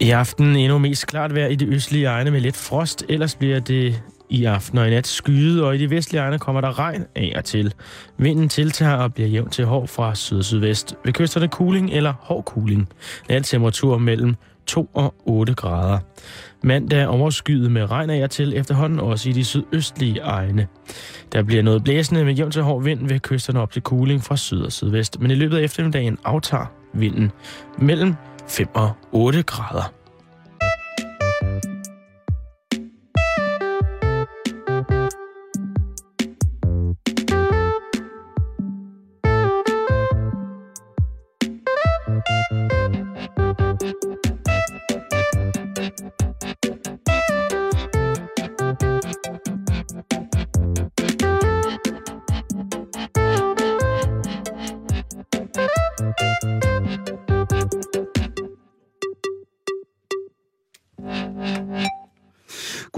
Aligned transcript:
I 0.00 0.10
aften 0.10 0.56
endnu 0.56 0.78
mest 0.78 1.06
klart 1.06 1.34
vejr 1.34 1.46
i 1.46 1.54
de 1.54 1.66
østlige 1.66 2.06
egne 2.06 2.30
med 2.30 2.40
lidt 2.40 2.56
frost, 2.56 3.04
ellers 3.08 3.34
bliver 3.34 3.60
det 3.60 4.02
i 4.30 4.44
aften 4.44 4.78
og 4.78 4.86
i 4.86 4.90
nat 4.90 5.06
skyde, 5.06 5.64
og 5.64 5.74
i 5.74 5.78
de 5.78 5.90
vestlige 5.90 6.22
egne 6.22 6.38
kommer 6.38 6.60
der 6.60 6.78
regn 6.78 7.04
af 7.14 7.32
og 7.36 7.44
til. 7.44 7.74
Vinden 8.18 8.48
tiltager 8.48 8.94
og 8.96 9.14
bliver 9.14 9.28
jævn 9.28 9.50
til 9.50 9.64
hård 9.64 9.88
fra 9.88 10.14
syd 10.14 10.38
og 10.38 10.44
sydvest. 10.44 10.94
Ved 11.04 11.12
kysterne 11.12 11.48
kuling 11.48 11.90
eller 11.90 12.12
hård 12.20 12.44
kuling. 12.44 12.88
temperatur 13.44 13.98
mellem 13.98 14.34
2 14.66 14.90
og 14.94 15.14
8 15.24 15.54
grader. 15.54 15.98
Mandag 16.62 17.08
overskyet 17.08 17.70
med 17.70 17.90
regn 17.90 18.10
af 18.10 18.22
og 18.22 18.30
til 18.30 18.56
efterhånden 18.56 19.00
også 19.00 19.28
i 19.28 19.32
de 19.32 19.44
sydøstlige 19.44 20.20
egne. 20.20 20.66
Der 21.32 21.42
bliver 21.42 21.62
noget 21.62 21.84
blæsende 21.84 22.24
med 22.24 22.34
jævn 22.34 22.50
til 22.50 22.62
hård 22.62 22.82
vind 22.82 23.08
ved 23.08 23.20
kysterne 23.20 23.60
op 23.60 23.72
til 23.72 23.82
kuling 23.82 24.24
fra 24.24 24.36
syd 24.36 24.60
og 24.60 24.72
sydvest, 24.72 25.20
men 25.20 25.30
i 25.30 25.34
løbet 25.34 25.56
af 25.56 25.62
eftermiddagen 25.62 26.18
aftager 26.24 26.66
vinden 26.94 27.32
mellem 27.78 28.14
5 28.48 28.68
og 28.74 28.92
8 29.12 29.42
grader. 29.42 29.92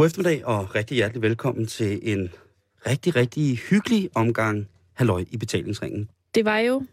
Eftermiddag 0.09 0.47
og 0.47 0.75
rigtig 0.75 0.95
hjertelig 0.95 1.23
velkommen 1.23 1.67
til 1.67 2.01
en 2.03 2.31
rigtig, 2.87 3.17
rigtig 3.17 3.59
hyggelig 3.59 4.11
omgang 4.15 4.69
halløj 4.93 5.25
i 5.31 5.37
betalingsringen. 5.37 6.11
Det 6.35 6.45
var 6.45 6.59
jo 6.59 6.87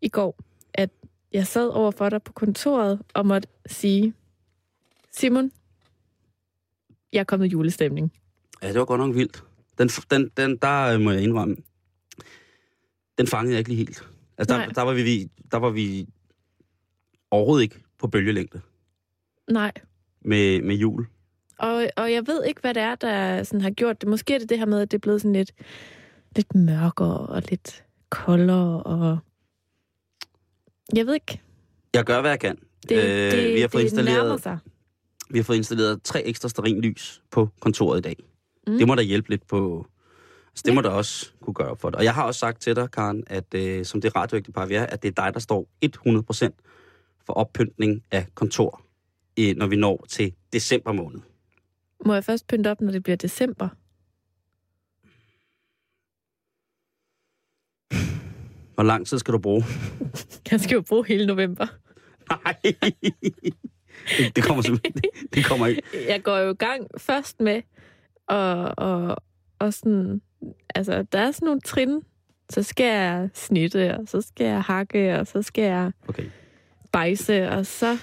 i 0.00 0.08
går, 0.08 0.38
at 0.74 0.90
jeg 1.32 1.46
sad 1.46 1.68
over 1.68 1.90
for 1.90 2.08
dig 2.08 2.22
på 2.22 2.32
kontoret 2.32 3.02
og 3.14 3.26
måtte 3.26 3.48
sige, 3.66 4.14
Simon, 5.12 5.52
jeg 7.12 7.20
er 7.20 7.24
kommet 7.24 7.46
i 7.46 7.48
julestemning. 7.48 8.12
Ja, 8.62 8.68
det 8.68 8.78
var 8.78 8.84
godt 8.84 9.00
nok 9.00 9.14
vildt. 9.14 9.44
Den, 9.78 9.88
den, 9.88 10.30
den, 10.36 10.56
der 10.56 10.98
må 10.98 11.10
jeg 11.10 11.22
indrømme, 11.22 11.56
den 13.18 13.26
fangede 13.26 13.52
jeg 13.52 13.58
ikke 13.58 13.70
lige 13.70 13.78
helt. 13.78 14.08
Altså, 14.38 14.54
der, 14.54 14.68
der, 14.68 14.82
var 14.82 14.92
vi, 14.92 15.30
der 15.52 15.56
var 15.56 15.70
vi 15.70 16.08
overhovedet 17.30 17.62
ikke 17.62 17.80
på 17.98 18.06
bølgelængde. 18.06 18.60
Nej. 19.50 19.72
Med, 20.20 20.62
med 20.62 20.76
jul. 20.76 21.06
Og, 21.62 21.86
og 21.96 22.12
jeg 22.12 22.26
ved 22.26 22.44
ikke, 22.44 22.60
hvad 22.60 22.74
det 22.74 22.82
er, 22.82 22.94
der 22.94 23.42
sådan 23.42 23.60
har 23.60 23.70
gjort 23.70 24.00
det. 24.00 24.08
Måske 24.08 24.34
er 24.34 24.38
det 24.38 24.48
det 24.48 24.58
her 24.58 24.66
med, 24.66 24.80
at 24.80 24.90
det 24.90 24.96
er 24.96 25.00
blevet 25.00 25.20
sådan 25.20 25.32
lidt, 25.32 25.52
lidt 26.36 26.54
mørkere 26.54 27.26
og 27.26 27.42
lidt 27.50 27.84
koldere. 28.10 28.82
Og... 28.82 29.18
Jeg 30.96 31.06
ved 31.06 31.14
ikke. 31.14 31.40
Jeg 31.94 32.04
gør, 32.04 32.20
hvad 32.20 32.30
jeg 32.30 32.40
kan. 32.40 32.58
Det, 32.88 32.96
øh, 32.96 33.32
det, 33.32 33.54
vi 33.54 33.60
har 33.60 33.68
fået 33.68 33.82
det 33.82 33.88
installeret, 33.88 34.42
sig. 34.42 34.58
Vi 35.30 35.38
har 35.38 35.44
fået 35.44 35.56
installeret 35.56 36.02
tre 36.02 36.22
ekstra 36.22 36.62
lys 36.66 37.22
på 37.30 37.48
kontoret 37.60 37.98
i 37.98 38.02
dag. 38.02 38.16
Mm. 38.66 38.78
Det 38.78 38.86
må 38.86 38.94
da 38.94 39.02
hjælpe 39.02 39.30
lidt 39.30 39.46
på... 39.46 39.86
Altså, 40.50 40.62
det 40.64 40.70
ja. 40.70 40.74
må 40.74 40.80
da 40.80 40.88
også 40.88 41.30
kunne 41.40 41.54
gøre 41.54 41.76
for 41.76 41.90
det. 41.90 41.96
Og 41.96 42.04
jeg 42.04 42.14
har 42.14 42.22
også 42.24 42.38
sagt 42.38 42.60
til 42.60 42.76
dig, 42.76 42.90
Karen, 42.90 43.24
at 43.26 43.54
øh, 43.54 43.84
som 43.84 44.00
det 44.00 44.16
radioægte 44.16 44.52
par 44.52 44.66
vi 44.66 44.74
er, 44.74 44.86
at 44.86 45.02
det 45.02 45.18
er 45.18 45.24
dig, 45.24 45.34
der 45.34 45.40
står 45.40 45.68
100% 45.84 47.22
for 47.26 47.32
oppyntning 47.32 48.02
af 48.10 48.26
kontor, 48.34 48.82
øh, 49.38 49.56
når 49.56 49.66
vi 49.66 49.76
når 49.76 50.04
til 50.08 50.32
december 50.52 50.92
måned. 50.92 51.20
Må 52.04 52.14
jeg 52.14 52.24
først 52.24 52.46
pynte 52.46 52.70
op, 52.70 52.80
når 52.80 52.92
det 52.92 53.02
bliver 53.02 53.16
december? 53.16 53.68
Hvor 58.74 58.82
lang 58.82 59.06
tid 59.06 59.18
skal 59.18 59.34
du 59.34 59.38
bruge? 59.38 59.64
Jeg 60.50 60.60
skal 60.60 60.74
jo 60.74 60.82
bruge 60.88 61.06
hele 61.06 61.26
november. 61.26 61.66
Nej, 62.30 62.56
det, 64.36 64.44
kommer 64.44 64.62
simpelthen 64.62 65.02
det 65.34 65.44
kommer 65.44 65.66
ikke. 65.66 65.82
Jeg 66.08 66.22
går 66.22 66.38
jo 66.38 66.50
i 66.50 66.54
gang 66.54 66.86
først 66.98 67.40
med 67.40 67.62
og, 68.26 68.74
og, 68.76 69.16
og 69.58 69.74
sådan, 69.74 70.22
altså 70.74 71.02
der 71.12 71.18
er 71.18 71.30
sådan 71.30 71.46
nogle 71.46 71.60
trin. 71.60 72.02
Så 72.50 72.62
skal 72.62 72.86
jeg 72.86 73.28
snitte, 73.34 73.96
og 73.98 74.08
så 74.08 74.20
skal 74.20 74.46
jeg 74.46 74.62
hakke, 74.62 75.18
og 75.18 75.26
så 75.26 75.42
skal 75.42 75.64
jeg 75.64 75.92
okay. 76.08 76.24
bejse, 76.92 77.48
og 77.48 77.66
så, 77.66 77.98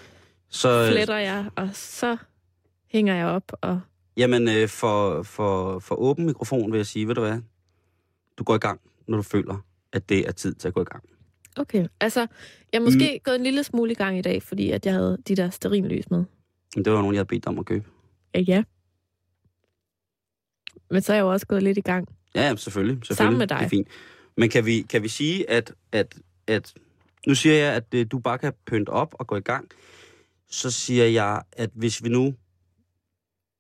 så 0.50 0.88
fletter 0.92 1.18
jeg, 1.18 1.46
og 1.56 1.70
så 1.74 2.18
hænger 2.88 3.16
jeg 3.16 3.26
op 3.26 3.52
og 3.62 3.82
Jamen, 4.20 4.48
øh, 4.50 4.68
for, 4.68 5.24
for, 5.24 5.80
for 5.80 5.96
åben 5.96 6.26
mikrofon 6.26 6.72
vil 6.72 6.78
jeg 6.78 6.86
sige, 6.86 7.08
ved 7.08 7.16
du 7.16 7.22
hvad? 7.22 7.42
Du 8.38 8.44
går 8.44 8.56
i 8.56 8.58
gang, 8.58 8.82
når 9.08 9.18
du 9.18 9.24
føler, 9.24 9.66
at 9.94 10.10
det 10.10 10.28
er 10.28 10.32
tid 10.32 10.54
til 10.54 10.68
at 10.68 10.74
gå 10.74 10.82
i 10.82 10.86
gang. 10.86 11.04
Okay, 11.56 11.88
altså, 12.00 12.20
jeg 12.74 12.80
er 12.80 12.84
måske 12.84 13.12
mm. 13.14 13.24
gået 13.24 13.36
en 13.36 13.44
lille 13.44 13.64
smule 13.64 13.92
i 13.92 13.96
gang 13.96 14.18
i 14.18 14.22
dag, 14.22 14.44
fordi 14.44 14.72
at 14.72 14.86
jeg 14.86 14.94
havde 14.94 15.18
de 15.28 15.36
der 15.36 15.50
sterinlys 15.50 16.12
med. 16.12 16.24
Men 16.76 16.86
det 16.86 16.94
var 16.94 17.00
nogen, 17.00 17.16
jeg 17.16 17.20
havde 17.20 17.28
bedt 17.28 17.46
om 17.48 17.60
at 17.60 17.66
købe. 17.66 17.86
Ja, 18.36 18.40
ja. 18.40 18.64
Men 20.92 21.02
så 21.02 21.14
er 21.14 21.18
jeg 21.18 21.24
jo 21.24 21.32
også 21.32 21.48
gået 21.48 21.64
lidt 21.64 21.78
i 21.78 21.82
gang. 21.82 22.08
Ja, 22.36 22.56
selvfølgelig. 22.56 23.06
selvfølgelig. 23.06 23.18
Sammen 23.18 23.38
med 23.38 23.48
dig. 23.48 23.58
Det 23.58 23.66
er 23.66 23.70
fint. 23.70 23.88
Men 24.38 24.50
kan 24.50 24.66
vi, 24.66 24.82
kan 24.82 25.04
vi 25.04 25.08
sige, 25.08 25.50
at, 25.50 25.74
at, 25.92 26.16
at... 26.48 26.74
Nu 27.28 27.36
siger 27.36 27.56
jeg, 27.56 27.74
at 27.74 27.94
øh, 27.94 28.06
du 28.12 28.20
bare 28.20 28.38
kan 28.38 28.54
pynte 28.66 28.90
op 28.90 29.16
og 29.20 29.28
gå 29.28 29.36
i 29.36 29.42
gang. 29.42 29.70
Så 30.50 30.72
siger 30.72 31.06
jeg, 31.06 31.42
at 31.52 31.70
hvis 31.74 32.04
vi 32.04 32.10
nu 32.10 32.34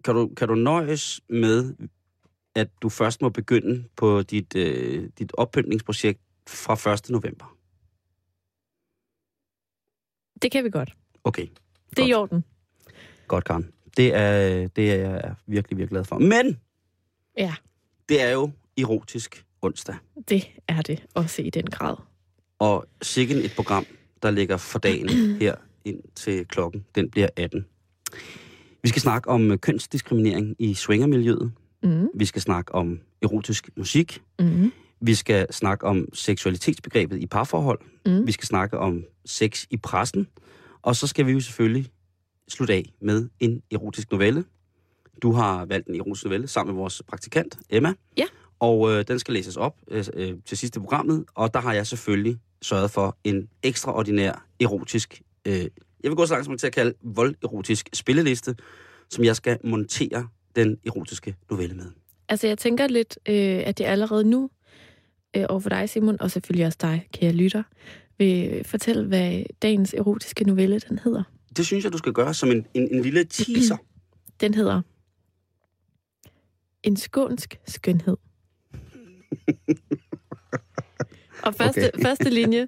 kan 0.03 0.15
du, 0.15 0.27
kan 0.27 0.47
du 0.47 0.55
nøjes 0.55 1.21
med, 1.29 1.75
at 2.55 2.69
du 2.81 2.89
først 2.89 3.21
må 3.21 3.29
begynde 3.29 3.83
på 3.95 4.21
dit, 4.21 4.55
øh, 4.55 5.09
dit 5.19 5.31
oppyntningsprojekt 5.37 6.21
fra 6.47 6.93
1. 6.93 7.09
november? 7.09 7.55
Det 10.41 10.51
kan 10.51 10.63
vi 10.63 10.69
godt. 10.69 10.95
Okay. 11.23 11.47
Det 11.89 11.99
er 11.99 12.07
i 12.07 12.13
orden. 12.13 12.43
Godt, 13.27 13.45
Karen. 13.45 13.71
Det 13.97 14.15
er, 14.15 14.67
det 14.67 14.91
er 14.91 14.95
jeg 14.95 15.35
virkelig, 15.45 15.77
virkelig 15.77 15.89
glad 15.89 16.03
for. 16.03 16.19
Men! 16.19 16.59
Ja. 17.37 17.55
Det 18.09 18.21
er 18.21 18.29
jo 18.29 18.51
erotisk 18.77 19.45
onsdag. 19.61 19.95
Det 20.29 20.47
er 20.67 20.81
det 20.81 21.05
også 21.13 21.41
i 21.41 21.49
den 21.49 21.65
grad. 21.65 21.95
Og 22.59 22.85
sikkert 23.01 23.37
et 23.37 23.53
program, 23.55 23.85
der 24.23 24.31
ligger 24.31 24.57
for 24.57 24.79
dagen 24.79 25.09
her 25.41 25.55
ind 25.85 26.03
til 26.15 26.45
klokken, 26.45 26.85
den 26.95 27.09
bliver 27.09 27.27
18. 27.35 27.65
Vi 28.83 28.89
skal 28.89 29.01
snakke 29.01 29.29
om 29.29 29.57
kønsdiskriminering 29.57 30.55
i 30.59 30.73
swingermiljøet. 30.73 31.51
Mm. 31.83 32.07
Vi 32.15 32.25
skal 32.25 32.41
snakke 32.41 32.75
om 32.75 32.99
erotisk 33.21 33.69
musik. 33.77 34.21
Mm. 34.39 34.71
Vi 35.01 35.15
skal 35.15 35.53
snakke 35.53 35.85
om 35.85 36.05
seksualitetsbegrebet 36.13 37.17
i 37.17 37.25
parforhold. 37.25 37.79
Mm. 38.05 38.27
Vi 38.27 38.31
skal 38.31 38.47
snakke 38.47 38.77
om 38.77 39.03
sex 39.25 39.65
i 39.69 39.77
pressen. 39.77 40.27
Og 40.81 40.95
så 40.95 41.07
skal 41.07 41.25
vi 41.25 41.31
jo 41.31 41.39
selvfølgelig 41.39 41.91
slutte 42.47 42.73
af 42.73 42.93
med 43.01 43.29
en 43.39 43.61
erotisk 43.71 44.11
novelle. 44.11 44.43
Du 45.21 45.31
har 45.31 45.65
valgt 45.65 45.87
en 45.87 45.95
erotisk 45.95 46.25
novelle 46.25 46.47
sammen 46.47 46.75
med 46.75 46.81
vores 46.81 47.01
praktikant, 47.07 47.59
Emma. 47.69 47.93
Ja. 48.17 48.25
Og 48.59 48.91
øh, 48.91 49.03
den 49.07 49.19
skal 49.19 49.33
læses 49.33 49.57
op 49.57 49.75
øh, 49.87 50.05
øh 50.13 50.33
til 50.45 50.57
sidste 50.57 50.79
programmet. 50.79 51.25
Og 51.35 51.53
der 51.53 51.59
har 51.59 51.73
jeg 51.73 51.87
selvfølgelig 51.87 52.37
sørget 52.61 52.91
for 52.91 53.17
en 53.23 53.49
ekstraordinær 53.63 54.45
erotisk 54.59 55.21
øh, 55.47 55.65
jeg 56.03 56.11
vil 56.11 56.15
gå 56.15 56.25
så 56.25 56.33
langt 56.33 56.45
som 56.45 56.57
til 56.57 56.67
at 56.67 56.73
kalde 56.73 56.93
volderotisk 57.01 57.89
spilleliste, 57.93 58.55
som 59.09 59.23
jeg 59.23 59.35
skal 59.35 59.57
montere 59.63 60.27
den 60.55 60.77
erotiske 60.85 61.35
novelle 61.49 61.75
med. 61.75 61.85
Altså, 62.29 62.47
jeg 62.47 62.57
tænker 62.57 62.87
lidt, 62.87 63.19
øh, 63.29 63.63
at 63.65 63.77
det 63.77 63.85
allerede 63.85 64.23
nu, 64.23 64.49
øh, 65.35 65.45
over 65.49 65.59
for 65.59 65.69
dig, 65.69 65.89
Simon, 65.89 66.21
og 66.21 66.31
selvfølgelig 66.31 66.65
også 66.65 66.77
dig, 66.81 67.07
kære 67.13 67.31
lytter, 67.31 67.63
vil 68.17 68.63
fortælle, 68.63 69.05
hvad 69.05 69.43
dagens 69.61 69.93
erotiske 69.93 70.43
novelle, 70.43 70.79
den 70.79 70.99
hedder. 70.99 71.23
Det 71.57 71.65
synes 71.65 71.83
jeg, 71.83 71.93
du 71.93 71.97
skal 71.97 72.13
gøre 72.13 72.33
som 72.33 72.51
en, 72.51 72.65
en, 72.73 72.95
en 72.95 73.01
lille 73.01 73.23
teaser. 73.23 73.77
Den 74.41 74.53
hedder 74.53 74.81
En 76.83 76.97
skånsk 76.97 77.59
skønhed. 77.67 78.17
og 81.45 81.55
første, 81.55 81.91
okay. 81.93 82.01
første 82.01 82.29
linje, 82.29 82.67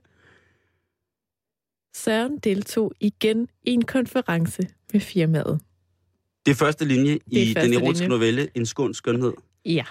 Søren 2.04 2.38
deltog 2.38 2.94
igen 3.00 3.48
i 3.64 3.72
en 3.72 3.86
konference 3.86 4.68
med 4.94 5.02
firmaet. 5.02 5.60
Det 6.46 6.52
er 6.52 6.56
første 6.56 6.86
linje 6.86 7.20
i 7.28 7.54
første 7.54 7.72
den 7.72 7.84
erotiske 7.84 8.04
linje. 8.04 8.18
novelle, 8.18 8.50
En 8.56 8.66
skåns 8.66 8.98
skønhed. 8.98 9.34
Ja. 9.66 9.84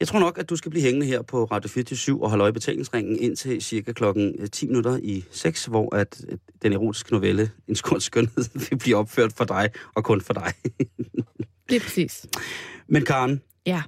Jeg 0.00 0.08
tror 0.08 0.20
nok, 0.20 0.38
at 0.38 0.50
du 0.50 0.56
skal 0.56 0.70
blive 0.70 0.82
hængende 0.82 1.06
her 1.06 1.22
på 1.22 1.44
Radio 1.44 1.68
24 1.68 2.22
og 2.22 2.30
holde 2.30 2.42
øje 2.42 2.52
betalingsringen 2.52 3.18
indtil 3.18 3.62
cirka 3.62 3.92
klokken 3.92 4.48
10 4.50 4.64
øh, 4.64 4.68
minutter 4.68 4.98
i 5.02 5.24
6, 5.30 5.64
hvor 5.64 5.94
at 5.94 6.24
øh, 6.28 6.38
den 6.62 6.72
erotiske 6.72 7.12
novelle, 7.12 7.50
En 7.68 7.74
skåns 7.74 8.04
skønhed, 8.04 8.44
vil 8.70 8.78
blive 8.78 8.96
opført 8.96 9.32
for 9.32 9.44
dig 9.44 9.70
og 9.94 10.04
kun 10.04 10.20
for 10.20 10.34
dig. 10.34 10.52
Det 11.68 11.76
er 11.76 11.80
præcis. 11.80 12.26
Men 12.88 13.04
Karen, 13.04 13.42
ja. 13.66 13.82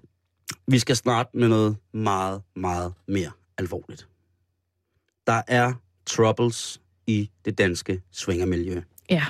vi 0.67 0.79
skal 0.79 0.97
snart 0.97 1.27
med 1.35 1.49
noget 1.49 1.77
meget, 1.93 2.43
meget 2.57 2.93
mere 3.09 3.31
alvorligt. 3.59 4.09
Der 5.27 5.43
er 5.49 5.73
troubles 6.07 6.82
i 7.07 7.31
det 7.45 7.59
danske 7.59 8.03
svingermiljø. 8.13 8.81
Ja. 9.11 9.25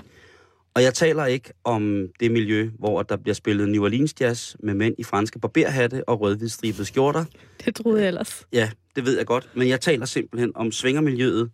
Og 0.74 0.82
jeg 0.82 0.94
taler 0.94 1.26
ikke 1.26 1.52
om 1.64 2.08
det 2.20 2.30
miljø, 2.30 2.70
hvor 2.78 3.02
der 3.02 3.16
bliver 3.16 3.34
spillet 3.34 3.68
New 3.68 3.84
Orleans 3.84 4.14
jazz 4.20 4.56
med 4.60 4.74
mænd 4.74 4.94
i 4.98 5.02
franske 5.04 5.38
barberhatte 5.38 6.08
og 6.08 6.20
rødhvidstribede 6.20 6.84
skjorter. 6.84 7.24
Det 7.64 7.74
troede 7.74 8.00
jeg 8.00 8.08
ellers. 8.08 8.46
Ja, 8.52 8.70
det 8.96 9.04
ved 9.04 9.16
jeg 9.16 9.26
godt. 9.26 9.48
Men 9.54 9.68
jeg 9.68 9.80
taler 9.80 10.06
simpelthen 10.06 10.52
om 10.54 10.72
svingermiljøet, 10.72 11.50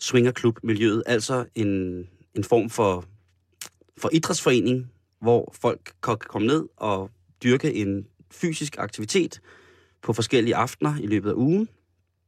swingerklubmiljøet, 0.00 1.02
altså 1.06 1.44
en, 1.54 1.68
en 2.34 2.44
form 2.44 2.70
for, 2.70 3.04
for 3.98 4.10
idrætsforening, 4.12 4.90
hvor 5.20 5.54
folk 5.60 5.92
kan 6.02 6.16
komme 6.16 6.46
ned 6.46 6.68
og 6.76 7.10
dyrke 7.42 7.74
en 7.74 8.06
fysisk 8.30 8.76
aktivitet 8.78 9.40
på 10.02 10.12
forskellige 10.12 10.56
aftener 10.56 10.94
i 11.00 11.06
løbet 11.06 11.30
af 11.30 11.34
ugen. 11.34 11.68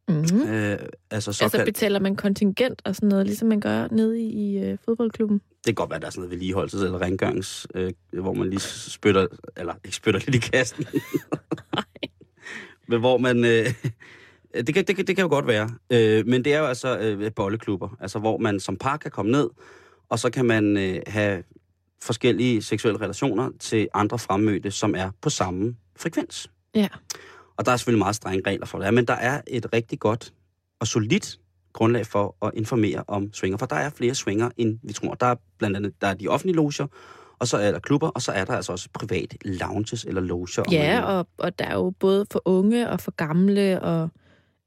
Mm-hmm. 0.09 0.49
Øh, 0.49 0.79
altså, 1.11 1.33
såkaldt... 1.33 1.55
altså 1.55 1.65
betaler 1.65 2.01
man 2.01 2.17
kontingent 2.17 2.83
og 2.85 2.97
sådan 2.97 3.09
noget, 3.09 3.27
ligesom 3.27 3.49
man 3.49 3.61
gør 3.61 3.89
nede 3.91 4.21
i, 4.21 4.27
i 4.27 4.59
øh, 4.59 4.79
fodboldklubben? 4.85 5.39
Det 5.39 5.65
kan 5.65 5.75
godt 5.75 5.91
være, 5.91 5.97
at 5.97 6.03
der 6.03 6.07
er 6.07 6.11
sådan 6.11 6.21
noget 6.21 6.31
vedligeholdelse 6.31 6.85
eller 6.85 7.01
rengørings, 7.01 7.67
øh, 7.75 7.93
hvor 8.13 8.33
man 8.33 8.51
lige 8.51 8.61
spytter, 8.61 9.27
eller 9.57 9.75
ikke 9.85 9.97
spytter 9.97 10.21
lidt 10.21 10.35
i 10.35 10.49
kassen. 10.51 10.87
Men 12.89 13.01
hvor 13.01 13.19
man... 13.19 13.45
Øh, 13.45 13.75
det, 14.55 14.75
kan, 14.75 14.85
det, 14.85 14.97
kan, 14.97 15.07
det 15.07 15.17
kan 15.17 15.23
jo 15.23 15.29
godt 15.29 15.47
være. 15.47 15.71
Øh, 15.91 16.27
men 16.27 16.45
det 16.45 16.55
er 16.55 16.59
jo 16.59 16.67
altså 16.67 16.99
øh, 16.99 17.33
bolleklubber, 17.33 17.97
altså 18.01 18.19
hvor 18.19 18.39
man 18.39 18.61
som 18.61 18.77
par 18.77 18.97
kan 18.97 19.11
komme 19.11 19.33
ned, 19.33 19.49
og 20.09 20.19
så 20.19 20.31
kan 20.31 20.45
man 20.45 20.77
øh, 20.77 21.03
have 21.07 21.43
forskellige 22.03 22.63
seksuelle 22.63 23.01
relationer 23.01 23.51
til 23.61 23.89
andre 23.95 24.19
fremmødte, 24.19 24.71
som 24.71 24.95
er 24.95 25.11
på 25.21 25.31
samme 25.31 25.77
frekvens. 25.97 26.51
Ja. 26.75 26.89
Og 27.57 27.67
der 27.67 27.73
er 27.73 27.77
selvfølgelig 27.77 27.99
meget 27.99 28.17
strenge 28.17 28.43
regler 28.47 28.67
for 28.67 28.79
det, 28.79 28.95
men 28.95 29.05
der 29.05 29.15
er 29.15 29.41
et 29.47 29.67
rigtig 29.73 29.99
godt 29.99 30.33
og 30.81 30.87
solidt 30.87 31.39
grundlag 31.73 32.07
for 32.07 32.37
at 32.47 32.51
informere 32.55 33.05
om 33.09 33.33
swinger, 33.33 33.59
for 33.59 33.67
der 33.67 33.77
er 33.77 33.91
flere 33.91 34.15
swinger, 34.15 34.51
end 34.57 34.79
vi 34.83 34.93
tror. 34.93 35.15
Der 35.15 35.27
er 35.27 35.35
blandt 35.59 35.77
andet 35.77 36.01
der 36.01 36.07
er 36.07 36.15
de 36.15 36.29
offentlige 36.29 36.57
loger, 36.57 36.87
og 37.39 37.49
så 37.49 37.57
er 37.57 37.73
der 37.73 37.79
klubber, 37.79 38.09
og 38.09 38.23
så 38.23 38.33
er 38.33 38.45
der 38.45 38.57
altså 38.57 38.73
også 38.73 38.89
private 38.93 39.37
lounges 39.45 40.05
eller 40.05 40.21
loger. 40.21 40.65
Ja, 40.71 41.03
og, 41.03 41.27
og 41.39 41.59
der 41.59 41.65
er 41.65 41.75
jo 41.75 41.91
både 41.91 42.27
for 42.31 42.43
unge 42.45 42.91
og 42.91 43.01
for 43.01 43.11
gamle, 43.11 43.83
og 43.83 44.09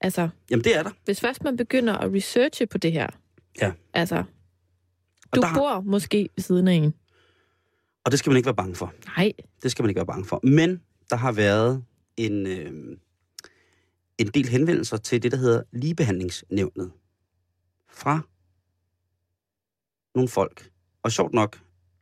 altså... 0.02 0.30
Jamen, 0.50 0.64
det 0.64 0.78
er 0.78 0.84
der. 0.84 0.90
Hvis 1.06 1.20
først 1.22 1.44
man 1.44 1.58
begynder 1.58 1.98
at 1.98 2.14
researche 2.14 2.66
på 2.68 2.78
det 2.78 2.92
her, 2.92 3.08
ja. 3.62 3.72
altså, 3.94 4.24
du 5.36 5.42
der... 5.42 5.54
bor 5.54 5.82
måske 5.82 6.30
ved 6.36 6.44
siden 6.44 6.68
af 6.68 6.74
en. 6.74 6.94
Og 8.06 8.12
det 8.12 8.20
skal 8.20 8.30
man 8.30 8.38
ikke 8.38 8.48
være 8.48 8.56
bange 8.56 8.76
for. 8.76 8.94
Nej. 9.18 9.34
Det 9.64 9.72
skal 9.72 9.84
man 9.84 9.90
ikke 9.90 9.98
være 9.98 10.06
bange 10.06 10.26
for. 10.26 10.40
Men 10.44 10.82
der 11.10 11.16
har 11.16 11.32
været 11.32 11.84
en, 12.20 12.48
øh, 12.48 12.98
en 14.18 14.28
del 14.28 14.48
henvendelser 14.48 14.98
til 14.98 15.24
det, 15.24 15.32
der 15.32 15.38
hedder 15.38 15.64
ligebehandlingsnævnet. 15.72 16.92
Fra 17.90 18.20
nogle 20.16 20.30
folk. 20.30 20.70
Og 21.04 21.12
sjovt 21.12 21.34
nok, 21.34 21.60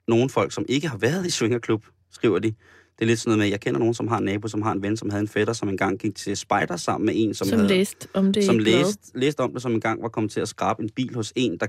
nogle 0.08 0.30
folk, 0.30 0.52
som 0.52 0.66
ikke 0.70 0.88
har 0.88 0.98
været 0.98 1.26
i 1.26 1.30
Svingerklub, 1.30 1.86
skriver 2.12 2.40
de. 2.40 2.48
Det 2.48 3.02
er 3.02 3.06
lidt 3.06 3.20
sådan 3.20 3.30
noget 3.30 3.40
med, 3.40 3.48
jeg 3.48 3.60
kender 3.60 3.80
nogen, 3.80 3.94
som 3.94 4.08
har 4.08 4.18
en 4.18 4.24
nabo, 4.24 4.48
som 4.48 4.62
har 4.62 4.72
en 4.72 4.82
ven, 4.82 4.98
som 4.98 5.10
havde 5.10 5.22
en 5.22 5.28
fætter, 5.28 5.54
som 5.54 5.70
engang 5.70 6.00
gik 6.00 6.16
til 6.16 6.38
spider 6.38 6.76
sammen 6.76 7.06
med 7.06 7.14
en, 7.18 7.34
som, 7.34 7.48
som 7.48 7.58
havde, 7.58 7.70
læste 7.70 8.08
om 8.14 8.34
det. 8.34 8.46
Som 8.46 8.60
læste, 8.60 9.20
læste 9.20 9.40
om 9.40 9.54
det, 9.54 9.62
som 9.62 9.74
engang 9.74 10.02
var 10.02 10.10
kommet 10.10 10.32
til 10.32 10.40
at 10.40 10.48
skrabe 10.48 10.84
en 10.84 10.90
bil 10.90 11.16
hos 11.16 11.34
en, 11.36 11.58
der 11.58 11.68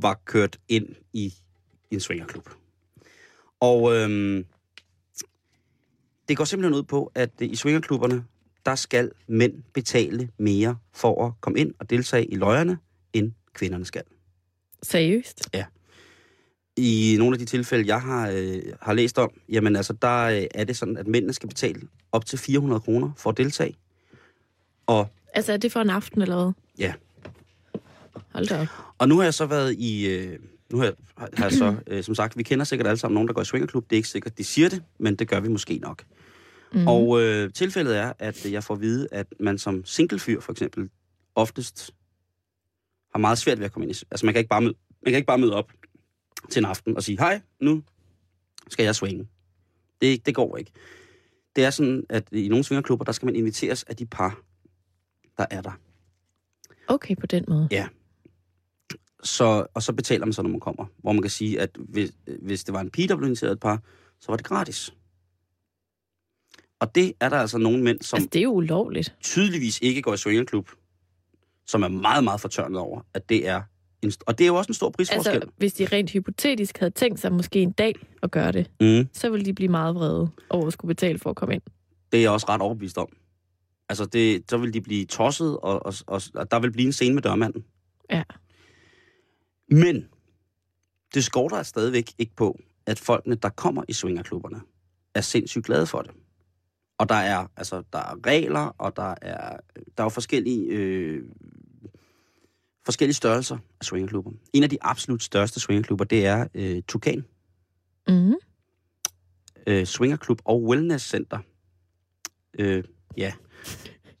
var 0.00 0.20
kørt 0.24 0.58
ind 0.68 0.86
i, 1.12 1.34
i 1.90 1.94
en 1.94 2.00
svingerklub. 2.00 2.48
Og 3.60 3.96
øhm, 3.96 4.44
det 6.28 6.36
går 6.36 6.44
simpelthen 6.44 6.74
ud 6.74 6.82
på, 6.82 7.12
at 7.14 7.30
i 7.40 7.56
swingerklubberne, 7.56 8.24
der 8.66 8.74
skal 8.74 9.10
mænd 9.26 9.52
betale 9.74 10.30
mere 10.38 10.78
for 10.94 11.26
at 11.26 11.32
komme 11.40 11.58
ind 11.58 11.74
og 11.78 11.90
deltage 11.90 12.24
i 12.26 12.34
løjerne, 12.34 12.78
end 13.12 13.32
kvinderne 13.54 13.84
skal. 13.84 14.02
Seriøst? 14.82 15.48
Ja. 15.54 15.64
I 16.76 17.16
nogle 17.18 17.34
af 17.34 17.38
de 17.38 17.44
tilfælde, 17.44 17.86
jeg 17.86 18.02
har, 18.02 18.30
øh, 18.30 18.62
har 18.82 18.92
læst 18.92 19.18
om, 19.18 19.30
jamen 19.48 19.76
altså, 19.76 19.92
der 19.92 20.24
øh, 20.24 20.46
er 20.54 20.64
det 20.64 20.76
sådan, 20.76 20.96
at 20.96 21.06
mændene 21.06 21.32
skal 21.32 21.48
betale 21.48 21.80
op 22.12 22.26
til 22.26 22.38
400 22.38 22.80
kroner 22.80 23.10
for 23.16 23.30
at 23.30 23.36
deltage. 23.36 23.76
Og, 24.86 25.08
altså 25.34 25.52
er 25.52 25.56
det 25.56 25.72
for 25.72 25.80
en 25.80 25.90
aften 25.90 26.22
eller 26.22 26.44
hvad? 26.44 26.52
Ja. 26.78 26.94
Hold 28.32 28.46
da 28.46 28.60
op. 28.60 28.66
Og 28.98 29.08
nu 29.08 29.16
har 29.16 29.24
jeg 29.24 29.34
så 29.34 29.46
været 29.46 29.74
i... 29.78 30.06
Øh, 30.06 30.38
nu 30.72 30.78
har 30.78 30.94
har 31.16 31.44
jeg 31.44 31.52
så, 31.52 31.76
øh, 31.86 32.02
som 32.02 32.14
sagt, 32.14 32.36
vi 32.36 32.42
kender 32.42 32.64
sikkert 32.64 32.86
alle 32.86 32.98
sammen 32.98 33.14
nogen, 33.14 33.28
der 33.28 33.34
går 33.34 33.42
i 33.42 33.44
swingerklub. 33.44 33.84
Det 33.90 33.96
er 33.96 33.98
ikke 33.98 34.08
sikkert, 34.08 34.38
de 34.38 34.44
siger 34.44 34.68
det, 34.68 34.82
men 34.98 35.16
det 35.16 35.28
gør 35.28 35.40
vi 35.40 35.48
måske 35.48 35.78
nok. 35.78 36.04
Mm. 36.72 36.88
Og 36.88 37.22
øh, 37.22 37.52
tilfældet 37.52 37.96
er, 37.96 38.12
at 38.18 38.52
jeg 38.52 38.64
får 38.64 38.74
at 38.74 38.80
vide, 38.80 39.08
at 39.12 39.26
man 39.40 39.58
som 39.58 39.84
singlefyr 39.84 40.40
for 40.40 40.52
eksempel 40.52 40.90
oftest 41.34 41.90
har 43.12 43.18
meget 43.18 43.38
svært 43.38 43.58
ved 43.58 43.64
at 43.64 43.72
komme 43.72 43.86
ind 43.86 43.96
i... 43.96 44.04
Altså 44.10 44.26
man 44.26 44.34
kan 44.34 44.38
ikke 44.40 44.48
bare 44.48 44.60
møde, 44.60 44.74
man 45.02 45.12
kan 45.12 45.16
ikke 45.16 45.26
bare 45.26 45.38
møde 45.38 45.54
op 45.54 45.72
til 46.50 46.60
en 46.60 46.64
aften 46.64 46.96
og 46.96 47.02
sige, 47.02 47.18
hej, 47.18 47.40
nu 47.60 47.82
skal 48.68 48.84
jeg 48.84 48.94
swinge. 48.94 49.28
Det, 50.00 50.26
det 50.26 50.34
går 50.34 50.56
ikke. 50.56 50.70
Det 51.56 51.64
er 51.64 51.70
sådan, 51.70 52.04
at 52.08 52.24
i 52.32 52.48
nogle 52.48 52.64
svingerklubber, 52.64 53.04
der 53.04 53.12
skal 53.12 53.26
man 53.26 53.36
inviteres 53.36 53.82
af 53.84 53.96
de 53.96 54.06
par, 54.06 54.40
der 55.38 55.46
er 55.50 55.60
der. 55.60 55.78
Okay, 56.88 57.16
på 57.16 57.26
den 57.26 57.44
måde. 57.48 57.68
Ja. 57.70 57.88
Så, 59.22 59.66
og 59.74 59.82
så 59.82 59.92
betaler 59.92 60.26
man 60.26 60.32
så, 60.32 60.42
når 60.42 60.50
man 60.50 60.60
kommer. 60.60 60.86
Hvor 60.98 61.12
man 61.12 61.22
kan 61.22 61.30
sige, 61.30 61.60
at 61.60 61.70
hvis, 61.88 62.12
hvis 62.42 62.64
det 62.64 62.74
var 62.74 62.80
en 62.80 62.90
pige, 62.90 63.08
der 63.08 63.16
blev 63.16 63.26
inviteret 63.26 63.52
et 63.52 63.60
par, 63.60 63.82
så 64.20 64.26
var 64.28 64.36
det 64.36 64.46
gratis. 64.46 64.94
Og 66.80 66.94
det 66.94 67.12
er 67.20 67.28
der 67.28 67.36
altså 67.36 67.58
nogle 67.58 67.82
mænd, 67.82 68.00
som... 68.02 68.16
Altså, 68.16 68.28
det 68.32 68.38
er 68.38 68.42
jo 68.42 68.52
ulovligt. 68.52 69.14
Tydeligvis 69.20 69.78
ikke 69.82 70.02
går 70.02 70.14
i 70.14 70.16
swingerklub, 70.16 70.70
som 71.66 71.82
er 71.82 71.88
meget, 71.88 72.24
meget 72.24 72.40
fortørnet 72.40 72.78
over, 72.78 73.00
at 73.14 73.28
det 73.28 73.48
er... 73.48 73.62
En, 74.02 74.12
og 74.26 74.38
det 74.38 74.44
er 74.44 74.48
jo 74.48 74.54
også 74.54 74.68
en 74.68 74.74
stor 74.74 74.90
prisforskel. 74.90 75.34
Altså, 75.34 75.50
hvis 75.56 75.72
de 75.74 75.84
rent 75.84 76.10
hypotetisk 76.10 76.78
havde 76.78 76.90
tænkt 76.90 77.20
sig 77.20 77.32
måske 77.32 77.60
en 77.60 77.72
dag 77.72 77.94
at 78.22 78.30
gøre 78.30 78.52
det, 78.52 78.70
mm. 78.80 79.08
så 79.12 79.30
ville 79.30 79.44
de 79.44 79.54
blive 79.54 79.68
meget 79.68 79.94
vrede 79.94 80.30
over 80.50 80.66
at 80.66 80.72
skulle 80.72 80.88
betale 80.94 81.18
for 81.18 81.30
at 81.30 81.36
komme 81.36 81.54
ind. 81.54 81.62
Det 82.12 82.18
er 82.18 82.22
jeg 82.22 82.30
også 82.30 82.46
ret 82.48 82.60
overbevist 82.60 82.98
om. 82.98 83.08
Altså, 83.88 84.04
det, 84.04 84.50
så 84.50 84.58
vil 84.58 84.74
de 84.74 84.80
blive 84.80 85.04
tosset, 85.04 85.58
og, 85.58 85.86
og, 85.86 85.94
og, 86.06 86.22
og 86.34 86.50
der 86.50 86.58
vil 86.58 86.72
blive 86.72 86.86
en 86.86 86.92
scene 86.92 87.14
med 87.14 87.22
dørmanden. 87.22 87.64
Ja. 88.10 88.22
Men 89.70 90.08
det 91.14 91.24
skorter 91.24 91.62
stadigvæk 91.62 92.12
ikke 92.18 92.34
på, 92.36 92.58
at 92.86 92.98
folkene, 92.98 93.34
der 93.34 93.48
kommer 93.48 93.82
i 93.88 93.92
swingerklubberne, 93.92 94.60
er 95.14 95.20
sindssygt 95.20 95.64
glade 95.64 95.86
for 95.86 96.02
det. 96.02 96.10
Og 96.98 97.08
der 97.08 97.14
er, 97.14 97.46
altså, 97.56 97.82
der 97.92 97.98
er 97.98 98.26
regler, 98.26 98.74
og 98.78 98.96
der 98.96 99.14
er, 99.22 99.56
der 99.74 100.02
er 100.02 100.02
jo 100.02 100.08
forskellige, 100.08 100.66
øh, 100.66 101.24
forskellige 102.84 103.14
størrelser 103.14 103.58
af 103.80 103.84
swingerklubber. 103.84 104.30
En 104.52 104.62
af 104.62 104.70
de 104.70 104.78
absolut 104.80 105.22
største 105.22 105.60
swingerklubber, 105.60 106.04
det 106.04 106.26
er 106.26 106.46
øh, 106.54 106.82
Tukan. 106.88 107.24
Mm. 108.08 108.34
Øh, 109.66 109.86
swingerklub 109.86 110.42
og 110.44 110.62
wellness 110.62 111.08
center. 111.08 111.38
Øh, 112.58 112.84
ja, 113.16 113.32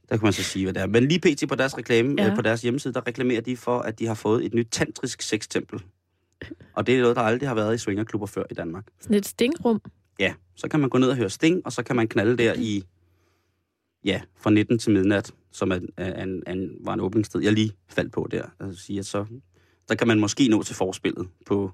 der 0.08 0.16
kan 0.16 0.24
man 0.26 0.32
så 0.32 0.42
sige, 0.42 0.64
hvad 0.64 0.74
det 0.74 0.82
er. 0.82 0.86
Men 0.86 1.08
lige 1.08 1.20
pt. 1.20 1.48
på 1.48 1.54
deres 1.54 1.78
reklame, 1.78 2.14
ja. 2.18 2.30
øh, 2.30 2.36
på 2.36 2.42
deres 2.42 2.62
hjemmeside, 2.62 2.94
der 2.94 3.06
reklamerer 3.06 3.40
de 3.40 3.56
for, 3.56 3.78
at 3.78 3.98
de 3.98 4.06
har 4.06 4.14
fået 4.14 4.44
et 4.44 4.54
nyt 4.54 4.68
tantrisk 4.70 5.22
sextempel. 5.22 5.82
Og 6.72 6.86
det 6.86 6.96
er 6.96 7.00
noget, 7.00 7.16
der 7.16 7.22
aldrig 7.22 7.48
har 7.48 7.54
været 7.54 7.74
i 7.74 7.78
swingerklubber 7.78 8.26
før 8.26 8.44
i 8.50 8.54
Danmark. 8.54 8.86
Sådan 9.00 9.16
et 9.16 9.26
stingrum? 9.26 9.80
Ja, 10.18 10.34
så 10.54 10.68
kan 10.68 10.80
man 10.80 10.90
gå 10.90 10.98
ned 10.98 11.10
og 11.10 11.16
høre 11.16 11.30
Sting, 11.30 11.62
og 11.64 11.72
så 11.72 11.82
kan 11.82 11.96
man 11.96 12.08
knalde 12.08 12.36
der 12.36 12.54
i, 12.54 12.84
ja, 14.04 14.20
fra 14.36 14.50
19 14.50 14.78
til 14.78 14.92
midnat, 14.92 15.34
som 15.52 15.70
er, 15.70 15.78
er, 15.96 16.22
en, 16.22 16.42
en, 16.46 16.70
var 16.80 16.94
en 16.94 17.00
åbningstid, 17.00 17.42
jeg 17.42 17.52
lige 17.52 17.72
faldt 17.88 18.12
på 18.12 18.28
der. 18.30 18.42
Altså 18.60 18.84
sige, 18.84 18.98
at 18.98 19.06
så, 19.06 19.24
der 19.88 19.94
kan 19.94 20.08
man 20.08 20.20
måske 20.20 20.48
nå 20.48 20.62
til 20.62 20.74
forspillet 20.74 21.28
på, 21.46 21.72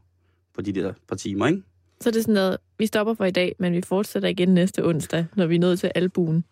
på 0.55 0.63
de 0.63 0.73
der 0.73 0.93
par 1.09 1.17
timer, 1.17 1.47
ikke? 1.47 1.63
Så 2.01 2.11
det 2.11 2.17
er 2.17 2.23
sådan 2.23 2.35
noget, 2.35 2.57
vi 2.79 2.87
stopper 2.87 3.15
for 3.15 3.25
i 3.25 3.31
dag, 3.31 3.55
men 3.59 3.73
vi 3.73 3.83
fortsætter 3.83 4.29
igen 4.29 4.49
næste 4.49 4.85
onsdag, 4.85 5.27
når 5.37 5.47
vi 5.47 5.55
er 5.55 5.59
nået 5.59 5.79
til 5.79 5.93
albuen. 5.95 6.45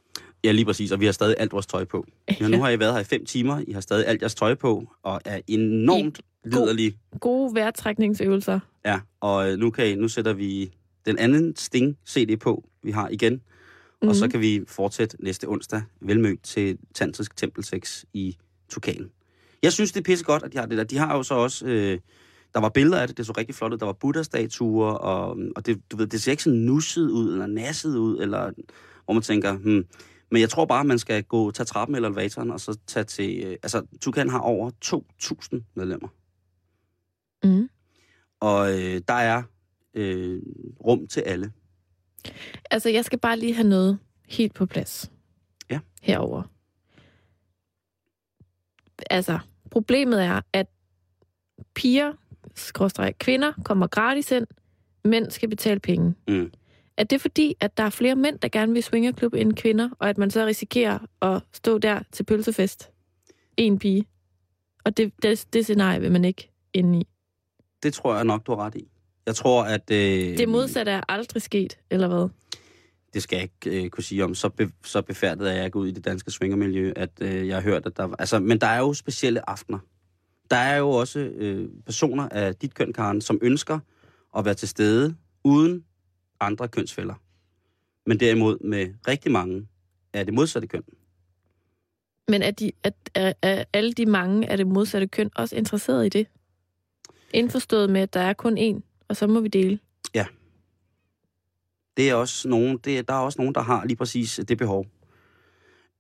Ja, 0.45 0.53
lige 0.53 0.65
præcis, 0.65 0.93
og 0.93 1.01
vi 1.01 1.05
har 1.05 1.13
stadig 1.13 1.37
alt 1.39 1.53
vores 1.53 1.67
tøj 1.67 1.85
på. 1.85 2.07
Ja. 2.41 2.49
Nu 2.49 2.63
har 2.63 2.71
I 2.71 2.79
været 2.79 2.93
her 2.93 3.01
i 3.01 3.05
fem 3.05 3.25
timer, 3.25 3.63
I 3.69 3.73
har 3.73 3.81
stadig 3.81 4.07
alt 4.07 4.23
jeres 4.23 4.35
tøj 4.35 4.55
på, 4.55 4.93
og 5.03 5.21
er 5.25 5.41
enormt 5.47 6.21
liderlige. 6.45 6.97
Gode 7.21 7.55
vejrtrækningsøvelser. 7.55 8.61
Ja, 8.85 9.01
og 9.21 9.53
øh, 9.53 9.59
nu, 9.59 9.71
kan 9.71 9.87
I, 9.87 9.95
nu 9.95 10.09
sætter 10.09 10.33
vi 10.33 10.73
den 11.07 11.19
anden 11.19 11.57
Sting 11.57 11.99
CD 12.09 12.39
på, 12.39 12.65
vi 12.83 12.91
har 12.91 13.09
igen. 13.09 13.33
Mm-hmm. 13.33 14.09
Og 14.09 14.15
så 14.15 14.25
mhm. 14.25 14.31
kan 14.31 14.41
vi 14.41 14.61
fortsætte 14.69 15.17
næste 15.21 15.49
onsdag 15.49 15.83
velmødt 16.01 16.43
til 16.43 16.79
Tantrisk 16.95 17.37
Tempel 17.37 17.65
6 17.65 18.05
i 18.13 18.37
Tukan. 18.69 19.11
Jeg 19.63 19.73
synes, 19.73 19.93
det 19.93 20.01
er 20.01 20.05
pisse 20.05 20.25
godt, 20.25 20.43
at 20.43 20.53
de 20.53 20.59
har 20.59 20.67
det 20.67 20.79
der. 20.79 20.85
De 20.85 20.99
har 20.99 21.17
jo 21.17 21.23
så 21.23 21.35
også... 21.35 21.67
Øh, 21.67 21.99
der 22.55 22.61
var 22.61 22.69
billeder 22.69 22.99
af 22.99 23.09
det, 23.09 23.17
det 23.17 23.27
så 23.27 23.33
rigtig 23.39 23.55
flot 23.55 23.73
ud. 23.73 23.79
Der 23.79 23.87
var 23.87 23.93
Buddha-statuer, 23.93 24.91
og, 24.93 25.39
og 25.57 25.67
det, 25.67 25.81
du 25.91 25.97
ved, 25.97 26.07
det 26.07 26.23
ser 26.23 26.31
ikke 26.31 26.43
sådan 26.43 26.59
nusset 26.59 27.11
ud, 27.11 27.33
eller 27.33 27.47
nasset 27.47 27.97
ud, 27.97 28.19
eller 28.19 28.51
hvor 29.05 29.15
man 29.15 29.23
tænker, 29.23 29.53
hmm. 29.53 29.85
Men 30.31 30.41
jeg 30.41 30.51
tror 30.51 30.65
bare, 30.65 30.85
man 30.85 30.99
skal 30.99 31.25
gå, 31.25 31.51
tage 31.51 31.65
trappen 31.65 31.95
eller 31.95 32.09
elevatoren, 32.09 32.51
og 32.51 32.61
så 32.61 32.79
tage 32.87 33.05
til... 33.05 33.45
Øh, 33.45 33.57
altså, 33.63 33.87
Tukan 34.01 34.31
har 34.31 34.39
over 34.39 34.71
2.000 34.85 35.63
medlemmer. 35.75 36.09
Mm. 37.45 37.69
Og 38.41 38.73
øh, 38.73 39.01
der 39.09 39.15
er 39.15 39.43
øh, 39.95 40.43
rum 40.87 41.07
til 41.07 41.21
alle. 41.21 41.53
Altså, 42.71 42.89
jeg 42.89 43.05
skal 43.05 43.19
bare 43.19 43.39
lige 43.39 43.55
have 43.55 43.69
noget 43.69 43.99
helt 44.29 44.55
på 44.55 44.67
plads. 44.67 45.11
Ja. 45.71 45.81
Herover. 46.03 46.43
Altså, 49.11 49.39
problemet 49.71 50.23
er, 50.25 50.41
at 50.53 50.67
piger 51.75 52.13
skråstreg, 52.55 53.15
kvinder 53.19 53.53
kommer 53.65 53.87
gratis 53.87 54.31
ind, 54.31 54.47
mænd 55.05 55.31
skal 55.31 55.49
betale 55.49 55.81
penge. 55.81 56.15
Mm. 56.29 56.53
Er 57.01 57.05
det 57.05 57.21
fordi, 57.21 57.55
at 57.61 57.77
der 57.77 57.83
er 57.83 57.91
flere 57.91 58.17
mænd, 58.17 58.39
der 58.39 58.49
gerne 58.49 58.73
vil 58.73 58.83
swingerklub 58.83 59.35
end 59.35 59.53
kvinder, 59.53 59.89
og 59.99 60.09
at 60.09 60.19
man 60.19 60.31
så 60.31 60.47
risikerer 60.47 60.99
at 61.23 61.43
stå 61.53 61.79
der 61.79 62.03
til 62.13 62.25
pølsefest? 62.25 62.91
En 63.57 63.79
pige. 63.79 64.05
Og 64.85 64.97
det, 64.97 65.13
det, 65.23 65.47
det 65.53 65.65
scenarie 65.65 66.01
vil 66.01 66.13
man 66.13 66.25
ikke 66.25 66.51
ind 66.73 66.97
i. 66.97 67.07
Det 67.83 67.95
tror 67.95 68.15
jeg 68.15 68.25
nok, 68.25 68.47
du 68.47 68.55
har 68.55 68.65
ret 68.65 68.75
i. 68.75 68.89
Jeg 69.27 69.35
tror, 69.35 69.63
at... 69.63 69.91
Øh, 69.91 70.39
det 70.39 70.49
modsatte 70.49 70.93
er 70.93 71.01
aldrig 71.09 71.43
sket, 71.43 71.79
eller 71.91 72.09
hvad? 72.09 72.29
Det 73.15 73.23
skal 73.23 73.37
jeg 73.37 73.43
ikke 73.43 73.85
øh, 73.85 73.91
kunne 73.91 74.05
sige 74.05 74.25
om. 74.25 74.35
Så, 74.35 74.49
be, 74.49 74.71
så 74.85 75.03
befærdet 75.03 75.51
er 75.51 75.55
jeg 75.55 75.65
ikke 75.65 75.79
ud 75.79 75.89
i 75.89 75.93
det 75.93 76.05
danske 76.05 76.31
swingermiljø, 76.31 76.93
at 76.97 77.11
øh, 77.21 77.49
jeg 77.49 77.57
har 77.57 77.63
hørt, 77.63 77.87
at 77.87 77.97
der... 77.97 78.15
Altså, 78.19 78.39
men 78.39 78.59
der 78.59 78.67
er 78.67 78.79
jo 78.79 78.95
specielle 78.95 79.51
aftener. 79.51 79.79
Der 80.51 80.57
er 80.57 80.77
jo 80.77 80.91
også 80.91 81.19
øh, 81.19 81.69
personer 81.87 82.29
af 82.29 82.55
dit 82.55 82.75
køn, 82.75 82.93
Karen, 82.93 83.21
som 83.21 83.39
ønsker 83.43 83.79
at 84.37 84.45
være 84.45 84.55
til 84.55 84.69
stede 84.69 85.15
uden 85.45 85.85
andre 86.41 86.69
kønsfælder. 86.69 87.15
Men 88.07 88.21
derimod 88.21 88.59
med 88.59 88.95
rigtig 89.09 89.33
mange 89.33 89.69
er 90.13 90.25
det 90.25 90.35
modsatte 90.35 90.69
køn. 90.69 90.83
Men 92.29 92.43
er, 92.43 92.51
de, 92.51 92.73
er, 92.85 92.91
er, 93.15 93.33
er 93.43 93.65
alle 93.73 93.93
de 93.93 94.07
mange 94.07 94.51
af 94.51 94.57
det 94.57 94.67
modsatte 94.67 95.07
køn 95.07 95.31
også 95.35 95.57
interesseret 95.57 96.07
i 96.07 96.09
det? 96.09 96.27
Indforstået 97.35 97.91
med, 97.91 98.01
at 98.01 98.15
der 98.15 98.21
er 98.21 98.33
kun 98.33 98.59
én, 98.59 98.81
og 99.09 99.17
så 99.17 99.27
må 99.27 99.41
vi 99.41 99.49
dele. 99.49 99.79
Ja. 100.15 100.27
Det 101.97 102.11
er 102.11 102.15
også 102.15 102.49
nogen, 102.49 102.79
det, 102.79 103.09
der 103.09 103.15
er 103.15 103.19
også 103.19 103.39
nogen, 103.39 103.55
der 103.55 103.61
har 103.61 103.85
lige 103.85 103.97
præcis 103.97 104.41
det 104.49 104.59
behov. 104.59 104.87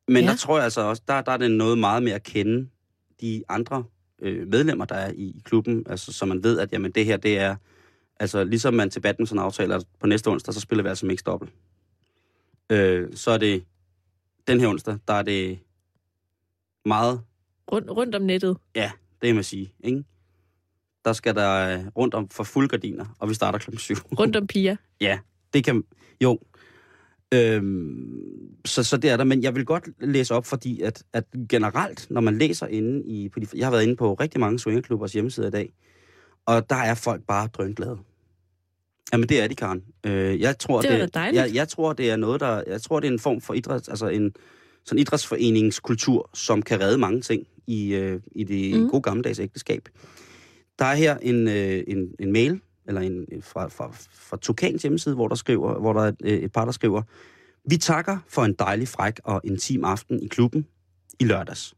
Men 0.08 0.24
ja. 0.24 0.30
der 0.30 0.36
tror 0.36 0.56
jeg 0.56 0.64
altså 0.64 0.80
også, 0.80 1.02
der, 1.08 1.20
der 1.20 1.32
er 1.32 1.36
det 1.36 1.50
noget 1.50 1.78
meget 1.78 2.02
med 2.02 2.12
at 2.12 2.22
kende 2.22 2.68
de 3.20 3.44
andre 3.48 3.84
øh, 4.22 4.48
medlemmer, 4.48 4.84
der 4.84 4.94
er 4.94 5.12
i, 5.12 5.24
i 5.24 5.42
klubben. 5.44 5.86
Altså, 5.86 6.12
så 6.12 6.26
man 6.26 6.42
ved, 6.42 6.58
at 6.58 6.72
jamen, 6.72 6.92
det 6.92 7.04
her, 7.04 7.16
det 7.16 7.38
er... 7.38 7.56
Altså, 8.20 8.44
ligesom 8.44 8.74
man 8.74 8.90
til 8.90 9.00
badminton 9.00 9.38
aftaler, 9.38 9.76
at 9.76 9.84
på 10.00 10.06
næste 10.06 10.28
onsdag, 10.28 10.54
så 10.54 10.60
spiller 10.60 10.82
vi 10.82 10.88
altså 10.88 11.06
mixed 11.06 11.24
dobbelt. 11.24 11.52
Øh, 12.72 13.08
så 13.14 13.30
er 13.30 13.38
det 13.38 13.64
den 14.46 14.60
her 14.60 14.68
onsdag, 14.68 14.98
der 15.08 15.14
er 15.14 15.22
det 15.22 15.58
meget... 16.84 17.20
Rundt, 17.72 17.90
rundt 17.90 18.14
om 18.14 18.22
nettet? 18.22 18.56
Ja, 18.74 18.90
det 19.20 19.26
kan 19.26 19.34
man 19.34 19.44
sige. 19.44 19.72
Ikke? 19.84 20.04
Der 21.04 21.12
skal 21.12 21.34
der 21.34 21.78
øh, 21.78 21.86
rundt 21.96 22.14
om 22.14 22.28
for 22.28 22.44
fuld 22.44 22.68
gardiner, 22.68 23.06
og 23.18 23.28
vi 23.28 23.34
starter 23.34 23.58
klokken 23.58 23.78
syv. 23.78 23.94
Rundt 24.20 24.36
om 24.36 24.46
piger? 24.46 24.76
ja, 25.00 25.18
det 25.52 25.64
kan... 25.64 25.84
Jo. 26.20 26.38
Øhm, 27.34 28.56
så, 28.64 28.82
så 28.82 28.96
det 28.96 29.10
er 29.10 29.16
der, 29.16 29.24
men 29.24 29.42
jeg 29.42 29.54
vil 29.54 29.64
godt 29.64 29.88
læse 30.00 30.34
op, 30.34 30.46
fordi 30.46 30.80
at, 30.80 31.04
at 31.12 31.24
generelt, 31.48 32.10
når 32.10 32.20
man 32.20 32.38
læser 32.38 32.66
inde 32.66 33.06
i... 33.06 33.28
På 33.28 33.40
de, 33.40 33.46
jeg 33.54 33.66
har 33.66 33.70
været 33.70 33.82
inde 33.82 33.96
på 33.96 34.14
rigtig 34.14 34.40
mange 34.40 34.58
swingerklubbers 34.58 35.12
hjemmesider 35.12 35.48
i 35.48 35.50
dag, 35.50 35.72
og 36.46 36.70
der 36.70 36.76
er 36.76 36.94
folk 36.94 37.22
bare 37.26 37.46
drønkglade. 37.46 37.98
Jamen, 39.12 39.28
det 39.28 39.40
er 39.40 39.48
de, 39.48 39.54
Karen. 39.54 39.82
Øh, 40.06 40.40
jeg 40.40 40.58
tror, 40.58 40.80
det, 40.82 40.90
det 40.90 41.16
er 41.16 41.32
jeg, 41.32 41.54
jeg 41.54 41.68
tror, 41.68 41.92
det 41.92 42.10
er 42.10 42.16
noget, 42.16 42.40
der... 42.40 42.62
Jeg 42.66 42.82
tror, 42.82 43.00
det 43.00 43.08
er 43.08 43.12
en 43.12 43.18
form 43.18 43.40
for 43.40 43.54
idræt, 43.54 43.88
altså 43.88 44.08
en 44.08 44.34
sådan 44.84 44.98
idrætsforeningskultur, 44.98 46.30
som 46.34 46.62
kan 46.62 46.80
redde 46.80 46.98
mange 46.98 47.20
ting 47.20 47.46
i, 47.66 47.94
øh, 47.94 48.20
i 48.32 48.44
det 48.44 48.80
mm. 48.80 48.88
gode 48.88 49.02
gammeldags 49.02 49.38
ægteskab. 49.38 49.88
Der 50.78 50.84
er 50.84 50.94
her 50.94 51.16
en, 51.16 51.48
øh, 51.48 51.84
en, 51.88 52.08
en 52.18 52.32
mail, 52.32 52.60
eller 52.86 53.00
en, 53.00 53.26
fra, 53.42 53.68
fra, 53.68 53.92
fra 54.12 54.36
Tukans 54.36 54.82
hjemmeside, 54.82 55.14
hvor 55.14 55.28
der, 55.28 55.34
skriver, 55.34 55.80
hvor 55.80 55.92
der 55.92 56.00
er 56.00 56.08
et, 56.08 56.16
øh, 56.24 56.38
et 56.38 56.52
par, 56.52 56.64
der 56.64 56.72
skriver, 56.72 57.02
Vi 57.64 57.76
takker 57.76 58.18
for 58.28 58.44
en 58.44 58.54
dejlig, 58.58 58.88
fræk 58.88 59.20
og 59.24 59.40
intim 59.44 59.84
aften 59.84 60.22
i 60.22 60.26
klubben 60.26 60.66
i 61.20 61.24
lørdags. 61.24 61.74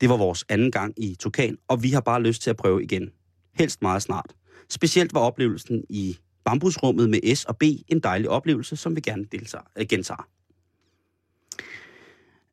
Det 0.00 0.08
var 0.08 0.16
vores 0.16 0.44
anden 0.48 0.70
gang 0.70 0.94
i 0.96 1.16
Tukan, 1.18 1.58
og 1.68 1.82
vi 1.82 1.90
har 1.90 2.00
bare 2.00 2.22
lyst 2.22 2.42
til 2.42 2.50
at 2.50 2.56
prøve 2.56 2.82
igen. 2.82 3.10
Helst 3.54 3.82
meget 3.82 4.02
snart. 4.02 4.34
Specielt 4.70 5.14
var 5.14 5.20
oplevelsen 5.20 5.84
i 5.88 6.18
bambusrummet 6.46 7.10
med 7.10 7.34
S 7.34 7.44
og 7.44 7.56
B 7.56 7.62
en 7.88 8.00
dejlig 8.00 8.28
oplevelse, 8.28 8.76
som 8.76 8.96
vi 8.96 9.00
gerne 9.00 9.24
deltager, 9.24 9.64
øh, 9.76 9.86
gentager. 9.88 10.28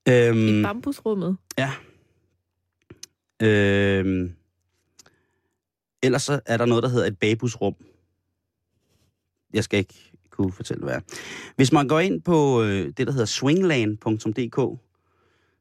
Øhm, 0.09 0.59
I 0.59 0.63
bambusrummet? 0.63 1.37
Ja. 1.57 1.71
Øhm, 3.41 4.33
ellers 6.03 6.23
så 6.23 6.39
er 6.45 6.57
der 6.57 6.65
noget, 6.65 6.83
der 6.83 6.89
hedder 6.89 7.07
et 7.07 7.17
babusrum. 7.17 7.75
Jeg 9.53 9.63
skal 9.63 9.79
ikke 9.79 10.11
kunne 10.29 10.51
fortælle, 10.51 10.83
hvad 10.83 10.99
Hvis 11.55 11.71
man 11.71 11.87
går 11.87 11.99
ind 11.99 12.21
på 12.21 12.63
øh, 12.63 12.93
det, 12.97 13.07
der 13.07 13.11
hedder 13.11 13.25
swingland.dk, 13.25 14.79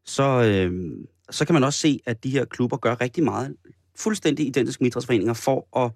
så, 0.04 0.22
øh, 0.22 0.92
så 1.30 1.44
kan 1.44 1.54
man 1.54 1.64
også 1.64 1.78
se, 1.78 2.00
at 2.06 2.24
de 2.24 2.30
her 2.30 2.44
klubber 2.44 2.76
gør 2.76 3.00
rigtig 3.00 3.24
meget 3.24 3.56
fuldstændig 3.96 4.46
identiske 4.46 4.86
idrætsforeninger 4.86 5.34
for 5.34 5.78
at, 5.84 5.92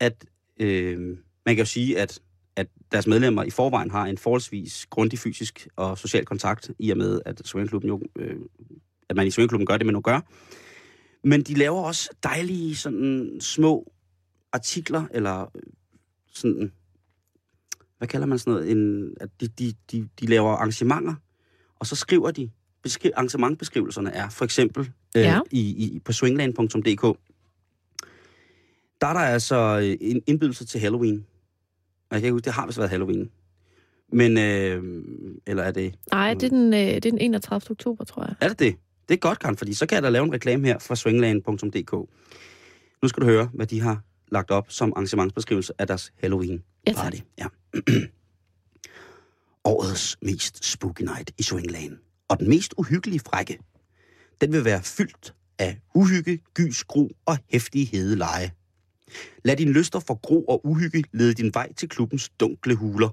at 0.00 0.24
øh, 0.60 1.16
man 1.46 1.56
kan 1.56 1.62
jo 1.62 1.66
sige, 1.66 1.98
at 1.98 2.20
at 2.56 2.66
deres 2.92 3.06
medlemmer 3.06 3.42
i 3.42 3.50
forvejen 3.50 3.90
har 3.90 4.06
en 4.06 4.18
forholdsvis 4.18 4.86
grundig 4.90 5.18
fysisk 5.18 5.68
og 5.76 5.98
social 5.98 6.24
kontakt, 6.24 6.70
i 6.78 6.90
og 6.90 6.96
med, 6.96 7.20
at, 7.24 7.42
swingklubben 7.44 7.88
jo, 7.88 8.02
øh, 8.16 8.36
at 9.08 9.16
man 9.16 9.26
i 9.26 9.30
swingklubben 9.30 9.66
gør 9.66 9.76
det, 9.76 9.86
man 9.86 9.92
nu 9.92 10.00
gør. 10.00 10.20
Men 11.24 11.42
de 11.42 11.54
laver 11.54 11.80
også 11.80 12.10
dejlige 12.22 12.76
sådan 12.76 13.36
små 13.40 13.92
artikler, 14.52 15.04
eller 15.10 15.42
øh, 15.42 15.62
sådan, 16.32 16.72
hvad 17.98 18.08
kalder 18.08 18.26
man 18.26 18.38
sådan 18.38 18.52
noget, 18.52 18.70
en, 18.70 19.14
at 19.20 19.28
de, 19.40 19.48
de, 19.48 19.74
de, 19.92 20.08
de 20.20 20.26
laver 20.26 20.50
arrangementer, 20.50 21.14
og 21.78 21.86
så 21.86 21.96
skriver 21.96 22.30
de, 22.30 22.50
beskri, 22.82 23.10
arrangementbeskrivelserne 23.10 24.10
er 24.10 24.28
for 24.28 24.44
eksempel 24.44 24.90
øh, 25.16 25.22
ja. 25.22 25.40
i, 25.50 25.60
i, 25.60 26.00
på 26.04 26.12
swingland.dk, 26.12 27.18
der 29.00 29.06
er 29.06 29.12
der 29.12 29.20
altså 29.20 29.78
øh, 29.82 29.96
en 30.00 30.22
indbydelse 30.26 30.66
til 30.66 30.80
Halloween. 30.80 31.26
Jeg 32.10 32.20
kan 32.20 32.24
ikke 32.24 32.32
huske, 32.32 32.44
det 32.44 32.52
har 32.52 32.66
vist 32.66 32.78
været 32.78 32.90
Halloween. 32.90 33.30
Men, 34.12 34.38
øh, 34.38 35.04
eller 35.46 35.62
er 35.62 35.70
det... 35.70 35.94
Nej, 36.12 36.34
det 36.34 36.42
er, 36.42 36.48
den, 36.48 36.74
øh, 36.74 36.80
det 36.80 36.96
er 36.96 37.00
den 37.00 37.18
31. 37.18 37.70
oktober, 37.70 38.04
tror 38.04 38.22
jeg. 38.22 38.34
Er 38.40 38.48
det 38.48 38.58
det? 38.58 38.76
Det 39.08 39.14
er 39.14 39.18
godt, 39.18 39.38
kan, 39.38 39.56
fordi 39.56 39.74
så 39.74 39.86
kan 39.86 39.94
jeg 39.94 40.02
da 40.02 40.08
lave 40.08 40.24
en 40.24 40.32
reklame 40.32 40.66
her 40.66 40.78
fra 40.78 40.96
swingland.dk. 40.96 41.92
Nu 43.02 43.08
skal 43.08 43.20
du 43.20 43.26
høre, 43.26 43.50
hvad 43.54 43.66
de 43.66 43.80
har 43.80 44.02
lagt 44.32 44.50
op 44.50 44.70
som 44.70 44.92
arrangementsbeskrivelse 44.96 45.72
af 45.78 45.86
deres 45.86 46.12
Halloween-party. 46.24 47.18
Ja, 47.38 47.46
ja. 47.74 47.80
Årets 49.64 50.16
mest 50.22 50.64
spooky 50.64 51.02
night 51.02 51.30
i 51.38 51.42
Swingland. 51.42 51.96
Og 52.28 52.38
den 52.40 52.48
mest 52.48 52.74
uhyggelige 52.78 53.20
frække. 53.20 53.58
Den 54.40 54.52
vil 54.52 54.64
være 54.64 54.82
fyldt 54.82 55.34
af 55.58 55.80
uhygge, 55.94 56.40
gys, 56.54 56.84
gro 56.84 57.10
og 57.26 57.38
hæftige 57.50 57.84
hedeleje. 57.84 58.50
Lad 59.44 59.56
din 59.56 59.72
lyster 59.72 60.00
for 60.00 60.14
gro 60.14 60.44
og 60.44 60.66
uhygge 60.66 61.04
lede 61.12 61.34
din 61.34 61.54
vej 61.54 61.72
til 61.72 61.88
klubbens 61.88 62.28
dunkle 62.28 62.74
huler. 62.74 63.08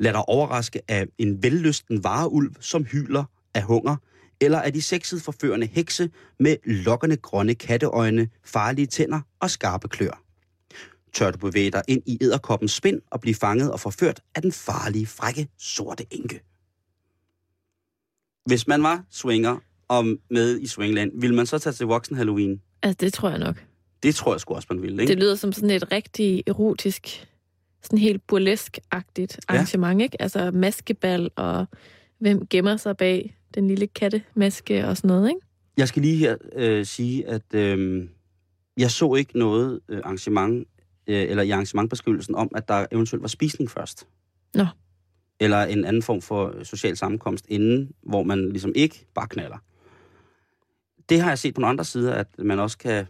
Lad 0.00 0.12
dig 0.12 0.28
overraske 0.28 0.80
af 0.88 1.06
en 1.18 1.42
vellysten 1.42 2.04
vareulv, 2.04 2.54
som 2.60 2.84
hyler 2.84 3.24
af 3.54 3.62
hunger, 3.62 3.96
eller 4.40 4.60
af 4.60 4.72
de 4.72 4.82
sexet 4.82 5.22
forførende 5.22 5.66
hekse 5.66 6.10
med 6.40 6.56
lokkende 6.64 7.16
grønne 7.16 7.54
katteøjne, 7.54 8.28
farlige 8.44 8.86
tænder 8.86 9.20
og 9.40 9.50
skarpe 9.50 9.88
klør. 9.88 10.22
Tør 11.12 11.30
du 11.30 11.38
bevæge 11.38 11.70
dig 11.70 11.82
ind 11.88 12.02
i 12.06 12.18
æderkoppens 12.20 12.72
spind 12.72 13.00
og 13.10 13.20
blive 13.20 13.34
fanget 13.34 13.72
og 13.72 13.80
forført 13.80 14.20
af 14.34 14.42
den 14.42 14.52
farlige, 14.52 15.06
frække, 15.06 15.48
sorte 15.58 16.06
enke. 16.10 16.40
Hvis 18.46 18.66
man 18.66 18.82
var 18.82 19.04
swinger 19.10 19.56
og 19.88 20.04
med 20.30 20.60
i 20.60 20.66
Swingland, 20.66 21.20
ville 21.20 21.36
man 21.36 21.46
så 21.46 21.58
tage 21.58 21.72
til 21.72 21.86
voksen 21.86 22.16
Halloween? 22.16 22.62
Altså, 22.82 22.96
det 23.00 23.12
tror 23.12 23.30
jeg 23.30 23.38
nok. 23.38 23.67
Det 24.02 24.14
tror 24.14 24.34
jeg 24.34 24.40
sgu 24.40 24.54
også, 24.54 24.68
man 24.70 24.82
ville, 24.82 25.02
ikke? 25.02 25.10
Det 25.10 25.22
lyder 25.22 25.34
som 25.34 25.52
sådan 25.52 25.70
et 25.70 25.92
rigtig 25.92 26.42
erotisk, 26.46 27.28
sådan 27.82 27.98
helt 27.98 28.22
burlesk-agtigt 28.26 29.38
arrangement, 29.48 30.00
ja. 30.00 30.04
ikke? 30.04 30.22
Altså 30.22 30.50
maskebal, 30.50 31.30
og 31.36 31.66
hvem 32.18 32.46
gemmer 32.46 32.76
sig 32.76 32.96
bag 32.96 33.36
den 33.54 33.68
lille 33.68 33.86
kattemaske 33.86 34.86
og 34.86 34.96
sådan 34.96 35.08
noget, 35.08 35.28
ikke? 35.28 35.40
Jeg 35.76 35.88
skal 35.88 36.02
lige 36.02 36.16
her 36.16 36.36
øh, 36.52 36.86
sige, 36.86 37.28
at 37.28 37.54
øh, 37.54 38.08
jeg 38.76 38.90
så 38.90 39.14
ikke 39.14 39.38
noget 39.38 39.80
øh, 39.88 40.00
arrangement, 40.04 40.68
øh, 41.06 41.22
eller 41.22 41.42
i 41.42 41.50
arrangementbeskrivelsen 41.50 42.34
om, 42.34 42.50
at 42.54 42.68
der 42.68 42.86
eventuelt 42.92 43.22
var 43.22 43.28
spisning 43.28 43.70
først. 43.70 44.06
Nå. 44.54 44.66
Eller 45.40 45.62
en 45.62 45.84
anden 45.84 46.02
form 46.02 46.22
for 46.22 46.64
social 46.64 46.96
sammenkomst 46.96 47.46
inden, 47.48 47.92
hvor 48.02 48.22
man 48.22 48.48
ligesom 48.48 48.72
ikke 48.74 49.06
bare 49.14 49.28
knaller. 49.28 49.58
Det 51.08 51.20
har 51.20 51.28
jeg 51.28 51.38
set 51.38 51.54
på 51.54 51.60
nogle 51.60 51.70
andre 51.70 51.84
sider, 51.84 52.14
at 52.14 52.26
man 52.38 52.58
også 52.58 52.78
kan 52.78 53.06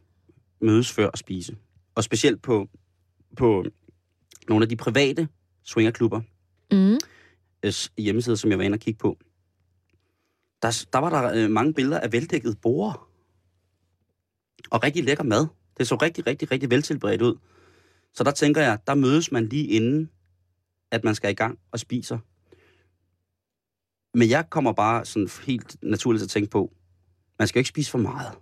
mødes 0.61 0.93
før 0.93 1.11
at 1.13 1.19
spise. 1.19 1.57
Og 1.95 2.05
specielt 2.05 2.43
på, 2.43 2.69
på 3.37 3.65
nogle 4.49 4.63
af 4.63 4.69
de 4.69 4.77
private 4.77 5.29
swingerklubber, 5.65 6.21
mm. 6.73 6.99
hjemmesider, 7.99 8.37
som 8.37 8.51
jeg 8.51 8.59
var 8.59 8.65
inde 8.65 8.77
og 8.77 8.81
kigge 8.81 8.99
på, 8.99 9.19
der, 10.63 10.87
der 10.93 10.99
var 10.99 11.11
der 11.11 11.33
øh, 11.35 11.51
mange 11.51 11.75
billeder 11.75 12.01
af 12.01 12.13
veldækket 12.13 12.61
borer. 12.61 13.09
Og 14.71 14.83
rigtig 14.83 15.05
lækker 15.05 15.25
mad. 15.25 15.47
Det 15.79 15.89
så 15.89 15.95
rigtig, 15.95 16.27
rigtig, 16.27 16.51
rigtig 16.51 16.71
veltilberedt 16.71 17.23
ud. 17.23 17.37
Så 18.15 18.25
der 18.25 18.31
tænker 18.31 18.63
jeg, 18.63 18.79
der 18.87 18.95
mødes 18.95 19.33
man 19.33 19.47
lige 19.47 19.67
inden, 19.67 20.11
at 20.91 21.05
man 21.05 21.15
skal 21.15 21.31
i 21.31 21.35
gang 21.35 21.59
og 21.73 21.79
spiser. 21.79 22.19
Men 24.15 24.31
jeg 24.31 24.51
kommer 24.51 24.73
bare 24.73 25.05
sådan 25.05 25.29
helt 25.47 25.77
naturligt 25.83 26.21
til 26.21 26.27
at 26.27 26.31
tænke 26.31 26.51
på, 26.51 26.73
man 27.39 27.49
skal 27.49 27.59
jo 27.59 27.61
ikke 27.61 27.69
spise 27.69 27.91
for 27.91 27.99
meget. 27.99 28.33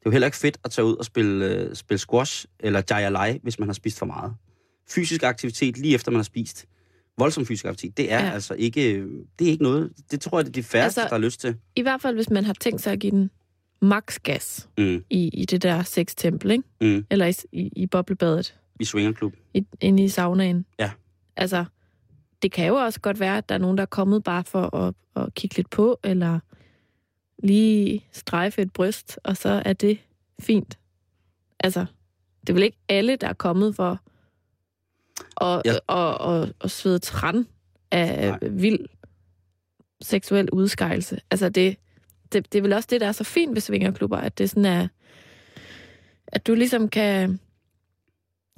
Det 0.00 0.06
er 0.06 0.10
jo 0.10 0.12
heller 0.12 0.26
ikke 0.26 0.36
fedt 0.36 0.58
at 0.64 0.70
tage 0.70 0.84
ud 0.84 0.96
og 0.96 1.04
spille, 1.04 1.46
øh, 1.46 1.74
spille 1.74 1.98
squash 1.98 2.46
eller 2.60 2.82
jayalai, 2.90 3.38
hvis 3.42 3.58
man 3.58 3.68
har 3.68 3.72
spist 3.72 3.98
for 3.98 4.06
meget. 4.06 4.34
Fysisk 4.88 5.22
aktivitet 5.22 5.78
lige 5.78 5.94
efter 5.94 6.10
man 6.10 6.18
har 6.18 6.22
spist. 6.22 6.66
Voldsom 7.18 7.46
fysisk 7.46 7.64
aktivitet, 7.64 7.96
det 7.96 8.12
er 8.12 8.24
ja. 8.24 8.30
altså 8.30 8.54
ikke, 8.54 9.06
det 9.38 9.46
er 9.46 9.50
ikke 9.50 9.62
noget, 9.62 9.92
det 10.10 10.20
tror 10.20 10.38
jeg, 10.38 10.44
det 10.44 10.50
er 10.50 10.52
de 10.52 10.62
færreste, 10.62 11.00
altså, 11.00 11.14
der 11.14 11.20
har 11.20 11.24
lyst 11.24 11.40
til. 11.40 11.56
I 11.76 11.82
hvert 11.82 12.00
fald, 12.02 12.14
hvis 12.14 12.30
man 12.30 12.44
har 12.44 12.52
tænkt 12.52 12.80
sig 12.80 12.92
at 12.92 12.98
give 12.98 13.10
den 13.10 13.30
max 13.82 14.18
gas 14.22 14.68
mm. 14.78 15.04
i, 15.10 15.28
i 15.28 15.44
det 15.44 15.62
der 15.62 15.82
sextempel, 15.82 16.50
ikke? 16.50 16.64
Mm. 16.80 17.06
Eller 17.10 17.26
i, 17.26 17.34
i, 17.52 17.70
i 17.76 17.86
boblebadet. 17.86 18.54
I 18.80 18.84
swingerklub. 18.84 19.34
I, 19.54 19.64
inde 19.80 20.04
i 20.04 20.08
saunaen. 20.08 20.64
Ja. 20.78 20.90
Altså, 21.36 21.64
det 22.42 22.52
kan 22.52 22.66
jo 22.66 22.74
også 22.74 23.00
godt 23.00 23.20
være, 23.20 23.38
at 23.38 23.48
der 23.48 23.54
er 23.54 23.58
nogen, 23.58 23.76
der 23.76 23.82
er 23.82 23.86
kommet 23.86 24.24
bare 24.24 24.44
for 24.44 24.76
at, 24.76 24.94
at 25.16 25.34
kigge 25.34 25.56
lidt 25.56 25.70
på, 25.70 25.98
eller 26.04 26.40
lige 27.42 28.06
strejfe 28.12 28.62
et 28.62 28.72
bryst, 28.72 29.18
og 29.24 29.36
så 29.36 29.62
er 29.64 29.72
det 29.72 29.98
fint. 30.40 30.78
Altså, 31.60 31.86
det 32.40 32.48
er 32.48 32.52
vel 32.52 32.62
ikke 32.62 32.78
alle, 32.88 33.16
der 33.16 33.28
er 33.28 33.32
kommet 33.32 33.76
for 33.76 34.00
at, 35.44 35.62
ja. 35.64 35.74
og, 35.86 36.18
og, 36.18 36.48
og 36.58 36.70
svede 36.70 36.98
træn 36.98 37.46
af 37.90 38.30
Nej. 38.30 38.50
vild 38.50 38.86
seksuel 40.02 40.50
udskejelse. 40.50 41.20
Altså, 41.30 41.48
det, 41.48 41.76
det, 42.32 42.52
det 42.52 42.58
er 42.58 42.62
vel 42.62 42.72
også 42.72 42.88
det, 42.90 43.00
der 43.00 43.06
er 43.06 43.12
så 43.12 43.24
fint 43.24 43.54
ved 43.54 43.60
svingerklubber, 43.60 44.16
at 44.16 44.38
det 44.38 44.50
sådan 44.50 44.64
er, 44.64 44.88
at 46.26 46.46
du 46.46 46.54
ligesom 46.54 46.88
kan, 46.88 47.40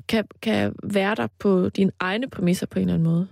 kan, 0.09 0.25
kan 0.43 0.75
være 0.83 1.15
der 1.15 1.27
på 1.39 1.69
dine 1.69 1.93
egne 1.99 2.31
præmisser 2.31 2.67
på 2.67 2.79
en 2.79 2.83
eller 2.83 2.95
anden 2.95 3.13
måde. 3.13 3.29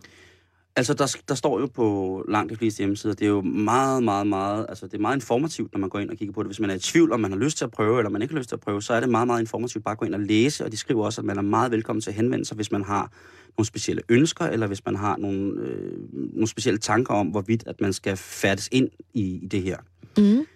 Altså, 0.77 0.95
der, 0.95 1.17
der 1.29 1.35
står 1.35 1.61
jo 1.61 1.67
på 1.67 2.25
langt 2.29 2.51
de 2.51 2.57
fleste 2.57 2.79
hjemmesider, 2.79 3.15
det 3.15 3.25
er 3.25 3.29
jo 3.29 3.41
meget, 3.41 4.03
meget, 4.03 4.27
meget, 4.27 4.67
altså 4.69 4.87
det 4.87 4.95
er 4.95 4.99
meget 4.99 5.17
informativt, 5.17 5.73
når 5.73 5.81
man 5.81 5.89
går 5.89 5.99
ind 5.99 6.11
og 6.11 6.17
kigger 6.17 6.33
på 6.33 6.43
det. 6.43 6.49
Hvis 6.49 6.61
man 6.61 6.71
er 6.71 6.75
i 6.75 6.79
tvivl, 6.79 7.13
om 7.13 7.21
man 7.21 7.33
har 7.33 7.39
lyst 7.39 7.57
til 7.59 7.65
at 7.65 7.71
prøve, 7.71 7.99
eller 7.99 8.11
man 8.11 8.23
ikke 8.23 8.35
har 8.35 8.39
lyst 8.39 8.49
til 8.49 8.57
at 8.57 8.61
prøve, 8.61 8.83
så 8.83 8.95
er 8.95 9.01
det 9.01 9.09
meget, 9.09 9.27
meget 9.27 9.41
informativt 9.41 9.85
bare 9.85 9.93
at 9.93 9.99
gå 9.99 10.05
ind 10.07 10.15
og 10.15 10.21
læse, 10.21 10.65
og 10.65 10.73
de 10.73 10.77
skriver 10.77 11.05
også, 11.05 11.21
at 11.21 11.25
man 11.25 11.39
er 11.39 11.43
meget 11.43 11.71
velkommen 11.73 12.01
til 12.01 12.11
at 12.11 12.15
henvende 12.15 12.45
sig, 12.45 12.55
hvis 12.55 12.73
man 12.73 12.85
har 12.85 13.13
nogle 13.59 13.67
specielle 13.67 14.03
ønsker, 14.09 14.45
eller 14.45 14.67
hvis 14.67 14.85
man 14.85 14.97
har 14.97 15.17
nogle, 15.17 15.61
øh, 15.61 15.99
nogle 16.13 16.47
specielle 16.47 16.79
tanker 16.79 17.15
om, 17.15 17.27
hvorvidt 17.27 17.65
at 17.67 17.81
man 17.81 17.93
skal 17.93 18.17
færdes 18.17 18.69
ind 18.73 18.89
i, 19.15 19.23
i 19.23 19.47
det 19.47 19.63
her. 19.63 19.77
Mm. 20.19 20.47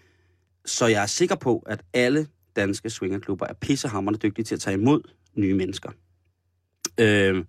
Så 0.64 0.87
jeg 0.87 1.02
er 1.02 1.06
sikker 1.06 1.35
på, 1.35 1.62
at 1.66 1.83
alle 1.92 2.26
danske 2.56 2.90
swingerklubber 2.90 3.47
er 3.47 3.54
pissehammerende 3.54 4.18
dygtige 4.18 4.44
til 4.44 4.54
at 4.54 4.61
tage 4.61 4.75
imod 4.75 5.00
nye 5.35 5.54
mennesker. 5.54 5.90
Øh, 7.00 7.44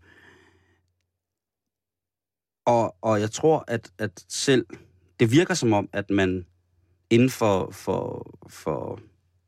og, 2.66 2.96
og 3.02 3.22
jeg 3.22 3.32
tror, 3.32 3.64
at, 3.68 3.92
at 3.98 4.26
selv... 4.30 4.66
Det 5.20 5.32
virker 5.32 5.54
som 5.54 5.74
om, 5.74 5.90
at 5.94 6.10
man 6.10 6.46
inden 7.10 7.30
for, 7.30 7.72
for, 7.72 8.32
for, 8.50 9.00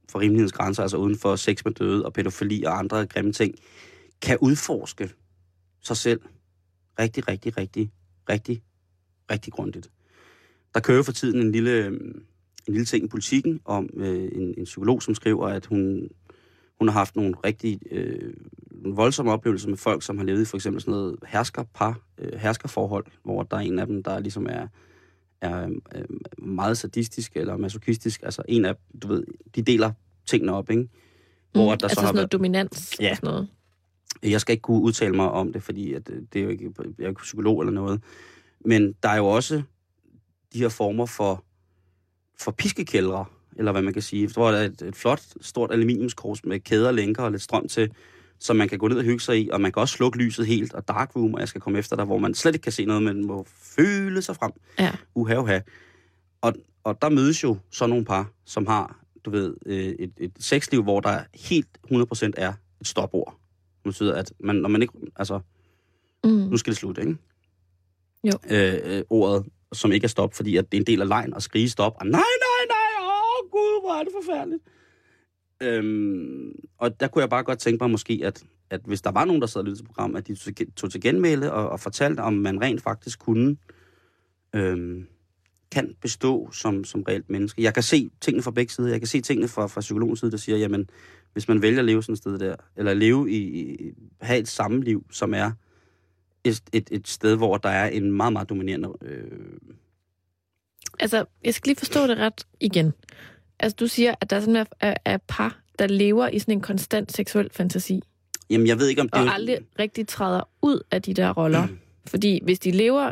for 0.09 0.19
rimelighedens 0.19 0.51
grænser, 0.51 0.83
altså 0.83 0.97
uden 0.97 1.17
for 1.17 1.35
sex 1.35 1.65
med 1.65 1.73
døde 1.73 2.05
og 2.05 2.13
pædofili 2.13 2.63
og 2.63 2.79
andre 2.79 3.05
grimme 3.05 3.33
ting, 3.33 3.55
kan 4.21 4.37
udforske 4.41 5.09
sig 5.83 5.97
selv 5.97 6.21
rigtig, 6.99 7.27
rigtig, 7.27 7.57
rigtig, 7.57 7.91
rigtig, 8.29 8.63
rigtig 9.31 9.53
grundigt. 9.53 9.91
Der 10.73 10.79
kører 10.79 11.03
for 11.03 11.11
tiden 11.11 11.41
en 11.41 11.51
lille, 11.51 11.87
en 11.87 12.23
lille 12.67 12.85
ting 12.85 13.05
i 13.05 13.07
politikken 13.07 13.59
om 13.65 13.89
øh, 13.95 14.29
en, 14.31 14.53
en 14.57 14.63
psykolog, 14.63 15.03
som 15.03 15.15
skriver, 15.15 15.47
at 15.47 15.65
hun, 15.65 16.09
hun 16.79 16.87
har 16.87 16.93
haft 16.93 17.15
nogle 17.15 17.35
rigtig 17.45 17.79
øh, 17.91 18.33
voldsomme 18.85 19.31
oplevelser 19.31 19.69
med 19.69 19.77
folk, 19.77 20.03
som 20.03 20.17
har 20.17 20.25
levet 20.25 20.41
i 20.41 20.45
for 20.45 20.57
eksempel 20.57 20.81
sådan 20.81 20.91
noget 20.91 21.15
herskerpar, 21.27 21.99
øh, 22.17 22.39
herskerforhold, 22.39 23.05
hvor 23.23 23.43
der 23.43 23.57
er 23.57 23.61
en 23.61 23.79
af 23.79 23.87
dem, 23.87 24.03
der 24.03 24.19
ligesom 24.19 24.47
er, 24.49 24.67
er 25.41 25.69
øh, 25.95 26.05
meget 26.37 26.77
sadistisk 26.77 27.31
eller 27.35 27.57
masochistisk. 27.57 28.23
Altså 28.23 28.41
en 28.47 28.65
af, 28.65 28.75
du 29.01 29.07
ved, 29.07 29.23
de 29.55 29.61
deler 29.61 29.91
tingene 30.25 30.53
op, 30.53 30.69
ikke? 30.69 30.89
Hvor 31.51 31.73
mm, 31.73 31.77
der 31.77 31.85
altså 31.85 31.95
så 31.95 32.01
har 32.01 32.07
sådan 32.07 32.15
noget 32.15 32.15
været, 32.15 32.31
dominans 32.31 32.95
ja, 32.99 33.09
og 33.09 33.15
sådan 33.15 33.27
noget. 33.27 33.47
Jeg 34.23 34.41
skal 34.41 34.53
ikke 34.53 34.61
kunne 34.61 34.81
udtale 34.81 35.15
mig 35.15 35.31
om 35.31 35.53
det, 35.53 35.63
fordi 35.63 35.93
at 35.93 36.09
øh, 36.09 36.21
det 36.33 36.39
er 36.39 36.43
jo 36.43 36.49
ikke, 36.49 36.71
jeg 36.97 37.05
er 37.05 37.09
ikke 37.09 37.21
psykolog 37.21 37.61
eller 37.61 37.73
noget. 37.73 38.01
Men 38.65 38.93
der 39.03 39.09
er 39.09 39.17
jo 39.17 39.25
også 39.25 39.61
de 40.53 40.59
her 40.59 40.69
former 40.69 41.05
for, 41.05 41.43
for 42.39 42.51
piskekældre, 42.51 43.25
eller 43.57 43.71
hvad 43.71 43.81
man 43.81 43.93
kan 43.93 44.01
sige. 44.01 44.27
Der 44.27 44.41
er 44.41 44.65
et, 44.65 44.81
et 44.81 44.95
flot, 44.95 45.21
stort 45.41 45.71
aluminiumskors 45.71 46.45
med 46.45 46.59
kæder, 46.59 46.91
lænker 46.91 47.23
og 47.23 47.31
lidt 47.31 47.41
strøm 47.41 47.67
til, 47.67 47.91
som 48.39 48.55
man 48.55 48.69
kan 48.69 48.79
gå 48.79 48.87
ned 48.87 48.97
og 48.97 49.03
hygge 49.03 49.19
sig 49.19 49.39
i, 49.39 49.49
og 49.49 49.61
man 49.61 49.71
kan 49.71 49.81
også 49.81 49.95
slukke 49.95 50.17
lyset 50.17 50.47
helt, 50.47 50.73
og 50.73 50.87
dark 50.87 51.15
room, 51.15 51.33
og 51.33 51.39
jeg 51.39 51.47
skal 51.47 51.61
komme 51.61 51.79
efter 51.79 51.95
dig, 51.95 52.05
hvor 52.05 52.17
man 52.17 52.33
slet 52.33 52.55
ikke 52.55 52.63
kan 52.63 52.71
se 52.71 52.85
noget, 52.85 53.03
men 53.03 53.25
må 53.25 53.45
føle 53.61 54.21
sig 54.21 54.35
frem. 54.35 54.51
Ja. 54.79 54.91
Uha, 55.15 55.35
uha. 55.35 55.59
Og, 56.41 56.53
og 56.83 57.01
der 57.01 57.09
mødes 57.09 57.43
jo 57.43 57.57
så 57.71 57.87
nogle 57.87 58.05
par, 58.05 58.31
som 58.45 58.67
har, 58.67 58.99
du 59.25 59.29
ved, 59.29 59.55
øh, 59.65 59.77
et, 59.77 60.11
et 60.17 60.31
sexliv, 60.39 60.83
hvor 60.83 60.99
der 60.99 61.23
helt 61.33 61.67
100% 61.91 62.31
er 62.37 62.53
et 62.81 62.87
stopord. 62.87 63.35
Det 63.75 63.83
betyder, 63.83 64.15
at 64.15 64.33
man, 64.39 64.55
når 64.55 64.69
man 64.69 64.81
ikke, 64.81 64.93
altså, 65.15 65.39
mm. 66.23 66.29
nu 66.29 66.57
skal 66.57 66.71
det 66.71 66.77
slutte, 66.77 67.01
ikke? 67.01 67.17
Jo. 68.23 68.31
Øh, 68.49 68.79
øh, 68.83 69.03
ordet, 69.09 69.45
som 69.73 69.91
ikke 69.91 70.05
er 70.05 70.09
stop, 70.09 70.33
fordi 70.33 70.57
at 70.57 70.71
det 70.71 70.77
er 70.77 70.81
en 70.81 70.87
del 70.87 71.01
af 71.01 71.07
lejen 71.07 71.33
at 71.33 71.43
skrige 71.43 71.69
stop, 71.69 71.93
og 71.99 72.05
nej, 72.05 72.11
nej, 72.21 72.63
nej, 72.67 73.01
åh 73.01 73.07
oh, 73.07 73.49
gud, 73.51 73.76
hvor 73.87 73.99
er 73.99 74.03
det 74.03 74.13
forfærdeligt. 74.23 74.63
Øhm, 75.61 76.51
og 76.77 76.99
der 76.99 77.07
kunne 77.07 77.21
jeg 77.21 77.29
bare 77.29 77.43
godt 77.43 77.59
tænke 77.59 77.83
mig 77.83 77.91
måske, 77.91 78.21
at, 78.23 78.43
at 78.69 78.81
hvis 78.85 79.01
der 79.01 79.11
var 79.11 79.25
nogen, 79.25 79.41
der 79.41 79.47
sad 79.47 79.61
og 79.61 79.65
lyttede 79.65 79.79
til 79.79 79.85
programmet, 79.85 80.17
at 80.17 80.27
de 80.27 80.65
tog 80.75 80.91
til 80.91 81.01
genmæle 81.01 81.53
og, 81.53 81.69
og 81.69 81.79
fortalte, 81.79 82.19
om 82.19 82.33
man 82.33 82.61
rent 82.61 82.81
faktisk 82.81 83.19
kunne, 83.19 83.57
øhm, 84.55 85.07
kan 85.71 85.95
bestå 86.01 86.51
som, 86.51 86.83
som 86.83 87.03
reelt 87.03 87.29
menneske. 87.29 87.63
Jeg 87.63 87.73
kan 87.73 87.83
se 87.83 88.09
tingene 88.21 88.43
fra 88.43 88.51
begge 88.51 88.73
sider. 88.73 88.89
Jeg 88.89 88.99
kan 88.99 89.07
se 89.07 89.21
tingene 89.21 89.47
fra, 89.47 89.67
fra 89.67 89.81
psykologens 89.81 90.19
side, 90.19 90.31
der 90.31 90.37
siger, 90.37 90.57
jamen, 90.57 90.89
hvis 91.33 91.47
man 91.47 91.61
vælger 91.61 91.79
at 91.79 91.85
leve 91.85 92.03
sådan 92.03 92.13
et 92.13 92.19
sted 92.19 92.39
der, 92.39 92.55
eller 92.75 92.93
leve 92.93 93.31
i, 93.31 93.37
i 93.37 93.93
have 94.21 94.39
et 94.39 94.47
sammenliv, 94.47 95.05
som 95.11 95.33
er 95.33 95.51
et, 96.43 96.61
et, 96.73 96.89
et 96.91 97.07
sted, 97.07 97.35
hvor 97.35 97.57
der 97.57 97.69
er 97.69 97.89
en 97.89 98.11
meget, 98.11 98.33
meget 98.33 98.49
dominerende... 98.49 98.89
Øh... 99.01 99.57
Altså, 100.99 101.25
jeg 101.43 101.53
skal 101.53 101.69
lige 101.69 101.79
forstå 101.79 102.07
det 102.07 102.17
ret 102.17 102.47
igen. 102.59 102.93
Altså, 103.59 103.75
du 103.75 103.87
siger, 103.87 104.15
at 104.21 104.29
der 104.29 104.35
er 104.35 104.39
sådan 104.39 104.65
er, 104.79 104.93
er 105.05 105.17
par, 105.27 105.59
der 105.79 105.87
lever 105.87 106.27
i 106.27 106.39
sådan 106.39 106.51
en 106.51 106.61
konstant 106.61 107.11
seksuel 107.11 107.49
fantasi. 107.51 108.01
Jamen, 108.49 108.67
jeg 108.67 108.79
ved 108.79 108.87
ikke, 108.87 109.01
om 109.01 109.09
det... 109.09 109.21
Og 109.21 109.33
aldrig 109.33 109.57
rigtig 109.79 110.07
træder 110.07 110.49
ud 110.61 110.81
af 110.91 111.01
de 111.01 111.13
der 111.13 111.33
roller. 111.33 111.65
Mm. 111.65 111.79
Fordi 112.07 112.39
hvis 112.43 112.59
de 112.59 112.71
lever 112.71 113.11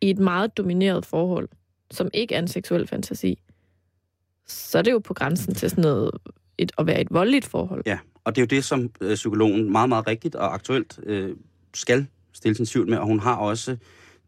i 0.00 0.10
et 0.10 0.18
meget 0.18 0.56
domineret 0.56 1.06
forhold, 1.06 1.48
som 1.90 2.10
ikke 2.14 2.34
er 2.34 2.38
en 2.38 2.48
seksuel 2.48 2.86
fantasi, 2.86 3.38
så 4.46 4.78
er 4.78 4.82
det 4.82 4.92
jo 4.92 4.98
på 4.98 5.14
grænsen 5.14 5.54
til 5.54 5.70
sådan 5.70 5.82
noget, 5.82 6.10
et, 6.58 6.72
at 6.78 6.86
være 6.86 7.00
et 7.00 7.08
voldeligt 7.10 7.46
forhold. 7.46 7.82
Ja, 7.86 7.98
og 8.24 8.36
det 8.36 8.42
er 8.42 8.46
jo 8.46 8.56
det, 8.56 8.64
som 8.64 8.90
øh, 9.00 9.14
psykologen 9.14 9.72
meget, 9.72 9.88
meget 9.88 10.06
rigtigt 10.06 10.34
og 10.34 10.54
aktuelt 10.54 11.00
øh, 11.02 11.36
skal 11.74 12.06
stille 12.32 12.54
sin 12.54 12.66
tvivl 12.66 12.90
med, 12.90 12.98
og 12.98 13.06
hun 13.06 13.20
har 13.20 13.36
også 13.36 13.76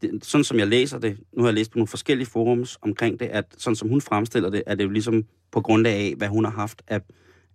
det, 0.02 0.24
sådan 0.24 0.44
som 0.44 0.58
jeg 0.58 0.66
læser 0.66 0.98
det, 0.98 1.18
nu 1.32 1.42
har 1.42 1.48
jeg 1.48 1.54
læst 1.54 1.70
på 1.70 1.78
nogle 1.78 1.86
forskellige 1.86 2.26
forums 2.26 2.78
omkring 2.82 3.20
det, 3.20 3.26
at 3.26 3.44
sådan 3.58 3.76
som 3.76 3.88
hun 3.88 4.00
fremstiller 4.00 4.50
det, 4.50 4.62
er 4.66 4.74
det 4.74 4.84
jo 4.84 4.88
ligesom 4.90 5.24
på 5.50 5.60
grund 5.60 5.86
af, 5.86 6.14
hvad 6.16 6.28
hun 6.28 6.44
har 6.44 6.52
haft 6.52 6.82
af, 6.88 7.00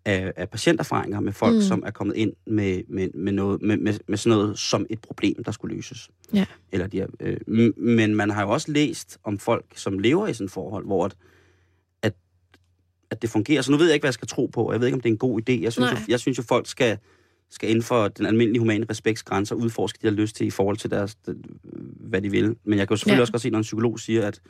af, 0.05 0.34
af 0.36 0.49
patienterfaringer 0.49 1.19
med 1.19 1.34
folk, 1.34 1.55
mm. 1.55 1.62
som 1.62 1.84
er 1.86 1.91
kommet 1.91 2.15
ind 2.15 2.34
med, 2.47 2.84
med, 2.88 3.10
med, 3.13 3.31
noget, 3.31 3.62
med, 3.62 3.77
med, 3.77 3.93
med 4.08 4.17
sådan 4.17 4.38
noget 4.38 4.60
som 4.60 4.86
et 4.89 4.99
problem, 4.99 5.43
der 5.43 5.51
skulle 5.51 5.75
løses. 5.75 6.10
Ja. 6.34 6.45
Eller 6.71 6.88
de 6.88 6.97
her, 6.97 7.08
øh, 7.19 7.71
men 7.77 8.15
man 8.15 8.29
har 8.29 8.41
jo 8.41 8.49
også 8.49 8.71
læst 8.71 9.17
om 9.23 9.39
folk, 9.39 9.65
som 9.75 9.99
lever 9.99 10.27
i 10.27 10.34
sådan 10.34 10.45
et 10.45 10.51
forhold, 10.51 10.86
hvor 10.86 11.05
at, 11.05 11.15
at, 12.01 12.13
at 13.10 13.21
det 13.21 13.29
fungerer. 13.29 13.62
Så 13.62 13.71
nu 13.71 13.77
ved 13.77 13.86
jeg 13.86 13.93
ikke, 13.93 14.03
hvad 14.03 14.10
jeg 14.10 14.13
skal 14.13 14.27
tro 14.27 14.45
på. 14.45 14.71
Jeg 14.71 14.79
ved 14.79 14.88
ikke, 14.88 14.95
om 14.95 15.01
det 15.01 15.10
er 15.10 15.13
en 15.13 15.17
god 15.17 15.41
idé. 15.41 15.62
Jeg 15.62 15.73
synes, 15.73 15.91
jo, 15.91 15.97
jeg 16.08 16.19
synes 16.19 16.38
jo, 16.38 16.43
folk 16.43 16.67
skal 16.67 16.97
skal 17.49 17.69
inden 17.69 17.84
for 17.84 18.08
den 18.08 18.25
almindelige 18.25 18.60
humane 18.60 18.86
respektsgrænser 18.89 19.55
udforske, 19.55 19.99
de 20.01 20.08
har 20.08 20.13
lyst 20.13 20.36
til 20.36 20.47
i 20.47 20.51
forhold 20.51 20.77
til 20.77 20.91
deres, 20.91 21.17
hvad 21.99 22.21
de 22.21 22.31
vil. 22.31 22.55
Men 22.63 22.79
jeg 22.79 22.88
kan 22.88 22.95
jo 22.95 22.97
selvfølgelig 22.97 23.17
ja. 23.17 23.21
også 23.21 23.34
godt 23.34 23.41
se, 23.41 23.49
når 23.49 23.58
en 23.58 23.62
psykolog 23.62 23.99
siger, 23.99 24.27
at 24.27 24.41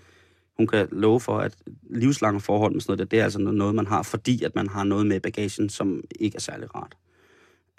hun 0.58 0.68
kan 0.68 0.88
love 0.92 1.20
for, 1.20 1.38
at 1.38 1.56
livslange 1.90 2.40
forhold 2.40 2.74
med 2.74 2.82
sådan 2.82 2.98
noget, 2.98 3.12
det 3.12 3.20
er 3.20 3.24
altså 3.24 3.40
noget, 3.40 3.76
man 3.76 3.88
har, 3.88 4.04
fordi 4.04 4.44
at 4.44 4.56
man 4.56 4.70
har 4.70 4.84
noget 4.84 5.08
med 5.08 5.20
bagagen, 5.20 5.70
som 5.70 6.04
ikke 6.20 6.36
er 6.36 6.40
særlig 6.40 6.76
rart. 6.76 6.96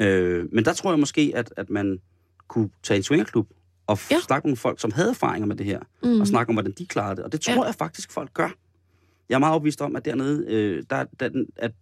Øh, 0.01 0.45
men 0.53 0.65
der 0.65 0.73
tror 0.73 0.93
jeg 0.93 0.99
måske, 0.99 1.33
at, 1.35 1.53
at 1.57 1.71
man 1.71 2.01
kunne 2.49 2.71
tage 2.83 2.97
en 2.97 3.03
swingerklub 3.03 3.49
og 3.87 3.99
ja. 4.11 4.21
snakke 4.21 4.49
med 4.49 4.57
folk, 4.57 4.81
som 4.81 4.93
havde 4.93 5.11
erfaringer 5.11 5.47
med 5.47 5.57
det 5.57 5.67
her, 5.67 5.81
mm. 6.03 6.21
og 6.21 6.27
snakke 6.27 6.51
om, 6.51 6.55
hvordan 6.55 6.73
de 6.79 6.87
klarede 6.87 7.17
det. 7.17 7.25
Og 7.25 7.33
det 7.33 7.41
tror 7.41 7.55
ja. 7.55 7.63
jeg 7.63 7.75
faktisk, 7.75 8.13
folk 8.13 8.35
gør. 8.35 8.51
Jeg 9.29 9.35
er 9.35 9.39
meget 9.39 9.53
overbevist 9.53 9.81
om, 9.81 9.97
at 9.97 10.05
dernede, 10.05 10.45
øh, 10.49 10.83
der, 10.91 11.05
der, 11.21 11.45
at 11.57 11.73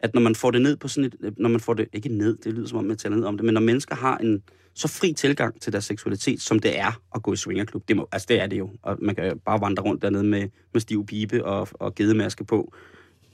at 0.00 0.14
når 0.14 0.20
man 0.20 0.34
får 0.34 0.50
det 0.50 0.62
ned 0.62 0.76
på 0.76 0.88
sådan 0.88 1.12
et, 1.22 1.34
når 1.38 1.48
man 1.48 1.60
får 1.60 1.74
det, 1.74 1.88
ikke 1.92 2.08
ned, 2.08 2.36
det 2.36 2.52
lyder 2.52 2.68
som 2.68 2.78
om, 2.78 2.84
man 2.84 2.96
taler 2.96 3.16
ned 3.16 3.24
om 3.24 3.36
det, 3.36 3.44
men 3.44 3.54
når 3.54 3.60
mennesker 3.60 3.94
har 3.94 4.18
en 4.18 4.42
så 4.74 4.88
fri 4.88 5.12
tilgang 5.12 5.60
til 5.60 5.72
deres 5.72 5.84
seksualitet, 5.84 6.40
som 6.40 6.58
det 6.58 6.78
er 6.78 7.00
at 7.14 7.22
gå 7.22 7.32
i 7.32 7.36
swingerklub, 7.36 7.88
det 7.88 7.96
må, 7.96 8.08
altså 8.12 8.26
det 8.28 8.40
er 8.40 8.46
det 8.46 8.58
jo, 8.58 8.70
og 8.82 8.98
man 9.02 9.14
kan 9.14 9.38
bare 9.38 9.60
vandre 9.60 9.82
rundt 9.82 10.02
dernede 10.02 10.24
med, 10.24 10.48
med 10.72 10.80
stiv 10.80 11.06
pibe 11.06 11.44
og, 11.44 11.68
og 11.72 11.94
gedemaske 11.94 12.44
på, 12.44 12.74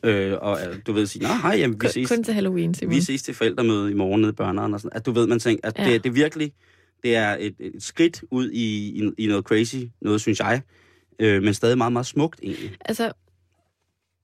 øh, 0.02 0.32
og 0.40 0.58
du 0.86 0.92
ved 0.92 1.06
sige, 1.06 1.22
nej, 1.22 1.36
hej, 1.36 1.54
jamen, 1.58 1.82
vi 1.82 1.88
ses, 1.88 2.08
kun 2.08 2.24
til 2.24 2.34
Halloween, 2.34 2.74
Simon. 2.74 2.94
vi 2.94 3.00
ses 3.00 3.22
til 3.22 3.34
forældremøde 3.34 3.90
i 3.90 3.94
morgen 3.94 4.20
nede 4.20 4.30
i 4.30 4.34
børneren, 4.34 4.74
og 4.74 4.80
sådan, 4.80 4.96
at 4.96 5.06
du 5.06 5.12
ved, 5.12 5.26
man 5.26 5.38
tænker, 5.38 5.68
at 5.68 5.78
ja. 5.78 5.92
det, 5.92 6.04
det 6.04 6.14
virkelig, 6.14 6.52
det 7.02 7.16
er 7.16 7.36
et, 7.40 7.54
et 7.58 7.82
skridt 7.82 8.24
ud 8.30 8.50
i, 8.50 8.88
i, 8.88 9.10
i 9.18 9.26
noget 9.26 9.44
crazy, 9.44 9.76
noget 10.00 10.20
synes 10.20 10.40
jeg, 10.40 10.62
øh, 11.18 11.42
men 11.42 11.54
stadig 11.54 11.78
meget, 11.78 11.92
meget 11.92 12.06
smukt 12.06 12.40
egentlig. 12.42 12.76
Altså, 12.80 13.12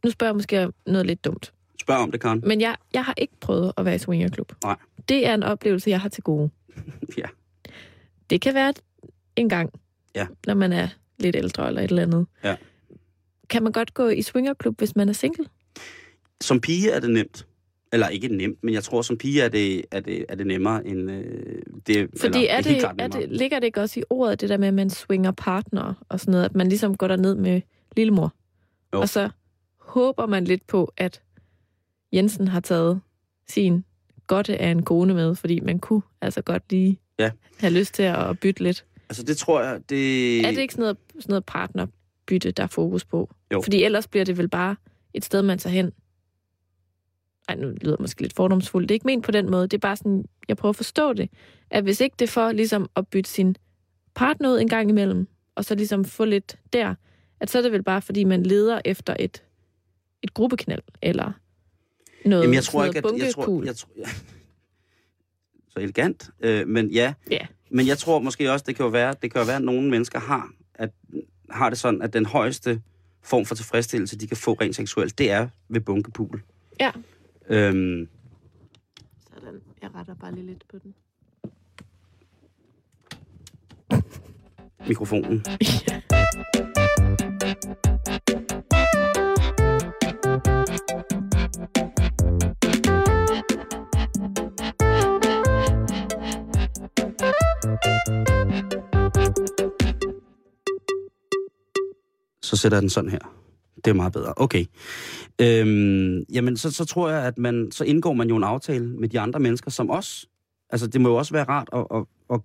nu 0.04 0.10
spørger 0.10 0.30
jeg 0.30 0.36
måske 0.36 0.68
noget 0.86 1.06
lidt 1.06 1.24
dumt. 1.24 1.52
Spørg 1.88 1.98
om 1.98 2.10
det, 2.10 2.20
Karen. 2.20 2.42
Men 2.46 2.60
jeg, 2.60 2.76
jeg 2.94 3.04
har 3.04 3.14
ikke 3.16 3.32
prøvet 3.40 3.72
at 3.76 3.84
være 3.84 3.94
i 3.94 3.98
swingerklub. 3.98 4.52
Nej. 4.64 4.76
Det 5.08 5.26
er 5.26 5.34
en 5.34 5.42
oplevelse, 5.42 5.90
jeg 5.90 6.00
har 6.00 6.08
til 6.08 6.22
gode. 6.22 6.50
ja. 7.18 7.24
Det 8.30 8.40
kan 8.40 8.54
være 8.54 8.74
en 9.36 9.48
gang, 9.48 9.70
ja. 10.14 10.26
når 10.46 10.54
man 10.54 10.72
er 10.72 10.88
lidt 11.18 11.36
ældre 11.36 11.68
eller 11.68 11.82
et 11.82 11.90
eller 11.90 12.02
andet. 12.02 12.26
Ja. 12.44 12.56
Kan 13.48 13.62
man 13.62 13.72
godt 13.72 13.94
gå 13.94 14.08
i 14.08 14.22
swingerklub, 14.22 14.78
hvis 14.78 14.96
man 14.96 15.08
er 15.08 15.12
single? 15.12 15.46
Som 16.40 16.60
pige 16.60 16.90
er 16.90 17.00
det 17.00 17.10
nemt. 17.10 17.46
Eller 17.92 18.08
ikke 18.08 18.28
nemt, 18.28 18.64
men 18.64 18.74
jeg 18.74 18.84
tror, 18.84 19.02
som 19.02 19.18
pige 19.18 19.42
er 19.42 19.48
det, 19.48 19.84
er 19.90 20.00
det, 20.00 20.24
er 20.28 20.34
det 20.34 20.46
nemmere 20.46 20.86
end... 20.86 21.10
Øh, 21.10 21.62
det, 21.86 22.08
Fordi 22.16 22.38
eller, 22.38 22.54
er, 22.54 22.60
det, 22.60 22.82
er, 22.82 22.92
er 22.98 23.08
det, 23.08 23.28
ligger 23.30 23.58
det 23.58 23.66
ikke 23.66 23.80
også 23.80 24.00
i 24.00 24.02
ordet, 24.10 24.40
det 24.40 24.48
der 24.48 24.56
med, 24.56 24.68
at 24.68 24.74
man 24.74 24.90
swinger 24.90 25.30
partner 25.30 25.94
og 26.08 26.20
sådan 26.20 26.32
noget, 26.32 26.44
at 26.44 26.54
man 26.54 26.68
ligesom 26.68 26.96
går 26.96 27.08
der 27.08 27.16
ned 27.16 27.34
med 27.34 27.60
lillemor? 27.96 28.34
Jo. 28.92 29.00
Og 29.00 29.08
så 29.08 29.30
håber 29.78 30.26
man 30.26 30.44
lidt 30.44 30.66
på, 30.66 30.92
at 30.96 31.22
Jensen 32.12 32.48
har 32.48 32.60
taget 32.60 33.00
sin 33.48 33.84
godte 34.26 34.58
af 34.58 34.68
en 34.68 34.82
kone 34.82 35.14
med, 35.14 35.34
fordi 35.34 35.60
man 35.60 35.78
kunne 35.78 36.02
altså 36.20 36.42
godt 36.42 36.62
lige 36.70 37.00
ja. 37.18 37.30
have 37.60 37.72
lyst 37.72 37.94
til 37.94 38.02
at 38.02 38.38
bytte 38.40 38.62
lidt. 38.62 38.84
Altså 39.08 39.22
det 39.22 39.36
tror 39.36 39.62
jeg, 39.62 39.80
det... 39.88 40.40
Er 40.46 40.50
det 40.50 40.58
ikke 40.58 40.74
sådan 40.74 40.82
noget, 40.82 40.96
sådan 41.14 41.30
noget 41.32 41.44
partnerbytte, 41.44 42.50
der 42.50 42.62
er 42.62 42.66
fokus 42.66 43.04
på? 43.04 43.30
Jo. 43.52 43.62
Fordi 43.62 43.84
ellers 43.84 44.08
bliver 44.08 44.24
det 44.24 44.38
vel 44.38 44.48
bare 44.48 44.76
et 45.14 45.24
sted, 45.24 45.42
man 45.42 45.58
tager 45.58 45.74
hen. 45.74 45.92
Ej, 47.48 47.54
nu 47.54 47.68
lyder 47.68 47.96
det 47.96 48.00
måske 48.00 48.22
lidt 48.22 48.36
fordomsfuldt. 48.36 48.88
Det 48.88 48.94
er 48.94 48.96
ikke 48.96 49.06
ment 49.06 49.24
på 49.24 49.30
den 49.30 49.50
måde. 49.50 49.62
Det 49.62 49.74
er 49.74 49.78
bare 49.78 49.96
sådan, 49.96 50.24
jeg 50.48 50.56
prøver 50.56 50.70
at 50.70 50.76
forstå 50.76 51.12
det. 51.12 51.30
At 51.70 51.82
hvis 51.84 52.00
ikke 52.00 52.16
det 52.18 52.28
for 52.28 52.52
ligesom 52.52 52.90
at 52.96 53.08
bytte 53.08 53.30
sin 53.30 53.56
partner 54.14 54.50
ud 54.50 54.60
en 54.60 54.68
gang 54.68 54.90
imellem, 54.90 55.28
og 55.54 55.64
så 55.64 55.74
ligesom 55.74 56.04
få 56.04 56.24
lidt 56.24 56.58
der, 56.72 56.94
at 57.40 57.50
så 57.50 57.58
er 57.58 57.62
det 57.62 57.72
vel 57.72 57.82
bare, 57.82 58.02
fordi 58.02 58.24
man 58.24 58.42
leder 58.42 58.80
efter 58.84 59.16
et, 59.18 59.42
et 60.22 60.34
gruppeknald, 60.34 60.82
eller 61.02 61.32
noget, 62.24 62.42
Jamen, 62.42 62.54
jeg 62.54 62.64
tror 62.64 62.84
ikke, 62.84 62.98
at, 62.98 63.04
jeg 63.18 63.34
tror, 63.34 63.64
jeg 63.64 63.76
tror, 63.76 63.90
ja. 63.96 64.08
Så 65.68 65.80
elegant, 65.80 66.30
øh, 66.40 66.68
men 66.68 66.90
ja. 66.90 67.14
ja. 67.30 67.46
Men 67.70 67.86
jeg 67.86 67.98
tror 67.98 68.18
måske 68.18 68.52
også, 68.52 68.64
det 68.68 68.76
kan 68.76 68.84
jo 68.84 68.90
være, 68.90 69.14
det 69.22 69.32
kan 69.32 69.40
jo 69.40 69.46
være, 69.46 69.56
at 69.56 69.62
nogle 69.62 69.90
mennesker 69.90 70.18
har, 70.18 70.50
at, 70.74 70.90
har 71.50 71.70
det 71.70 71.78
sådan, 71.78 72.02
at 72.02 72.12
den 72.12 72.26
højeste 72.26 72.82
form 73.22 73.44
for 73.44 73.54
tilfredsstillelse, 73.54 74.18
de 74.18 74.26
kan 74.26 74.36
få 74.36 74.52
rent 74.52 74.76
seksuelt, 74.76 75.18
det 75.18 75.30
er 75.30 75.48
ved 75.68 75.80
bunkepul. 75.80 76.42
Ja. 76.80 76.90
Øhm, 77.48 78.08
Sådan. 79.34 79.60
Jeg 79.82 79.94
retter 79.94 80.14
bare 80.14 80.34
lige 80.34 80.46
lidt 80.46 80.64
på 80.68 80.78
den. 80.78 80.94
Mikrofonen. 84.86 85.44
ja. 85.88 86.00
Så 102.48 102.56
sætter 102.56 102.76
jeg 102.76 102.82
den 102.82 102.90
sådan 102.90 103.10
her. 103.10 103.18
Det 103.76 103.86
er 103.86 103.94
meget 103.94 104.12
bedre. 104.12 104.32
Okay. 104.36 104.64
Øhm, 105.40 106.22
jamen, 106.32 106.56
så, 106.56 106.70
så 106.70 106.84
tror 106.84 107.10
jeg, 107.10 107.24
at 107.24 107.38
man, 107.38 107.68
så 107.72 107.84
indgår 107.84 108.12
man 108.12 108.28
jo 108.28 108.36
en 108.36 108.44
aftale 108.44 108.86
med 108.86 109.08
de 109.08 109.20
andre 109.20 109.40
mennesker, 109.40 109.70
som 109.70 109.90
også... 109.90 110.26
Altså, 110.70 110.86
det 110.86 111.00
må 111.00 111.08
jo 111.08 111.14
også 111.14 111.32
være 111.32 111.44
rart 111.44 111.68
at, 111.72 111.86
at, 111.94 112.04
at, 112.34 112.40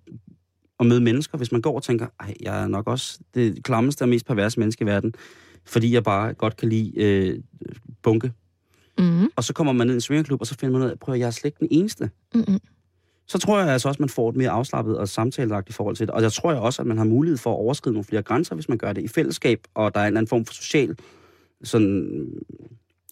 at 0.79 0.85
møde 0.85 1.01
mennesker, 1.01 1.37
hvis 1.37 1.51
man 1.51 1.61
går 1.61 1.75
og 1.75 1.83
tænker, 1.83 2.07
ej, 2.19 2.33
jeg 2.41 2.63
er 2.63 2.67
nok 2.67 2.87
også 2.87 3.19
det 3.33 3.63
klammeste 3.63 4.01
og 4.01 4.09
mest 4.09 4.25
perverse 4.25 4.59
menneske 4.59 4.83
i 4.83 4.85
verden, 4.85 5.13
fordi 5.65 5.93
jeg 5.93 6.03
bare 6.03 6.33
godt 6.33 6.57
kan 6.57 6.69
lide 6.69 6.91
øh, 6.95 7.39
bunke. 8.01 8.31
Mm-hmm. 8.97 9.29
Og 9.35 9.43
så 9.43 9.53
kommer 9.53 9.73
man 9.73 9.87
ned 9.87 9.93
i 9.93 9.97
en 9.97 10.01
swingerklub, 10.01 10.41
og 10.41 10.47
så 10.47 10.55
finder 10.59 10.79
man 10.79 10.85
ud 10.85 10.91
af, 10.91 10.99
prøv 10.99 11.13
at 11.13 11.19
jeg 11.19 11.27
er 11.27 11.31
slet 11.31 11.45
ikke 11.45 11.59
den 11.59 11.67
eneste. 11.71 12.09
Mm-hmm. 12.35 12.59
Så 13.33 13.39
tror 13.39 13.59
jeg 13.59 13.69
altså 13.69 13.87
også, 13.87 13.97
at 13.97 13.99
man 13.99 14.09
får 14.09 14.29
et 14.29 14.35
mere 14.35 14.49
afslappet 14.49 14.97
og 14.97 15.09
samtalelagt 15.09 15.69
i 15.69 15.71
forhold 15.71 15.95
til 15.95 16.07
det. 16.07 16.15
Og 16.15 16.21
jeg 16.21 16.31
tror 16.31 16.51
jeg 16.51 16.61
også, 16.61 16.81
at 16.81 16.87
man 16.87 16.97
har 16.97 17.05
mulighed 17.05 17.37
for 17.37 17.51
at 17.51 17.57
overskride 17.57 17.93
nogle 17.93 18.03
flere 18.03 18.21
grænser, 18.21 18.55
hvis 18.55 18.69
man 18.69 18.77
gør 18.77 18.93
det 18.93 19.03
i 19.03 19.07
fællesskab, 19.07 19.67
og 19.73 19.95
der 19.95 20.01
er 20.01 20.07
en 20.07 20.17
anden 20.17 20.27
form 20.27 20.45
for 20.45 20.53
social 20.53 20.97
sådan 21.63 22.27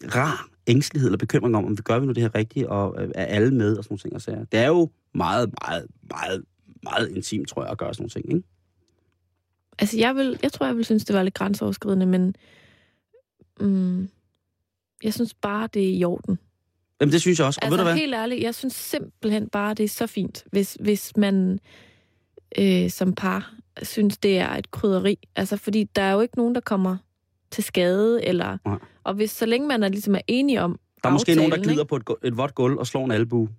rar 0.03 0.49
ængstelighed 0.67 1.07
eller 1.07 1.17
bekymring 1.17 1.55
om, 1.55 1.65
om 1.65 1.77
vi 1.77 1.81
gør 1.81 1.99
vi 1.99 2.05
nu 2.05 2.11
det 2.11 2.23
her 2.23 2.35
rigtigt, 2.35 2.65
og 2.65 3.03
øh, 3.03 3.11
er 3.15 3.25
alle 3.25 3.53
med, 3.53 3.77
og 3.77 3.83
sådan 3.83 3.93
nogle 3.93 3.99
ting. 3.99 4.15
Og 4.15 4.21
sager. 4.21 4.45
Det 4.45 4.59
er 4.59 4.67
jo 4.67 4.89
meget, 5.13 5.53
meget, 5.67 5.87
meget, 6.09 6.43
meget 6.83 7.09
intimt, 7.09 7.47
tror 7.47 7.63
jeg, 7.63 7.71
at 7.71 7.77
gøre 7.77 7.93
sådan 7.93 8.03
nogle 8.03 8.09
ting, 8.09 8.35
ikke? 8.35 8.47
Altså, 9.79 9.97
jeg, 9.97 10.15
vil, 10.15 10.39
jeg 10.43 10.51
tror, 10.51 10.65
jeg 10.65 10.75
vil 10.75 10.85
synes, 10.85 11.05
det 11.05 11.15
var 11.15 11.23
lidt 11.23 11.33
grænseoverskridende, 11.33 12.05
men 12.05 12.35
mm, 13.59 14.09
jeg 15.03 15.13
synes 15.13 15.33
bare, 15.33 15.69
det 15.73 15.83
er 15.83 15.97
i 15.97 16.03
orden. 16.03 16.39
Jamen, 17.01 17.11
det 17.13 17.21
synes 17.21 17.39
jeg 17.39 17.47
også. 17.47 17.59
Og 17.61 17.65
altså, 17.65 17.77
ved 17.77 17.83
du 17.85 17.89
hvad? 17.89 17.95
helt 17.99 18.13
ærligt, 18.15 18.43
jeg 18.43 18.55
synes 18.55 18.73
simpelthen 18.73 19.49
bare, 19.49 19.73
det 19.73 19.83
er 19.83 19.87
så 19.87 20.07
fint, 20.07 20.43
hvis, 20.51 20.77
hvis 20.79 21.17
man 21.17 21.59
øh, 22.59 22.89
som 22.89 23.13
par 23.15 23.53
synes, 23.83 24.17
det 24.17 24.37
er 24.37 24.49
et 24.55 24.71
krydderi. 24.71 25.17
Altså, 25.35 25.57
fordi 25.57 25.83
der 25.95 26.01
er 26.01 26.11
jo 26.13 26.21
ikke 26.21 26.37
nogen, 26.37 26.55
der 26.55 26.61
kommer 26.61 26.97
til 27.51 27.63
skade, 27.63 28.25
eller... 28.25 28.57
Nej. 28.65 28.77
Og 29.03 29.13
hvis 29.13 29.31
så 29.31 29.45
længe 29.45 29.67
man 29.67 29.83
er, 29.83 29.87
ligesom 29.87 30.15
er 30.15 30.21
enige 30.27 30.61
om 30.61 30.79
Der 31.03 31.09
er 31.09 31.13
måske 31.13 31.31
aftalen, 31.31 31.37
nogen, 31.49 31.51
der 31.51 31.57
glider 31.67 31.81
ikke? 31.83 31.89
på 31.89 31.95
et, 32.23 32.27
et 32.27 32.37
vådt 32.37 32.55
gulv 32.55 32.77
og 32.77 32.87
slår 32.87 33.05
en 33.05 33.11
albu. 33.11 33.49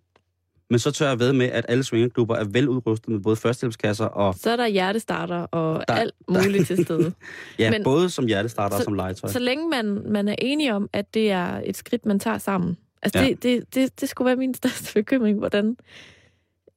Men 0.71 0.79
så 0.79 0.91
tør 0.91 1.09
jeg 1.09 1.19
ved 1.19 1.33
med, 1.33 1.47
at 1.47 1.67
alle 1.69 1.85
swingerklubber 1.85 2.37
er 2.37 2.45
veludrustet 2.45 3.09
med 3.09 3.21
både 3.21 3.37
førstehjælpskasser 3.37 4.05
og 4.05 4.35
Så 4.35 4.51
er 4.51 4.57
der 4.57 4.67
hjertestarter 4.67 5.37
og 5.37 5.75
Der- 5.89 5.95
der, 5.95 6.01
alt 6.01 6.15
muligt 6.29 6.67
til 6.67 6.85
stede. 6.85 7.13
ja, 7.59 7.71
Men- 7.71 7.85
både 7.85 8.11
som 8.11 8.27
hjertestarter 8.27 8.77
og 8.77 8.81
Så- 8.81 8.85
som 8.85 8.95
legetøj. 8.95 9.31
Så 9.31 9.39
længe 9.39 9.69
man, 9.69 10.03
man 10.13 10.29
er 10.29 10.35
enige 10.39 10.75
om, 10.75 10.89
at 10.93 11.15
det 11.15 11.31
er 11.31 11.61
et 11.65 11.77
skridt, 11.77 12.07
man 12.07 12.19
tager 12.21 12.39
sammen. 12.39 12.77
Altså, 13.03 13.19
Ja. 13.19 13.29
det, 13.29 13.43
det, 13.43 13.75
det, 13.75 14.01
det 14.01 14.09
skulle 14.09 14.27
være 14.27 14.37
min 14.37 14.55
største 14.61 14.95
bekymring, 14.95 15.39
hvordan, 15.39 15.77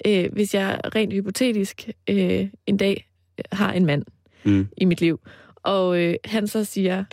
øh, 0.08 0.34
hvis 0.34 0.54
jeg 0.54 0.82
rent 0.96 1.14
hypotetisk 1.14 1.90
øh, 2.10 2.48
en 2.66 2.78
dag 2.78 3.10
har 3.52 3.74
en 3.74 3.86
mand 3.86 4.04
Mm. 4.46 4.68
i 4.78 4.86
mit 4.86 5.02
liv, 5.02 5.20
og 5.56 6.02
øh, 6.02 6.16
han 6.26 6.48
så 6.48 6.64
siger, 6.64 7.04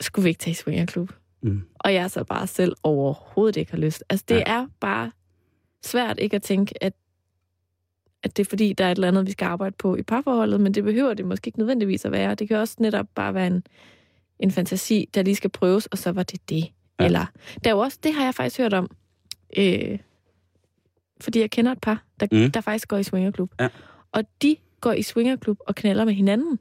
skulle 0.00 0.22
vi 0.24 0.28
ikke 0.28 0.38
tage 0.38 0.52
i 0.52 0.54
swingerklub? 0.54 1.12
Mm. 1.42 1.62
Og 1.78 1.94
jeg 1.94 2.10
så 2.10 2.24
bare 2.24 2.46
selv 2.46 2.72
overhovedet 2.82 3.56
ikke 3.56 3.70
har 3.70 3.78
lyst. 3.78 4.04
Altså, 4.10 4.24
det 4.28 4.34
ja. 4.36 4.42
er 4.46 4.66
bare 4.80 5.10
svært 5.84 6.18
ikke 6.18 6.36
at 6.36 6.42
tænke, 6.42 6.82
at, 6.84 6.92
at 8.22 8.36
det 8.36 8.44
er 8.46 8.48
fordi, 8.48 8.72
der 8.72 8.84
er 8.84 8.90
et 8.92 8.96
eller 8.96 9.08
andet, 9.08 9.26
vi 9.26 9.32
skal 9.32 9.44
arbejde 9.46 9.74
på 9.78 9.96
i 9.96 10.02
parforholdet, 10.02 10.60
men 10.60 10.74
det 10.74 10.84
behøver 10.84 11.14
det 11.14 11.24
måske 11.26 11.48
ikke 11.48 11.58
nødvendigvis 11.58 12.04
at 12.04 12.12
være. 12.12 12.34
Det 12.34 12.48
kan 12.48 12.56
også 12.56 12.76
netop 12.78 13.06
bare 13.14 13.34
være 13.34 13.46
en, 13.46 13.62
en 14.38 14.50
fantasi, 14.50 15.08
der 15.14 15.22
lige 15.22 15.36
skal 15.36 15.50
prøves, 15.50 15.86
og 15.86 15.98
så 15.98 16.12
var 16.12 16.22
det 16.22 16.48
det. 16.50 16.64
Ja. 17.00 17.04
Eller, 17.04 17.26
der 17.64 17.70
er 17.70 17.74
jo 17.74 17.80
også, 17.80 17.98
det 18.02 18.14
har 18.14 18.24
jeg 18.24 18.34
faktisk 18.34 18.58
hørt 18.60 18.74
om, 18.74 18.90
øh, 19.56 19.98
fordi 21.20 21.40
jeg 21.40 21.50
kender 21.50 21.72
et 21.72 21.80
par, 21.80 22.04
der, 22.20 22.26
Mm. 22.32 22.52
der 22.52 22.60
faktisk 22.60 22.88
går 22.88 22.96
i 22.96 23.02
swingerklub. 23.02 23.52
Ja. 23.60 23.68
Og 24.12 24.24
de 24.42 24.56
går 24.80 24.92
i 24.92 25.02
swingerklub 25.02 25.58
og 25.66 25.74
knaller 25.74 26.04
med 26.04 26.14
hinanden. 26.14 26.58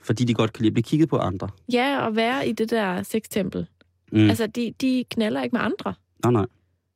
Fordi 0.00 0.24
de 0.24 0.34
godt 0.34 0.52
kan 0.52 0.62
lide 0.62 0.70
at 0.70 0.74
blive 0.74 0.82
kigget 0.82 1.08
på 1.08 1.16
andre. 1.18 1.48
Ja, 1.72 2.00
og 2.06 2.16
være 2.16 2.48
i 2.48 2.52
det 2.52 2.70
der 2.70 3.02
sextempel. 3.02 3.66
Mm. 4.12 4.28
Altså, 4.28 4.46
de, 4.46 4.74
de 4.80 5.04
knaller 5.10 5.42
ikke 5.42 5.54
med 5.56 5.60
andre. 5.64 5.94
Nej, 6.24 6.32
nej. 6.32 6.46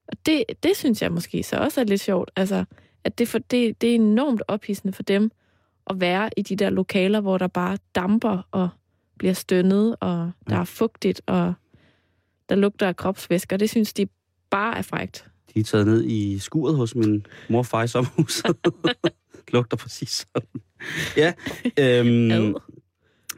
Og 0.08 0.26
det, 0.26 0.44
det 0.62 0.76
synes 0.76 1.02
jeg 1.02 1.12
måske 1.12 1.42
så 1.42 1.56
også 1.56 1.80
er 1.80 1.84
lidt 1.84 2.00
sjovt. 2.00 2.30
Altså, 2.36 2.64
at 3.04 3.18
det, 3.18 3.28
for, 3.28 3.38
det, 3.38 3.80
det 3.80 3.90
er 3.90 3.94
enormt 3.94 4.42
ophidsende 4.48 4.92
for 4.92 5.02
dem 5.02 5.30
at 5.90 6.00
være 6.00 6.30
i 6.36 6.42
de 6.42 6.56
der 6.56 6.70
lokaler, 6.70 7.20
hvor 7.20 7.38
der 7.38 7.46
bare 7.46 7.78
damper 7.94 8.48
og 8.50 8.68
bliver 9.18 9.32
stønnet, 9.34 9.96
og 10.00 10.30
der 10.48 10.54
Ja. 10.54 10.60
er 10.60 10.64
fugtigt, 10.64 11.22
og 11.26 11.54
der 12.48 12.54
lugter 12.54 12.88
af 12.88 12.96
kropsvæsker. 12.96 13.56
Det 13.56 13.70
synes 13.70 13.92
de 13.92 14.06
bare 14.50 14.78
er 14.78 14.82
frægt. 14.82 15.24
De 15.54 15.60
er 15.60 15.64
taget 15.64 15.86
ned 15.86 16.04
i 16.04 16.38
skuret 16.38 16.76
hos 16.76 16.94
min 16.94 17.26
mor 17.48 17.58
og 17.58 17.66
far 17.66 17.82
i 17.82 17.88
sommerhuset. 17.88 18.56
Lugter 19.52 19.76
præcis 19.76 20.26
sådan. 20.34 20.60
Ja, 21.16 21.32
øhm, 21.78 22.30
Ad. 22.34 22.54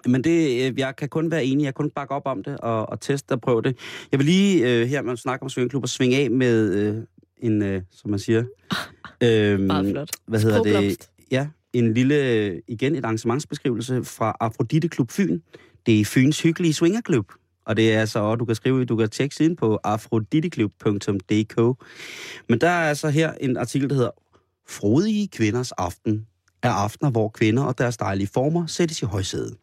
men 0.06 0.24
det, 0.24 0.66
øh, 0.70 0.78
jeg 0.78 0.96
kan 0.96 1.08
kun 1.08 1.30
være 1.30 1.44
enig. 1.44 1.64
Jeg 1.64 1.74
kan 1.74 1.84
kun 1.84 1.90
bakke 1.90 2.14
op 2.14 2.26
om 2.26 2.42
det 2.42 2.58
og, 2.58 2.88
og 2.88 3.00
teste 3.00 3.32
og 3.32 3.40
prøve 3.40 3.62
det. 3.62 3.78
Jeg 4.12 4.18
vil 4.18 4.26
lige 4.26 4.80
øh, 4.80 4.86
her, 4.86 5.02
man 5.02 5.16
snakker 5.16 5.66
om 5.74 5.82
og 5.82 5.88
svinge 5.88 6.16
af 6.16 6.30
med 6.30 6.74
øh, 6.74 7.02
en, 7.38 7.62
øh, 7.62 7.82
som 7.90 8.10
man 8.10 8.18
siger... 8.18 8.44
Øh, 9.22 9.60
Meget 9.60 9.90
flot. 9.90 10.10
Hvad 10.26 10.40
hedder 10.40 10.62
det? 10.62 11.10
Ja, 11.30 11.48
en 11.72 11.94
lille, 11.94 12.60
igen 12.68 12.94
et 12.96 13.04
arrangementsbeskrivelse 13.04 14.04
fra 14.04 14.36
Afrodite 14.40 14.88
Klub 14.88 15.10
Fyn. 15.10 15.40
Det 15.86 16.00
er 16.00 16.04
Fyns 16.04 16.42
hyggelige 16.42 16.74
swingerklub. 16.74 17.32
Og 17.68 17.76
det 17.76 17.92
er 17.92 18.00
altså, 18.00 18.18
og 18.18 18.38
du 18.38 18.44
kan 18.44 18.54
skrive, 18.54 18.84
du 18.84 18.96
kan 18.96 19.10
tjekke 19.10 19.34
siden 19.34 19.56
på 19.56 19.78
afroditeklub.dk. 19.84 21.84
Men 22.48 22.60
der 22.60 22.68
er 22.68 22.88
altså 22.88 23.08
her 23.08 23.32
en 23.32 23.56
artikel, 23.56 23.90
der 23.90 23.94
hedder 23.94 24.10
Frodige 24.68 25.28
kvinders 25.28 25.72
aften 25.72 26.26
er 26.62 26.70
aftener, 26.70 27.10
hvor 27.10 27.28
kvinder 27.28 27.62
og 27.62 27.78
deres 27.78 27.96
dejlige 27.96 28.28
former 28.34 28.66
sættes 28.66 29.02
i 29.02 29.04
højsædet. 29.04 29.56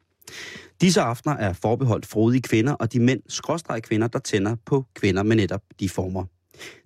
Disse 0.82 1.02
aftener 1.02 1.36
er 1.36 1.54
forbeholdt 1.54 2.06
frodige 2.06 2.42
kvinder 2.42 2.74
og 2.74 2.94
de 2.94 3.00
mænd, 3.00 3.22
skråstreg 3.28 3.84
kvinder, 3.84 4.08
der 4.08 4.20
tænder 4.20 4.56
på 4.66 4.86
kvinder 4.96 5.24
med 5.24 5.36
netop 5.36 5.62
de 5.80 5.90
former. 5.90 6.26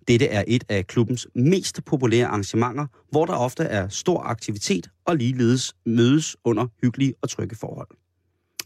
Dette 0.08 0.28
er 0.28 0.44
et 0.48 0.64
af 0.70 0.88
klubbens 0.88 1.28
mest 1.36 1.86
populære 1.86 2.28
arrangementer, 2.28 2.86
hvor 3.12 3.26
der 3.26 3.34
ofte 3.34 3.64
er 3.64 3.90
stor 3.90 4.24
aktivitet 4.24 4.90
og 5.06 5.16
ligeledes 5.16 5.76
mødes 5.86 6.36
under 6.44 6.68
hyggelige 6.82 7.14
og 7.22 7.30
trygge 7.30 7.56
forhold 7.56 7.88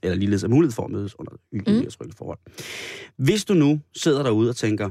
eller 0.04 0.16
ligeledes 0.16 0.44
er 0.44 0.48
mulighed 0.48 0.74
for 0.74 0.86
at 0.86 0.92
mødes 0.92 1.20
under 1.20 1.32
hyggelige 1.52 1.80
mm. 1.80 1.86
og 1.86 1.94
trygge 1.94 2.14
forhold. 2.18 2.40
Hvis 3.16 3.46
du 3.46 3.54
nu 3.54 3.80
sidder 3.96 4.24
derude 4.24 4.50
og 4.50 4.56
tænker, 4.56 4.90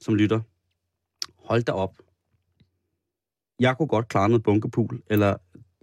som 0.00 0.14
lytter, 0.14 0.40
hold 1.36 1.62
da 1.62 1.72
op. 1.72 1.96
Jeg 3.60 3.76
kunne 3.76 3.88
godt 3.88 4.08
klare 4.08 4.28
noget 4.28 4.42
bunkepul, 4.42 5.02
eller... 5.10 5.36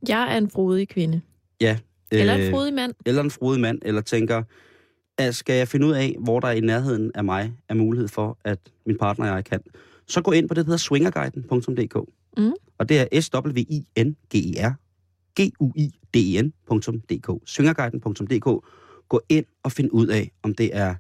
Jeg 0.08 0.34
er 0.34 0.38
en 0.38 0.50
frodig 0.50 0.90
kvinde. 0.90 1.22
Ja. 1.62 1.80
Eller 2.12 2.34
en 2.34 2.42
øh, 2.42 2.52
frodig 2.52 2.74
mand. 2.74 2.94
Eller 3.06 3.22
en 3.22 3.32
frodig 3.32 3.62
mand, 3.62 3.80
eller 3.82 4.02
tænker, 4.02 4.44
at 5.18 5.36
skal 5.36 5.56
jeg 5.56 5.68
finde 5.68 5.86
ud 5.88 5.92
af, 5.92 6.16
hvor 6.20 6.40
der 6.40 6.52
i 6.52 6.60
nærheden 6.60 7.12
af 7.16 7.24
mig 7.24 7.54
er 7.70 7.74
mulighed 7.74 8.08
for, 8.08 8.38
at 8.44 8.60
min 8.86 8.98
partner 8.98 9.30
og 9.30 9.36
jeg 9.36 9.46
kan, 9.46 9.60
så 10.08 10.22
gå 10.22 10.32
ind 10.32 10.48
på 10.48 10.54
det, 10.54 10.66
der 10.66 10.66
hedder 10.66 10.78
swingerguiden.dk. 10.78 12.10
Mm. 12.38 12.54
Og 12.78 12.90
det 12.90 13.08
er 13.12 13.22
s 13.22 13.30
w 13.34 13.58
i 13.58 13.86
n 13.98 14.16
g 14.30 14.36
e 14.36 14.68
r 14.68 14.74
g 15.42 15.52
u 15.60 15.72
i 15.76 16.00
d 16.14 16.16
e 16.16 16.42
n.dk. 16.42 17.50
Swingerguiden.dk. 17.50 18.66
Gå 19.10 19.22
ind 19.30 19.46
og 19.64 19.72
find 19.72 19.90
ud 19.92 20.08
af, 20.08 20.32
om 20.44 20.56
det 20.56 20.76
er 20.76 20.96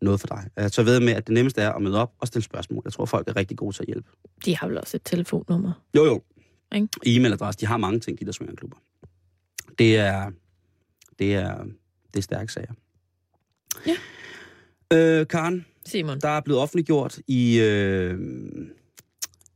noget 0.00 0.20
for 0.20 0.26
dig. 0.26 0.50
Jeg 0.56 0.72
tager 0.72 0.84
ved 0.84 1.00
med, 1.00 1.12
at 1.12 1.26
det 1.26 1.34
nemmeste 1.34 1.62
er 1.62 1.72
at 1.72 1.82
møde 1.82 2.00
op 2.00 2.12
og 2.18 2.26
stille 2.26 2.44
spørgsmål. 2.44 2.82
Jeg 2.84 2.92
tror, 2.92 3.04
folk 3.04 3.28
er 3.28 3.36
rigtig 3.36 3.56
gode 3.56 3.76
til 3.76 3.82
at 3.82 3.86
hjælpe. 3.86 4.10
De 4.44 4.56
har 4.56 4.68
vel 4.68 4.78
også 4.78 4.96
et 4.96 5.02
telefonnummer? 5.04 5.72
Jo, 5.96 6.04
jo. 6.04 6.22
E-mailadresse. 7.06 7.60
De 7.60 7.66
har 7.66 7.76
mange 7.76 8.00
ting, 8.00 8.20
de 8.20 8.24
der 8.24 8.32
swingerklubber. 8.32 8.76
Det 9.78 9.96
er, 9.96 10.30
det 11.18 11.34
er, 11.34 11.64
det 12.06 12.16
er 12.16 12.20
stærke 12.20 12.52
sager. 12.52 12.72
Ja. 13.86 13.96
Øh, 14.92 15.26
Karen, 15.26 15.66
Simon. 15.86 16.20
der 16.20 16.28
er 16.28 16.40
blevet 16.40 16.62
offentliggjort 16.62 17.18
i, 17.26 17.60
øh, 17.60 18.18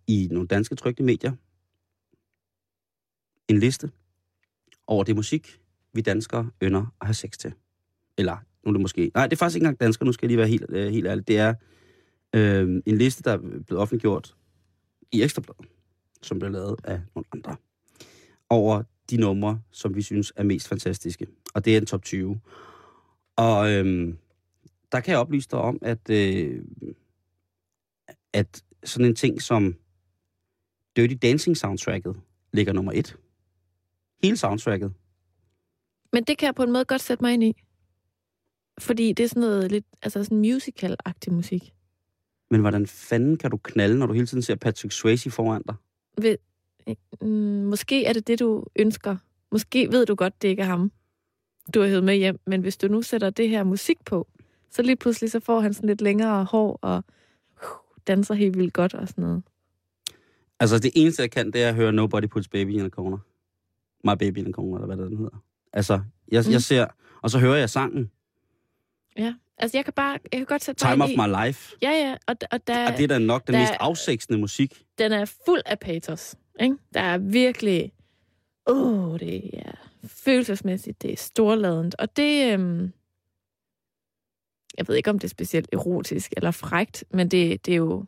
i 0.06 0.28
nogle 0.30 0.48
danske 0.48 0.74
trygte 0.74 1.02
medier 1.02 1.32
en 3.48 3.58
liste 3.58 3.90
over 4.88 5.04
det 5.04 5.16
musik, 5.16 5.60
vi 5.92 6.00
danskere 6.00 6.50
ynder 6.62 6.94
at 7.00 7.06
have 7.06 7.14
sex 7.14 7.38
til. 7.38 7.52
Eller, 8.18 8.36
nu 8.64 8.68
er 8.68 8.72
det 8.72 8.80
måske... 8.80 9.10
Nej, 9.14 9.26
det 9.26 9.32
er 9.32 9.36
faktisk 9.36 9.56
ikke 9.56 9.64
engang 9.64 9.80
danskere, 9.80 10.06
nu 10.06 10.12
skal 10.12 10.26
jeg 10.26 10.28
lige 10.28 10.38
være 10.38 10.48
helt, 10.48 10.64
øh, 10.68 10.92
helt 10.92 11.06
ærlig. 11.06 11.28
Det 11.28 11.38
er 11.38 11.54
øh, 12.34 12.82
en 12.86 12.98
liste, 12.98 13.22
der 13.22 13.32
er 13.32 13.38
blevet 13.38 13.82
offentliggjort 13.82 14.34
i 15.12 15.22
Ekstrabladet, 15.22 15.66
som 16.22 16.38
blev 16.38 16.50
lavet 16.50 16.80
af 16.84 17.00
nogle 17.14 17.26
andre, 17.32 17.56
over 18.50 18.82
de 19.10 19.16
numre, 19.16 19.60
som 19.70 19.94
vi 19.94 20.02
synes 20.02 20.32
er 20.36 20.42
mest 20.42 20.68
fantastiske. 20.68 21.26
Og 21.54 21.64
det 21.64 21.72
er 21.72 21.80
en 21.80 21.86
top 21.86 22.02
20. 22.02 22.40
Og 23.36 23.72
øh, 23.72 24.14
der 24.92 25.00
kan 25.00 25.12
jeg 25.12 25.20
oplyse 25.20 25.48
dig 25.50 25.58
om, 25.58 25.78
at, 25.82 26.10
øh, 26.10 26.64
at 28.32 28.62
sådan 28.84 29.06
en 29.06 29.14
ting 29.14 29.42
som 29.42 29.76
Dirty 30.96 31.14
Dancing 31.22 31.56
soundtracket 31.56 32.16
ligger 32.52 32.72
nummer 32.72 32.92
et. 32.94 33.16
Hele 34.22 34.36
soundtracket. 34.36 34.92
Men 36.12 36.24
det 36.24 36.38
kan 36.38 36.46
jeg 36.46 36.54
på 36.54 36.62
en 36.62 36.72
måde 36.72 36.84
godt 36.84 37.00
sætte 37.00 37.24
mig 37.24 37.32
ind 37.32 37.44
i. 37.44 37.62
Fordi 38.78 39.12
det 39.12 39.24
er 39.24 39.28
sådan 39.28 39.40
noget 39.40 39.70
lidt, 39.70 39.84
altså 40.02 40.24
sådan 40.24 40.40
musical-agtig 40.40 41.32
musik. 41.32 41.74
Men 42.50 42.60
hvordan 42.60 42.86
fanden 42.86 43.36
kan 43.36 43.50
du 43.50 43.56
knalde, 43.56 43.98
når 43.98 44.06
du 44.06 44.12
hele 44.12 44.26
tiden 44.26 44.42
ser 44.42 44.54
Patrick 44.54 44.92
Swayze 44.92 45.30
foran 45.30 45.62
dig? 45.66 45.74
Ved, 46.22 46.36
mm, 47.20 47.66
måske 47.66 48.04
er 48.04 48.12
det 48.12 48.26
det, 48.26 48.38
du 48.38 48.64
ønsker. 48.76 49.16
Måske 49.52 49.92
ved 49.92 50.06
du 50.06 50.14
godt, 50.14 50.42
det 50.42 50.48
ikke 50.48 50.62
er 50.62 50.66
ham, 50.66 50.92
du 51.74 51.80
har 51.80 51.88
hævet 51.88 52.04
med 52.04 52.16
hjem. 52.16 52.40
Men 52.46 52.60
hvis 52.60 52.76
du 52.76 52.88
nu 52.88 53.02
sætter 53.02 53.30
det 53.30 53.48
her 53.48 53.64
musik 53.64 54.04
på, 54.04 54.28
så 54.70 54.82
lige 54.82 54.96
pludselig 54.96 55.30
så 55.30 55.40
får 55.40 55.60
han 55.60 55.74
sådan 55.74 55.88
lidt 55.88 56.00
længere 56.00 56.44
hår 56.44 56.78
og 56.82 57.04
uh, 57.62 57.68
danser 58.06 58.34
helt 58.34 58.58
vildt 58.58 58.72
godt 58.72 58.94
og 58.94 59.08
sådan 59.08 59.22
noget. 59.22 59.42
Altså 60.60 60.78
det 60.78 60.92
eneste, 60.94 61.22
jeg 61.22 61.30
kan, 61.30 61.50
det 61.50 61.62
er 61.62 61.68
at 61.68 61.74
høre 61.74 61.92
Nobody 61.92 62.28
Puts 62.28 62.48
Baby 62.48 62.70
in 62.70 62.80
a 62.80 62.88
Corner. 62.88 63.18
My 64.04 64.16
Baby 64.18 64.38
in 64.38 64.46
a 64.46 64.50
Corner, 64.50 64.74
eller 64.76 64.86
hvad 64.86 64.96
det 64.96 65.10
den 65.10 65.18
hedder. 65.18 65.44
Altså, 65.72 66.00
jeg, 66.32 66.44
mm. 66.46 66.52
jeg 66.52 66.62
ser, 66.62 66.86
og 67.22 67.30
så 67.30 67.38
hører 67.38 67.56
jeg 67.56 67.70
sangen. 67.70 68.10
Ja, 69.18 69.34
altså 69.58 69.76
jeg 69.78 69.84
kan 69.84 69.92
bare, 69.92 70.18
jeg 70.32 70.38
kan 70.38 70.46
godt 70.46 70.64
sætte 70.64 70.86
Time 70.86 71.04
of 71.04 71.10
i, 71.10 71.16
my 71.16 71.46
life. 71.46 71.76
Ja, 71.82 71.90
ja, 71.90 72.16
og, 72.26 72.36
og, 72.50 72.66
der, 72.66 72.92
og 72.92 72.96
det 72.96 73.04
er 73.04 73.08
da 73.08 73.18
nok 73.18 73.46
den 73.46 73.54
der, 73.54 73.60
mest 73.60 73.72
afsægtsende 73.80 74.38
musik. 74.38 74.82
Den 74.98 75.12
er 75.12 75.24
fuld 75.46 75.62
af 75.66 75.78
patos, 75.78 76.36
ikke? 76.60 76.76
Der 76.94 77.00
er 77.00 77.18
virkelig, 77.18 77.92
åh, 78.66 79.12
oh, 79.12 79.20
det 79.20 79.50
er 79.52 79.72
følelsesmæssigt, 80.04 81.02
det 81.02 81.12
er 81.12 81.16
storladent, 81.16 81.94
og 81.98 82.16
det, 82.16 82.52
øhm, 82.52 82.92
jeg 84.78 84.88
ved 84.88 84.94
ikke, 84.96 85.10
om 85.10 85.18
det 85.18 85.24
er 85.24 85.28
specielt 85.28 85.68
erotisk 85.72 86.32
eller 86.36 86.50
frægt, 86.50 87.04
men 87.10 87.28
det, 87.28 87.66
det 87.66 87.72
er 87.72 87.76
jo 87.76 88.04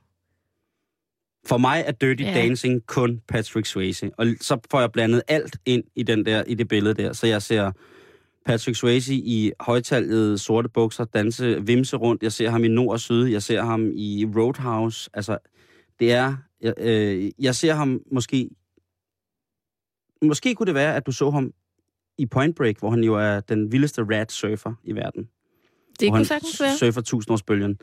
for 1.47 1.59
mig 1.59 1.85
er 1.87 1.93
Dirty 1.93 2.23
ja. 2.23 2.35
Dancing 2.35 2.87
kun 2.87 3.21
Patrick 3.29 3.67
Swayze. 3.67 4.11
Og 4.19 4.27
så 4.41 4.59
får 4.71 4.81
jeg 4.81 4.93
blandet 4.93 5.23
alt 5.29 5.57
ind 5.67 5.85
i, 5.97 6.03
den 6.03 6.27
der, 6.27 6.45
i 6.47 6.55
det 6.55 6.69
billede 6.69 6.95
der. 6.95 7.13
Så 7.13 7.27
jeg 7.27 7.43
ser 7.43 7.73
Patrick 8.47 8.79
Swayze 8.79 9.15
i 9.15 9.53
højtalget 9.61 10.41
sorte 10.41 10.69
bukser 10.69 11.05
danse 11.05 11.67
vimse 11.67 11.97
rundt. 11.97 12.23
Jeg 12.23 12.33
ser 12.33 12.51
ham 12.51 12.65
i 12.65 12.69
nord 12.69 12.93
og 12.93 13.01
syd. 13.01 13.27
Jeg 13.27 13.43
ser 13.43 13.63
ham 13.63 13.91
i 13.95 14.27
Roadhouse. 14.37 15.11
Altså, 15.15 15.39
det 16.01 16.13
er... 16.13 16.37
Jeg, 16.61 16.75
øh, 16.79 17.31
jeg 17.39 17.55
ser 17.55 17.75
ham 17.75 18.01
måske... 18.13 18.51
Måske 20.23 20.55
kunne 20.55 20.67
det 20.67 20.75
være, 20.75 20.97
at 20.97 21.07
du 21.07 21.13
så 21.13 21.31
ham 21.31 21.53
i 22.19 22.27
Point 22.27 22.57
Break, 22.57 22.79
hvor 22.79 22.91
han 22.91 23.05
jo 23.05 23.15
er 23.15 23.41
den 23.41 23.73
vildeste 23.73 24.03
rat 24.03 24.33
surfer 24.33 24.73
i 24.85 24.93
verden. 24.93 25.29
Det 26.01 26.11
kunne 26.11 26.25
sagtens 26.25 26.61
være. 26.61 26.77
surfer 26.77 27.01
tusindårsbølgen. 27.01 27.79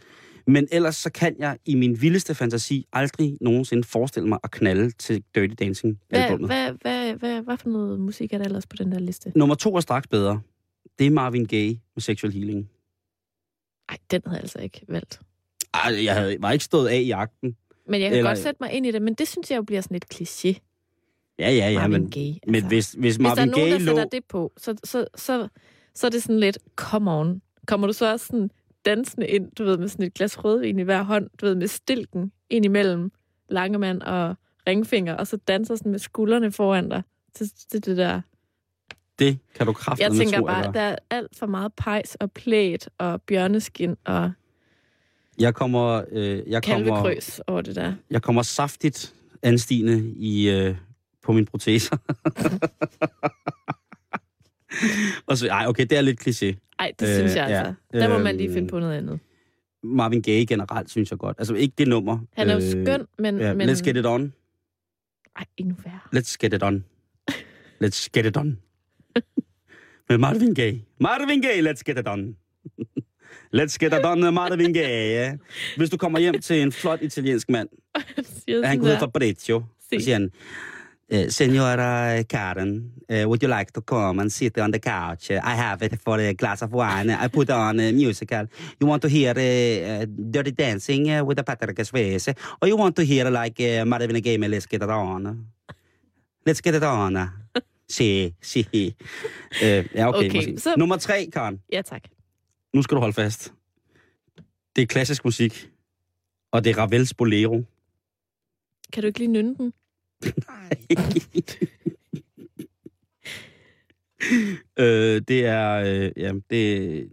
Men 0.48 0.68
ellers 0.72 0.96
så 0.96 1.12
kan 1.12 1.36
jeg 1.40 1.58
i 1.66 1.76
min 1.76 2.02
vildeste 2.02 2.36
fantasi 2.36 2.86
aldrig 2.94 3.38
nogensinde 3.42 3.84
forestille 3.84 4.30
mig 4.30 4.40
at 4.44 4.52
knalde 4.52 4.92
til 4.92 5.24
Dirty 5.36 5.54
Dancing 5.60 6.00
albumet. 6.10 6.50
Hvad, 6.50 6.72
hvad, 6.72 6.74
hvad, 6.82 7.14
hvad, 7.14 7.42
hvad 7.42 7.58
for 7.58 7.70
noget 7.70 8.00
musik 8.00 8.34
er 8.34 8.38
der 8.38 8.46
ellers 8.46 8.68
på 8.68 8.76
den 8.76 8.92
der 8.92 9.00
liste? 9.00 9.32
Nummer 9.36 9.56
to 9.56 9.76
er 9.76 9.80
straks 9.80 10.08
bedre. 10.08 10.42
Det 11.00 11.08
er 11.08 11.12
Marvin 11.12 11.46
Gaye 11.46 11.80
med 11.96 12.02
Sexual 12.02 12.34
Healing. 12.34 12.70
Nej, 13.92 13.98
den 14.12 14.22
havde 14.26 14.36
jeg 14.36 14.44
altså 14.44 14.60
ikke 14.60 14.82
valgt. 14.88 15.22
Ej, 15.74 16.04
jeg 16.04 16.16
havde, 16.16 16.38
var 16.40 16.52
ikke 16.52 16.66
stået 16.66 16.88
af 16.88 16.98
i 16.98 17.08
jagten. 17.08 17.56
Men 17.88 18.02
jeg 18.02 18.10
kan 18.10 18.18
Eller... 18.18 18.30
godt 18.30 18.40
sætte 18.40 18.58
mig 18.60 18.72
ind 18.72 18.86
i 18.86 18.92
det, 18.92 19.02
men 19.02 19.14
det 19.14 19.28
synes 19.28 19.52
jeg 19.52 19.58
jo 19.58 19.64
bliver 19.64 19.82
sådan 19.82 19.96
lidt 19.96 20.14
kliché. 20.14 20.60
Ja, 21.40 21.52
ja, 21.52 21.70
ja. 21.70 21.80
Marvin 21.80 22.02
men, 22.02 22.12
Gaye, 22.12 22.30
altså. 22.30 22.52
men 22.52 22.68
hvis, 22.68 22.92
hvis 22.92 23.20
Marvin 23.20 23.36
Gaye 23.36 23.64
Hvis 23.64 23.72
der 23.72 23.74
er 23.74 23.80
nogen, 23.80 23.98
der 23.98 24.04
lå... 24.04 24.10
det 24.12 24.26
på, 24.26 24.54
så, 24.58 24.76
så, 24.84 25.08
så, 25.16 25.48
så 25.94 26.08
er 26.08 26.12
det 26.12 26.24
sådan 26.24 26.40
lidt, 26.40 26.58
come 26.76 27.12
on. 27.12 27.42
Kommer 27.68 27.88
du 27.88 27.94
så 27.94 28.12
også 28.12 28.26
sådan 28.26 28.52
dansende 28.88 29.28
ind, 29.28 29.52
du 29.52 29.64
ved, 29.64 29.78
med 29.78 29.88
sådan 29.88 30.06
et 30.06 30.14
glas 30.14 30.44
rødvin 30.44 30.80
i 30.80 30.84
hver 30.84 31.04
hånd, 31.04 31.30
du 31.42 31.46
ved, 31.46 31.56
med 31.56 31.68
stilken 31.68 32.32
ind 32.50 32.66
imellem 32.66 33.12
Langemand 33.50 34.02
og 34.02 34.36
ringfinger, 34.68 35.16
og 35.16 35.28
så 35.28 35.38
danser 35.38 35.76
sådan 35.76 35.92
med 35.92 36.00
skuldrene 36.00 36.52
foran 36.52 36.90
dig 36.90 37.04
til, 37.34 37.52
til 37.72 37.86
det 37.86 37.98
der. 37.98 38.22
Det 39.20 39.40
kan 39.56 39.66
du 39.66 39.74
kraftigt 39.74 40.10
Jeg 40.10 40.18
tænker 40.18 40.42
bare, 40.42 40.74
der 40.74 40.82
er 40.82 40.96
alt 41.10 41.36
for 41.36 41.46
meget 41.46 41.74
pejs 41.74 42.16
og 42.16 42.32
plæt 42.32 42.90
og 42.98 43.22
bjørneskin 43.22 43.96
og 44.06 44.32
jeg 45.40 45.56
kommer, 45.56 46.04
øh, 46.12 46.42
jeg 46.48 46.64
kommer, 46.64 47.22
over 47.48 47.62
det 47.62 47.76
der. 47.76 47.94
Jeg 48.10 48.22
kommer 48.22 48.42
saftigt 48.42 49.14
anstigende 49.44 50.14
i, 50.16 50.50
øh, 50.50 50.76
på 51.24 51.32
mine 51.32 51.46
proteser. 51.46 51.98
og 55.28 55.38
så, 55.38 55.48
ej, 55.48 55.66
okay, 55.68 55.86
det 55.90 55.98
er 55.98 56.02
lidt 56.02 56.28
kliché. 56.28 56.76
Nej, 56.80 56.94
det 57.00 57.08
øh, 57.08 57.16
synes 57.16 57.36
jeg 57.36 57.46
altså. 57.46 57.74
Ja. 57.94 58.00
Der 58.00 58.10
må 58.10 58.18
man 58.18 58.38
lige 58.38 58.54
finde 58.54 58.68
på 58.68 58.80
noget 58.80 58.98
andet. 58.98 59.20
Marvin 59.84 60.22
Gaye 60.22 60.46
generelt, 60.46 60.90
synes 60.90 61.12
jeg 61.12 61.20
godt. 61.20 61.36
Altså 61.40 61.54
ikke 61.54 61.74
det 61.78 61.88
nummer. 61.88 62.20
Han 62.34 62.50
er 62.50 62.54
jo 62.54 62.60
øh, 62.60 62.72
skøn, 62.72 63.06
men... 63.20 63.40
Ja, 63.40 63.54
men... 63.54 63.70
Let's 63.70 63.84
get 63.84 63.98
it 63.98 64.06
on. 64.06 64.34
Ej, 65.36 65.46
endnu 65.58 65.76
værre. 65.86 66.00
Let's 66.16 66.36
get 66.40 66.54
it 66.54 66.64
on. 66.64 66.86
Let's 67.84 68.08
get 68.14 68.26
it 68.26 68.38
on. 68.38 68.58
med 70.10 70.18
Marvin 70.18 70.56
Gaye. 70.56 70.82
Marvin 71.00 71.42
Gaye, 71.42 71.72
let's 71.72 71.82
get 71.86 72.00
it 72.00 72.08
on. 72.08 72.36
Let's 73.60 73.78
get 73.78 73.94
it 73.94 74.06
on 74.06 74.20
med 74.20 74.32
Marvin 74.32 74.74
Gaye. 74.74 75.10
Ja. 75.10 75.38
Hvis 75.78 75.90
du 75.90 75.98
kommer 75.98 76.20
hjem 76.20 76.42
til 76.42 76.62
en 76.62 76.72
flot 76.72 77.02
italiensk 77.02 77.50
mand, 77.50 77.70
han 78.64 78.78
kunne 78.78 78.88
hedde 78.88 79.00
Fabrizio, 79.00 79.64
så 79.80 80.00
siger 80.00 80.14
han, 80.14 80.32
Uh, 81.10 81.30
Senora 81.30 82.22
Karen, 82.28 82.92
uh, 83.10 83.30
would 83.30 83.42
you 83.42 83.48
like 83.48 83.72
to 83.72 83.80
come 83.82 84.20
and 84.20 84.30
sit 84.30 84.58
on 84.58 84.72
the 84.72 84.80
couch? 84.80 85.32
Uh, 85.32 85.40
I 85.42 85.56
have 85.56 85.82
it 85.82 86.02
for 86.02 86.20
a 86.20 86.34
glass 86.34 86.62
of 86.62 86.74
wine. 86.74 87.10
I 87.10 87.30
put 87.30 87.50
on 87.50 87.80
a 87.80 87.94
musical. 87.94 88.46
You 88.78 88.88
want 88.88 89.02
to 89.04 89.08
hear 89.08 89.32
uh, 89.32 90.06
Dirty 90.06 90.52
Dancing 90.52 91.26
with 91.26 91.38
the 91.38 91.44
Patrick 91.44 91.78
Swayze? 91.78 92.36
Or 92.62 92.68
you 92.68 92.76
want 92.76 92.98
to 92.98 93.06
hear 93.06 93.30
like 93.30 93.58
uh, 93.62 93.86
Marvin 93.86 94.20
Gaye 94.20 94.38
Let's 94.38 94.66
Get 94.66 94.84
It 94.84 94.90
On? 94.90 95.48
Let's 96.46 96.60
Get 96.60 96.76
It 96.76 96.84
On. 96.84 97.32
Si, 97.90 98.36
si. 98.42 98.68
Uh, 99.62 99.86
ja, 99.96 100.10
okay. 100.10 100.30
okay 100.30 100.58
så... 100.58 100.76
Nummer 100.76 100.98
tre, 100.98 101.30
Karen. 101.32 101.62
Ja, 101.72 101.82
tak. 101.82 102.02
Nu 102.74 102.82
skal 102.82 102.96
du 102.96 103.00
holde 103.00 103.14
fast. 103.14 103.54
Det 104.76 104.82
er 104.82 104.86
klassisk 104.86 105.26
musik, 105.26 105.70
og 106.52 106.64
det 106.64 106.70
er 106.70 106.78
Ravels 106.78 107.14
Bolero. 107.14 107.64
Kan 108.94 109.04
du 109.04 109.08
ikke 109.08 109.20
lige 109.20 109.32
nynne 109.32 109.56
den? 109.56 109.74
Nej. 110.22 110.70
øh, 114.80 115.22
det 115.28 115.46
er, 115.46 115.74
øh, 115.74 116.12
ja, 116.18 116.34
det 116.50 117.10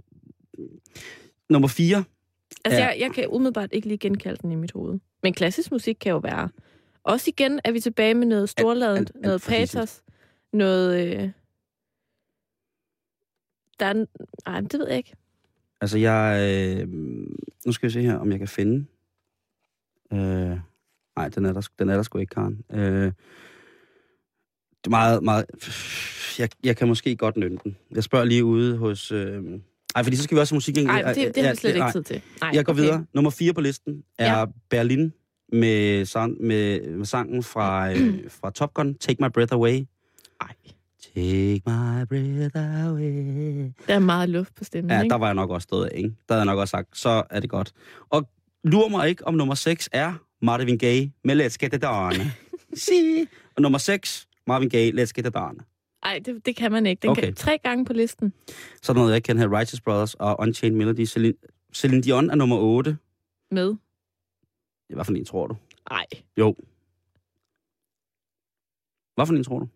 Nummer 1.51 1.69
fire. 1.69 2.05
Altså, 2.64 2.81
er... 2.81 2.85
jeg, 2.85 2.97
jeg 3.01 3.12
kan 3.14 3.29
umiddelbart 3.29 3.69
ikke 3.73 3.88
lige 3.88 3.99
genkalde 3.99 4.38
den 4.43 4.53
i 4.53 4.55
mit 4.55 4.73
hoved. 4.73 4.99
Men 5.23 5.35
klassisk 5.35 5.71
musik 5.71 5.97
kan 6.01 6.11
jo 6.11 6.19
være... 6.19 6.49
Også 7.03 7.31
igen 7.31 7.61
er 7.64 7.73
vi 7.73 7.81
tilbage 7.81 8.14
med 8.14 8.27
noget 8.27 8.49
storladent, 8.49 9.12
noget 9.14 9.43
patos, 9.43 10.03
noget... 10.53 11.07
Øh... 11.07 11.31
Der 13.81 13.87
er... 13.87 14.05
Ej, 14.47 14.61
det 14.61 14.79
ved 14.79 14.88
jeg 14.88 14.97
ikke. 14.97 15.14
Altså, 15.81 15.99
jeg... 15.99 16.38
Øh, 16.43 16.88
nu 17.67 17.73
skal 17.73 17.87
vi 17.87 17.93
se 17.93 18.03
her, 18.03 18.17
om 18.17 18.31
jeg 18.31 18.38
kan 18.38 18.49
finde... 18.49 18.87
Øh, 20.12 20.59
nej, 21.16 21.29
den 21.29 21.44
er 21.44 21.53
der, 21.53 21.68
den 21.79 21.88
er 21.88 21.94
der 21.94 22.03
sgu 22.03 22.18
ikke, 22.18 22.35
Karen. 22.35 22.62
Øh, 22.72 23.12
det 24.85 24.87
er 24.87 24.90
meget, 24.90 25.22
meget... 25.22 25.44
Jeg, 26.38 26.48
jeg 26.64 26.77
kan 26.77 26.88
måske 26.88 27.16
godt 27.16 27.37
nynde 27.37 27.59
den. 27.64 27.77
Jeg 27.94 28.03
spørger 28.05 28.24
lige 28.24 28.44
ude 28.44 28.77
hos... 28.77 29.12
Øh, 29.12 29.42
ej, 29.94 30.03
fordi 30.03 30.16
så 30.16 30.22
skal 30.22 30.35
vi 30.37 30.40
også 30.40 30.55
have 30.55 30.57
musik. 30.57 30.77
Nej, 30.77 31.03
det, 31.12 31.35
det 31.35 31.44
har 31.44 31.50
vi 31.50 31.57
slet 31.57 31.74
ikke 31.74 31.92
tid 31.92 32.03
til. 32.03 32.22
Nej, 32.40 32.50
jeg 32.55 32.64
går 32.64 32.72
okay. 32.72 32.83
videre. 32.83 33.07
Nummer 33.14 33.31
4 33.31 33.53
på 33.53 33.61
listen 33.61 34.03
er 34.18 34.38
ja. 34.38 34.44
Berlin 34.70 35.12
med, 35.53 36.05
sang, 36.05 36.37
med, 36.40 36.81
med 36.96 37.07
sangen 37.07 37.42
fra, 37.42 37.92
øh, 37.92 38.31
fra 38.40 38.50
Top 38.50 38.74
Gun, 38.74 38.94
Take 38.94 39.24
My 39.24 39.31
Breath 39.31 39.55
Away. 39.55 39.87
Ej. 40.40 40.55
Take 41.14 41.62
my 41.66 42.05
breath 42.09 42.87
away. 42.87 43.72
Der 43.87 43.94
er 43.94 43.98
meget 43.98 44.29
luft 44.29 44.55
på 44.55 44.64
stemmen, 44.64 44.90
Ja, 44.90 45.03
ikke? 45.03 45.11
der 45.11 45.18
var 45.18 45.27
jeg 45.27 45.35
nok 45.35 45.50
også 45.50 45.64
stået 45.64 45.87
af, 45.87 45.96
ikke? 45.96 46.09
Der 46.29 46.35
havde 46.35 46.40
jeg 46.40 46.46
nok 46.46 46.59
også 46.59 46.70
sagt, 46.70 46.98
så 46.98 47.22
er 47.31 47.40
det 47.40 47.50
godt. 47.50 47.72
Og 48.11 48.29
lurer 48.64 48.88
mig 48.88 49.09
ikke, 49.09 49.27
om 49.27 49.35
nummer 49.35 49.55
6 49.55 49.88
er 49.92 50.14
Marvin 50.44 50.78
Gaye 50.78 51.12
med 51.24 51.46
Let's 51.46 51.57
Get 51.61 51.74
It 51.74 51.85
On. 51.85 52.12
si. 52.74 53.26
Og 53.57 53.62
nummer 53.62 53.78
6, 53.78 54.28
Marvin 54.46 54.68
Gaye, 54.70 54.90
Let's 54.92 55.12
Get 55.14 55.26
It 55.26 55.37
On. 55.37 55.61
Nej, 56.04 56.18
det, 56.24 56.46
det 56.46 56.57
kan 56.57 56.72
man 56.72 56.87
ikke. 56.87 57.00
Den 57.02 57.11
Okay. 57.11 57.22
kan 57.22 57.35
tre 57.35 57.59
gange 57.59 57.85
på 57.85 57.92
listen. 57.92 58.33
Så 58.83 58.92
er 58.92 58.94
der 58.94 59.00
noget, 59.00 59.12
jeg 59.14 59.22
kan 59.24 59.37
have 59.38 59.59
Righteous 59.59 59.80
Brothers 59.80 60.14
og 60.14 60.37
Unchained 60.40 60.76
Melody. 60.78 61.07
Celine, 61.07 61.35
Celine 61.74 62.02
Dion 62.02 62.30
er 62.30 62.35
nummer 62.35 62.57
8. 62.59 62.98
Med. 63.50 63.74
Hvad 64.94 65.04
for 65.04 65.12
en 65.12 65.24
tror 65.24 65.46
du? 65.46 65.57
Nej. 65.90 66.07
Jo. 66.38 66.57
Hvad 69.14 69.26
for 69.26 69.33
en 69.35 69.44
tror 69.44 69.59
du? 69.59 69.68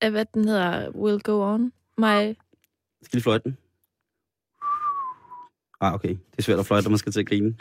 Af 0.00 0.10
hvad 0.10 0.24
den 0.34 0.48
hedder? 0.48 0.90
Will 0.90 1.20
Go 1.20 1.54
On. 1.54 1.72
My... 1.98 2.34
Skal 3.02 3.16
lige 3.16 3.22
fløjte 3.22 3.44
den? 3.44 3.56
Ah, 5.80 5.94
okay. 5.94 6.08
Det 6.08 6.38
er 6.38 6.42
svært 6.42 6.58
at 6.58 6.66
fløjte, 6.66 6.84
når 6.84 6.90
man 6.90 6.98
skal 6.98 7.12
til 7.12 7.20
at 7.20 7.26
grine. 7.26 7.56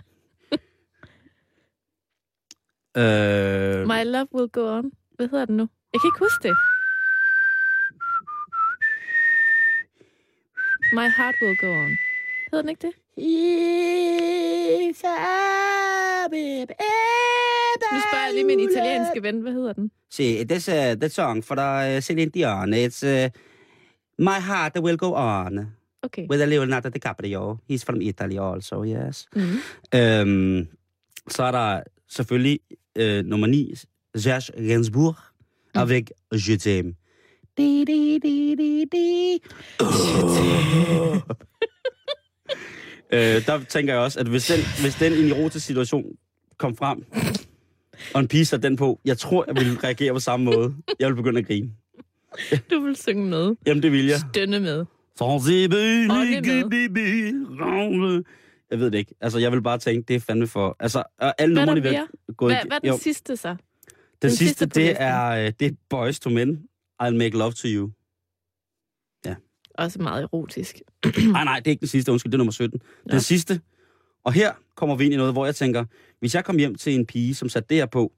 Øh, 2.98 3.88
My 3.88 4.04
Love 4.14 4.28
Will 4.36 4.50
Go 4.50 4.78
On. 4.78 4.92
Hvad 5.16 5.28
hedder 5.28 5.46
den 5.46 5.58
nu? 5.58 5.68
Jeg 5.94 6.02
kan 6.02 6.08
ikke 6.08 6.20
huske 6.20 6.48
det. 6.48 6.56
My 10.94 11.08
Heart 11.18 11.36
Will 11.42 11.58
Go 11.58 11.68
On. 11.68 11.92
Hedder 12.52 12.62
den 12.62 12.70
ikke 12.70 12.88
det? 12.88 12.94
Nu 17.94 18.00
spørger 18.10 18.26
jeg 18.26 18.34
lige 18.34 18.44
min 18.44 18.60
italienske 18.60 19.24
ven. 19.24 19.42
Hvad 19.42 19.54
hedder 19.54 19.74
den? 19.74 19.92
See, 20.12 20.44
this 20.46 20.68
uh, 20.70 20.74
the 20.76 21.10
song 21.10 21.44
for 21.46 21.56
uh, 21.56 22.02
Celine 22.02 22.32
Dion. 22.32 22.74
It's 22.74 23.04
uh, 23.08 23.30
My 24.20 24.40
Heart 24.48 24.78
Will 24.80 24.98
Go 24.98 25.14
On 25.16 25.72
Okay. 26.04 26.28
with 26.30 26.46
Leonardo 26.48 26.90
DiCaprio. 26.90 27.58
He's 27.72 27.84
from 27.86 28.02
Italy 28.02 28.38
also, 28.40 28.84
yes. 28.84 29.28
Mm. 29.36 29.42
Øhm, 29.96 30.68
så 31.28 31.44
er 31.44 31.52
der 31.52 31.82
selvfølgelig 32.10 32.60
øh, 32.96 33.26
nummer 33.26 33.48
9, 33.48 33.74
Serge 34.16 34.68
Gainsbourg, 34.68 35.16
mm. 35.76 35.82
avec 35.82 36.10
Je 36.34 36.54
t'aime. 36.56 36.94
Di, 37.58 37.86
di, 37.88 38.20
di, 38.24 38.56
di. 38.92 39.40
øh, 43.16 43.46
der 43.46 43.64
tænker 43.70 43.94
jeg 43.94 44.02
også, 44.02 44.20
at 44.20 44.28
hvis 44.28 44.48
den, 44.48 44.60
hvis 44.82 44.96
den 44.96 45.14
i 45.14 45.26
en 45.26 45.32
erotisk 45.32 45.66
situation 45.66 46.06
kom 46.58 46.76
frem, 46.78 47.06
og 48.14 48.20
en 48.20 48.28
pige 48.28 48.46
satte 48.46 48.68
den 48.68 48.76
på, 48.78 49.00
jeg 49.06 49.18
tror, 49.18 49.46
jeg 49.48 49.56
ville 49.56 49.80
reagere 49.84 50.14
på 50.14 50.20
samme 50.20 50.46
måde. 50.46 50.76
Jeg 51.00 51.08
ville 51.08 51.16
begynde 51.16 51.40
at 51.40 51.48
grine. 51.48 51.72
Du 52.72 52.80
vil 52.80 52.96
synge 52.96 53.26
med. 53.26 53.56
Jamen, 53.66 53.84
det 53.84 53.92
vil 53.92 54.06
jeg. 54.06 54.20
Stønne 54.34 54.60
med. 54.60 54.86
med. 58.00 58.24
Jeg 58.72 58.80
ved 58.80 58.92
det 58.92 58.98
ikke. 58.98 59.16
Altså, 59.22 59.40
jeg 59.40 59.52
vil 59.52 59.62
bare 59.62 59.78
tænke, 59.78 60.08
det 60.08 60.16
er 60.16 60.20
fandme 60.20 60.48
for... 60.48 60.76
Altså, 60.80 61.04
alle 61.20 61.56
numrene 61.56 61.82
vil 61.82 62.00
gå 62.38 62.46
Hvad, 62.46 62.56
hvad 62.56 62.72
er 62.76 62.80
den 62.80 62.90
jo. 62.90 62.98
sidste 62.98 63.38
så? 63.38 63.50
Den, 63.50 63.58
Den 64.22 64.30
sidste, 64.30 64.46
sidste 64.46 64.66
det 64.66 64.76
listen? 64.76 64.98
er, 65.04 65.30
øh, 65.30 65.54
det 65.60 65.66
er 65.68 65.72
Boys 65.90 66.20
to 66.20 66.30
Men. 66.30 66.68
I'll 67.04 67.16
make 67.16 67.38
love 67.38 67.52
to 67.52 67.68
you. 67.68 67.92
Også 69.78 70.02
meget 70.02 70.24
erotisk. 70.24 70.82
Nej, 71.06 71.44
nej, 71.44 71.56
det 71.60 71.68
er 71.68 71.72
ikke 71.72 71.80
den 71.80 71.88
sidste. 71.88 72.12
Undskyld, 72.12 72.32
det 72.32 72.36
er 72.36 72.38
nummer 72.38 72.52
17. 72.52 72.82
Den 73.12 73.20
sidste. 73.20 73.62
Og 74.24 74.34
her 74.34 74.54
kommer 74.76 74.96
vi 74.96 75.06
ind 75.06 75.14
i 75.14 75.18
noget, 75.18 75.34
hvor 75.34 75.46
jeg 75.46 75.56
tænker, 75.56 75.86
hvis 76.20 76.36
jeg 76.36 76.46
kom 76.46 76.58
hjem 76.58 76.76
til 76.76 76.96
en 76.96 77.06
pige, 77.06 77.36
som 77.36 77.50
satte 77.50 77.70
det 77.70 77.78
her 77.78 77.86
på, 77.86 78.14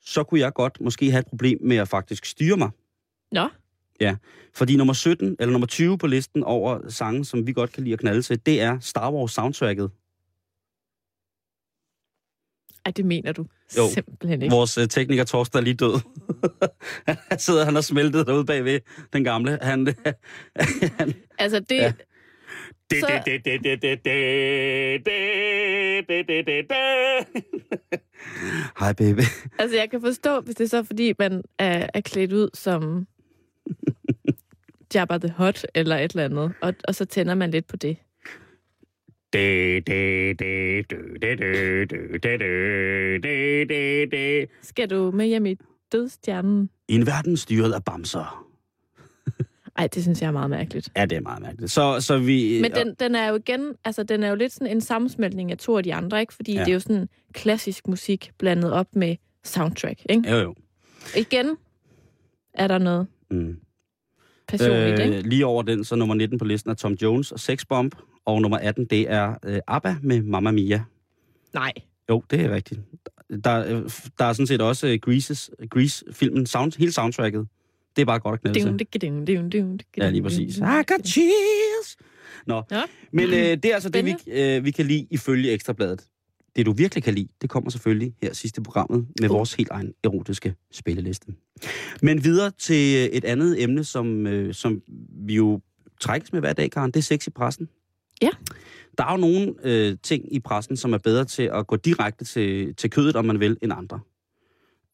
så 0.00 0.24
kunne 0.24 0.40
jeg 0.40 0.52
godt 0.52 0.80
måske 0.80 1.10
have 1.10 1.20
et 1.20 1.26
problem 1.26 1.58
med 1.62 1.76
at 1.76 1.88
faktisk 1.88 2.24
styre 2.24 2.56
mig. 2.56 2.70
Nå, 3.32 3.48
Fordi 4.54 4.76
nummer 4.76 4.92
17, 4.94 5.36
eller 5.38 5.52
nummer 5.52 5.66
20 5.66 5.98
på 5.98 6.06
listen 6.06 6.44
over 6.44 6.88
sange, 6.88 7.24
som 7.24 7.46
vi 7.46 7.52
godt 7.52 7.72
kan 7.72 7.82
lide 7.84 7.92
at 7.92 8.00
knalde 8.00 8.22
til, 8.22 8.46
det 8.46 8.60
er 8.60 8.78
Star 8.80 9.12
Wars 9.12 9.32
soundtracket. 9.32 9.90
Ej, 12.86 12.92
det 12.96 13.04
mener 13.04 13.32
du 13.32 13.46
Jo. 13.76 13.88
simpelthen 13.94 14.42
ikke. 14.42 14.54
Vores 14.54 14.78
uh, 14.78 14.84
tekniker 14.86 15.24
Torsten 15.24 15.58
er 15.58 15.62
lige 15.62 15.74
død. 15.74 16.00
han 17.30 17.38
sidder, 17.38 17.64
han 17.64 17.74
har 17.74 17.82
smeltet 17.82 18.26
derude 18.26 18.44
bagved, 18.46 18.80
den 19.12 19.24
gamle. 19.24 19.58
Han, 19.62 19.86
han, 20.98 21.14
Altså, 21.38 21.60
det... 21.60 21.76
Ja. 21.76 21.92
Ja. 22.92 23.00
Så- 23.00 23.06
Hej 28.78 28.92
baby. 28.92 29.20
Altså, 29.58 29.76
jeg 29.76 29.90
kan 29.90 30.00
forstå, 30.00 30.40
hvis 30.40 30.54
det 30.54 30.64
er 30.64 30.68
så, 30.68 30.82
fordi 30.84 31.12
man 31.18 31.42
er, 31.58 31.86
er 31.94 32.00
klædt 32.00 32.32
ud 32.32 32.48
som 32.54 33.06
Jabba 34.94 35.18
the 35.18 35.34
Hutt 35.38 35.66
eller 35.74 35.96
et 35.96 36.10
eller 36.10 36.24
andet, 36.24 36.52
og, 36.60 36.74
og 36.88 36.94
så 36.94 37.04
tænder 37.04 37.34
man 37.34 37.50
lidt 37.50 37.66
på 37.66 37.76
det. 37.76 37.96
Skal 44.62 44.90
du 44.90 45.10
med 45.10 45.26
hjem 45.26 45.46
i 45.46 45.56
dødstjernen? 45.92 46.70
I 46.88 46.94
en 46.94 47.06
verden 47.06 47.36
styret 47.36 47.72
af 47.72 47.84
bamser. 47.84 48.46
Ej, 49.78 49.86
det 49.86 50.02
synes 50.02 50.22
jeg 50.22 50.28
er 50.28 50.32
meget 50.32 50.50
mærkeligt. 50.50 50.88
Ja, 50.96 51.04
det 51.04 51.16
er 51.16 51.20
meget 51.20 51.42
mærkeligt. 51.42 51.72
Så, 51.72 52.00
så 52.00 52.18
vi... 52.18 52.58
Men 52.62 52.72
den, 52.72 52.94
den 53.00 53.14
er 53.14 53.28
jo 53.28 53.36
igen, 53.36 53.74
altså 53.84 54.02
den 54.02 54.22
er 54.22 54.28
jo 54.28 54.34
lidt 54.34 54.52
sådan 54.52 54.68
en 54.68 54.80
sammensmeltning 54.80 55.50
af 55.50 55.58
to 55.58 55.76
af 55.76 55.82
de 55.82 55.94
andre, 55.94 56.20
ikke? 56.20 56.34
Fordi 56.34 56.52
ja. 56.52 56.60
det 56.60 56.68
er 56.68 56.72
jo 56.72 56.80
sådan 56.80 57.08
klassisk 57.32 57.88
musik 57.88 58.30
blandet 58.38 58.72
op 58.72 58.96
med 58.96 59.16
soundtrack, 59.44 60.00
ikke? 60.08 60.30
Jo, 60.30 60.36
jo. 60.36 60.54
Igen 61.16 61.56
er 62.54 62.68
der 62.68 62.78
noget 62.78 63.06
Mm. 63.34 63.56
personligt, 64.48 65.00
ikke? 65.00 65.16
Øh, 65.18 65.24
lige 65.24 65.46
over 65.46 65.62
den, 65.62 65.84
så 65.84 65.96
nummer 65.96 66.14
19 66.14 66.38
på 66.38 66.44
listen 66.44 66.70
er 66.70 66.74
Tom 66.74 66.92
Jones 66.92 67.32
og 67.32 67.40
Sex 67.40 67.66
Bomb. 67.68 67.94
Og 68.26 68.42
nummer 68.42 68.58
18, 68.58 68.84
det 68.84 69.10
er 69.10 69.34
øh, 69.44 69.60
ABBA 69.66 69.96
med 70.02 70.22
Mamma 70.22 70.50
Mia. 70.50 70.84
Nej. 71.54 71.72
Jo, 72.10 72.22
det 72.30 72.40
er 72.40 72.50
rigtigt. 72.54 72.80
Der, 73.44 73.58
øh, 73.66 73.90
der 74.18 74.24
er 74.24 74.32
sådan 74.32 74.46
set 74.46 74.60
også 74.62 74.86
øh, 74.86 74.98
Greases, 75.02 75.50
Grease-filmen, 75.70 76.46
sound, 76.46 76.72
hele 76.78 76.92
soundtracket. 76.92 77.46
Det 77.96 78.02
er 78.02 78.06
bare 78.06 78.18
godt 78.18 78.34
at 78.34 78.40
knalde 78.40 78.60
til. 78.60 78.66
Ding, 78.66 78.78
ding, 78.78 79.26
ding, 79.26 79.26
ding, 79.26 79.52
ding, 79.52 79.80
Ja, 79.96 80.10
lige 80.10 80.22
præcis. 80.22 80.56
I 80.56 80.60
ding, 80.60 80.86
got 80.86 81.06
cheese! 81.06 81.96
Nå, 82.46 82.62
Ja. 82.70 82.82
men 83.12 83.24
øh, 83.28 83.34
det 83.34 83.64
er 83.64 83.74
altså 83.74 83.88
det, 83.88 84.04
vi, 84.04 84.14
øh, 84.26 84.64
vi 84.64 84.70
kan 84.70 84.86
lide 84.86 85.06
ifølge 85.10 85.52
Ekstrabladet. 85.52 86.00
Det, 86.56 86.66
du 86.66 86.72
virkelig 86.72 87.04
kan 87.04 87.14
lide, 87.14 87.28
det 87.42 87.50
kommer 87.50 87.70
selvfølgelig 87.70 88.14
her 88.22 88.32
sidste 88.32 88.62
programmet 88.62 89.06
med 89.20 89.30
Uh. 89.30 89.36
vores 89.36 89.54
helt 89.54 89.70
egen 89.70 89.92
erotiske 90.04 90.54
spilleliste. 90.72 91.34
Men 92.02 92.24
videre 92.24 92.50
til 92.58 92.96
øh, 92.96 93.16
et 93.16 93.24
andet 93.24 93.62
emne, 93.62 93.84
som, 93.84 94.26
øh, 94.26 94.54
som 94.54 94.82
vi 95.26 95.34
jo 95.34 95.60
trækkes 96.00 96.32
med 96.32 96.40
hver 96.40 96.52
dag, 96.52 96.70
Karen. 96.70 96.90
Det 96.90 96.96
er 96.96 97.02
sex 97.02 97.26
i 97.26 97.30
pressen. 97.30 97.68
Ja. 98.22 98.30
Der 98.98 99.04
er 99.04 99.12
jo 99.12 99.16
nogle 99.16 99.54
øh, 99.64 99.96
ting 100.02 100.34
i 100.34 100.40
pressen, 100.40 100.76
som 100.76 100.92
er 100.92 100.98
bedre 100.98 101.24
til 101.24 101.42
at 101.42 101.66
gå 101.66 101.76
direkte 101.76 102.24
til, 102.24 102.74
til 102.74 102.90
kødet, 102.90 103.16
om 103.16 103.24
man 103.24 103.40
vil, 103.40 103.58
end 103.62 103.72
andre. 103.72 104.00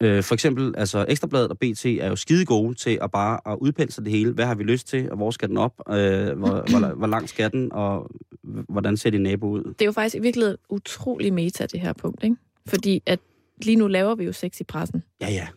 Øh, 0.01 0.23
for 0.23 0.33
eksempel, 0.33 0.73
altså 0.77 1.05
Ekstrabladet 1.09 1.49
og 1.49 1.59
BT 1.59 1.85
er 1.85 2.07
jo 2.07 2.15
skide 2.15 2.45
gode 2.45 2.73
til 2.75 2.99
at 3.01 3.11
bare 3.11 3.53
at 3.53 3.57
udpensle 3.61 4.03
det 4.03 4.11
hele. 4.11 4.31
Hvad 4.33 4.45
har 4.45 4.55
vi 4.55 4.63
lyst 4.63 4.87
til, 4.87 5.11
og 5.11 5.17
hvor 5.17 5.31
skal 5.31 5.49
den 5.49 5.57
op? 5.57 5.73
Øh, 5.89 5.93
hvor, 5.93 6.69
hvor, 6.69 6.95
hvor 6.95 7.07
lang 7.07 7.29
skal 7.29 7.51
den, 7.51 7.71
og 7.71 8.11
hvordan 8.43 8.97
ser 8.97 9.09
din 9.09 9.21
nabo 9.21 9.49
ud? 9.49 9.63
Det 9.63 9.81
er 9.81 9.85
jo 9.85 9.91
faktisk 9.91 10.15
i 10.15 10.19
virkeligheden 10.19 10.57
utrolig 10.69 11.33
meta, 11.33 11.65
det 11.65 11.79
her 11.79 11.93
punkt, 11.93 12.23
ikke? 12.23 12.35
Fordi 12.65 13.03
at 13.05 13.19
lige 13.63 13.75
nu 13.75 13.87
laver 13.87 14.15
vi 14.15 14.23
jo 14.23 14.31
sex 14.31 14.59
i 14.59 14.63
pressen. 14.63 15.03
Ja, 15.21 15.29
ja. 15.29 15.47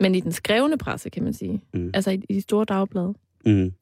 Men 0.00 0.14
i 0.14 0.20
den 0.20 0.32
skrevne 0.32 0.78
presse, 0.78 1.10
kan 1.10 1.24
man 1.24 1.32
sige. 1.32 1.62
Mm. 1.74 1.90
Altså 1.94 2.10
i, 2.10 2.20
i 2.28 2.34
de 2.34 2.40
store 2.40 2.64
dagblade. 2.64 3.14
Mm. 3.46 3.72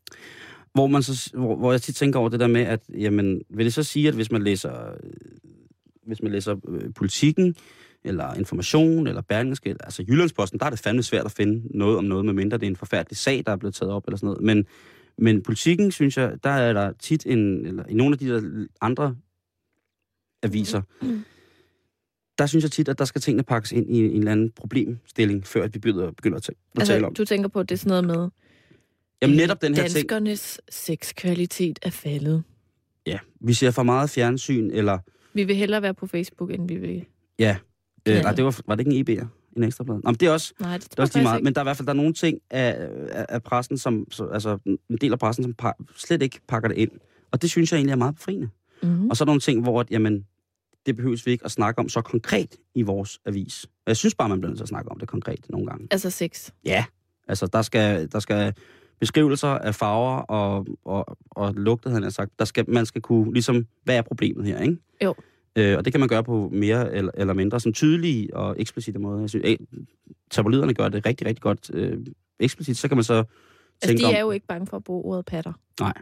Hvor, 0.74 0.86
man 0.86 1.02
så, 1.02 1.30
hvor, 1.34 1.56
hvor 1.56 1.72
jeg 1.72 1.82
tit 1.82 1.96
tænker 1.96 2.20
over 2.20 2.28
det 2.28 2.40
der 2.40 2.46
med, 2.46 2.60
at 2.60 2.80
jamen, 2.98 3.40
vil 3.50 3.64
det 3.64 3.74
så 3.74 3.82
sige, 3.82 4.08
at 4.08 4.14
hvis 4.14 4.30
man 4.30 4.42
læser, 4.42 4.94
hvis 6.06 6.22
man 6.22 6.32
læser 6.32 6.56
øh, 6.68 6.94
politikken, 6.94 7.56
eller 8.06 8.34
information, 8.34 9.06
eller 9.06 9.22
Berlingske, 9.22 9.70
eller, 9.70 9.84
altså 9.84 10.04
Jyllandsposten, 10.08 10.58
der 10.58 10.66
er 10.66 10.70
det 10.70 10.78
fandme 10.78 11.02
svært 11.02 11.24
at 11.24 11.32
finde 11.32 11.78
noget 11.78 11.98
om 11.98 12.04
noget, 12.04 12.24
medmindre 12.24 12.58
det 12.58 12.66
er 12.66 12.70
en 12.70 12.76
forfærdelig 12.76 13.16
sag, 13.16 13.42
der 13.46 13.52
er 13.52 13.56
blevet 13.56 13.74
taget 13.74 13.92
op, 13.92 14.04
eller 14.06 14.16
sådan 14.16 14.26
noget. 14.26 14.42
Men, 14.42 14.66
men 15.18 15.42
politikken, 15.42 15.92
synes 15.92 16.16
jeg, 16.16 16.32
der 16.44 16.50
er 16.50 16.72
der 16.72 16.92
tit 16.92 17.26
en, 17.26 17.66
eller 17.66 17.84
i 17.88 17.94
nogle 17.94 18.12
af 18.12 18.18
de 18.18 18.28
der 18.28 18.66
andre 18.80 19.16
aviser, 20.42 20.82
Mm. 21.02 21.24
der 22.38 22.46
synes 22.46 22.62
jeg 22.62 22.70
tit, 22.72 22.88
at 22.88 22.98
der 22.98 23.04
skal 23.04 23.20
tingene 23.20 23.42
pakkes 23.42 23.72
ind 23.72 23.90
i 23.90 24.04
en 24.04 24.18
eller 24.18 24.32
anden 24.32 24.50
problemstilling, 24.50 25.46
før 25.46 25.62
at 25.64 25.74
vi 25.74 25.78
begynder, 25.78 26.10
begynder 26.10 26.36
at, 26.38 26.50
Altså, 26.78 26.92
tale 26.92 27.06
om. 27.06 27.14
du 27.14 27.24
tænker 27.24 27.48
på, 27.48 27.60
at 27.60 27.68
det 27.68 27.74
er 27.74 27.78
sådan 27.78 28.04
noget 28.04 28.18
med, 28.18 28.28
Jamen 29.22 29.36
netop 29.36 29.62
den 29.62 29.74
her 29.74 29.82
ting... 29.82 29.94
Danskernes 29.94 30.60
sexkvalitet 30.70 31.78
er 31.82 31.90
faldet. 31.90 32.42
Ja, 33.06 33.18
vi 33.40 33.52
ser 33.52 33.70
for 33.70 33.82
meget 33.82 34.10
fjernsyn, 34.10 34.70
eller... 34.70 34.98
Vi 35.34 35.44
vil 35.44 35.56
hellere 35.56 35.82
være 35.82 35.94
på 35.94 36.06
Facebook, 36.06 36.50
end 36.50 36.68
vi 36.68 36.76
vil... 36.76 37.04
Ja. 37.38 37.56
Øh, 38.08 38.22
nej, 38.22 38.32
det 38.32 38.44
var, 38.44 38.60
var 38.66 38.74
det 38.74 38.86
ikke 38.86 39.12
en 39.12 39.20
EB'er? 39.20 39.26
En 39.56 39.62
ekstra 39.62 39.84
blad? 39.84 39.96
Nå, 39.96 40.00
men 40.04 40.14
det 40.14 40.28
er 40.28 40.32
også, 40.32 40.54
Nej, 40.60 40.78
det, 40.78 40.90
det 40.90 40.98
er 40.98 41.02
også 41.02 41.22
meget. 41.22 41.44
Men 41.44 41.54
der 41.54 41.60
er 41.60 41.64
i 41.64 41.66
hvert 41.66 41.76
fald 41.76 41.86
der 41.86 41.92
er 41.92 41.96
nogle 41.96 42.12
ting 42.12 42.38
af, 42.50 42.88
af, 43.10 43.26
af 43.28 43.42
pressen, 43.42 43.78
som, 43.78 44.06
så, 44.10 44.26
altså 44.26 44.58
en 44.66 44.98
del 45.00 45.12
af 45.12 45.18
pressen, 45.18 45.44
som 45.44 45.54
par, 45.54 45.76
slet 45.96 46.22
ikke 46.22 46.40
pakker 46.48 46.68
det 46.68 46.78
ind. 46.78 46.90
Og 47.30 47.42
det 47.42 47.50
synes 47.50 47.72
jeg 47.72 47.78
egentlig 47.78 47.92
er 47.92 47.96
meget 47.96 48.14
befriende. 48.14 48.48
Mm-hmm. 48.82 49.10
Og 49.10 49.16
så 49.16 49.24
er 49.24 49.26
der 49.26 49.30
nogle 49.30 49.40
ting, 49.40 49.62
hvor 49.62 49.80
at, 49.80 49.90
jamen, 49.90 50.26
det 50.86 50.96
behøves 50.96 51.26
vi 51.26 51.30
ikke 51.30 51.44
at 51.44 51.50
snakke 51.50 51.78
om 51.78 51.88
så 51.88 52.00
konkret 52.00 52.56
i 52.74 52.82
vores 52.82 53.20
avis. 53.26 53.64
Og 53.64 53.86
jeg 53.86 53.96
synes 53.96 54.14
bare, 54.14 54.28
man 54.28 54.40
bliver 54.40 54.50
nødt 54.50 54.58
til 54.58 54.64
at 54.64 54.68
snakke 54.68 54.90
om 54.90 54.98
det 54.98 55.08
konkret 55.08 55.46
nogle 55.48 55.66
gange. 55.66 55.88
Altså 55.90 56.10
sex? 56.10 56.50
Ja. 56.64 56.84
Altså, 57.28 57.46
der 57.46 57.62
skal, 57.62 58.12
der 58.12 58.18
skal 58.18 58.54
beskrivelser 59.00 59.48
af 59.48 59.74
farver 59.74 60.18
og, 60.18 60.66
og, 60.84 61.16
og 61.30 61.54
lugtet, 61.54 61.92
han 61.92 62.02
har 62.02 62.10
sagt. 62.10 62.38
Der 62.38 62.44
skal, 62.44 62.70
man 62.70 62.86
skal 62.86 63.02
kunne, 63.02 63.32
ligesom, 63.32 63.66
hvad 63.84 63.96
er 63.96 64.02
problemet 64.02 64.46
her, 64.46 64.60
ikke? 64.60 64.76
Jo. 65.04 65.14
Øh, 65.56 65.78
og 65.78 65.84
det 65.84 65.92
kan 65.92 66.00
man 66.00 66.08
gøre 66.08 66.24
på 66.24 66.50
mere 66.52 66.94
eller, 66.94 67.12
eller 67.14 67.34
mindre 67.34 67.60
sådan 67.60 67.72
tydelige 67.72 68.36
og 68.36 68.60
eksplicite 68.60 68.98
måder. 68.98 69.20
Jeg 69.20 69.30
synes, 69.30 69.58
tabloiderne 70.30 70.74
gør 70.74 70.88
det 70.88 71.06
rigtig, 71.06 71.26
rigtig 71.26 71.42
godt 71.42 71.70
øh, 71.74 71.98
eksplicit. 72.40 72.76
Så 72.76 72.88
kan 72.88 72.96
man 72.96 73.04
så 73.04 73.14
altså, 73.14 73.26
tænke 73.82 74.02
de 74.02 74.12
er 74.12 74.22
om, 74.22 74.28
jo 74.28 74.30
ikke 74.30 74.46
bange 74.46 74.66
for 74.66 74.76
at 74.76 74.84
bruge 74.84 75.04
ordet 75.04 75.24
patter. 75.24 75.52
Nej, 75.80 75.92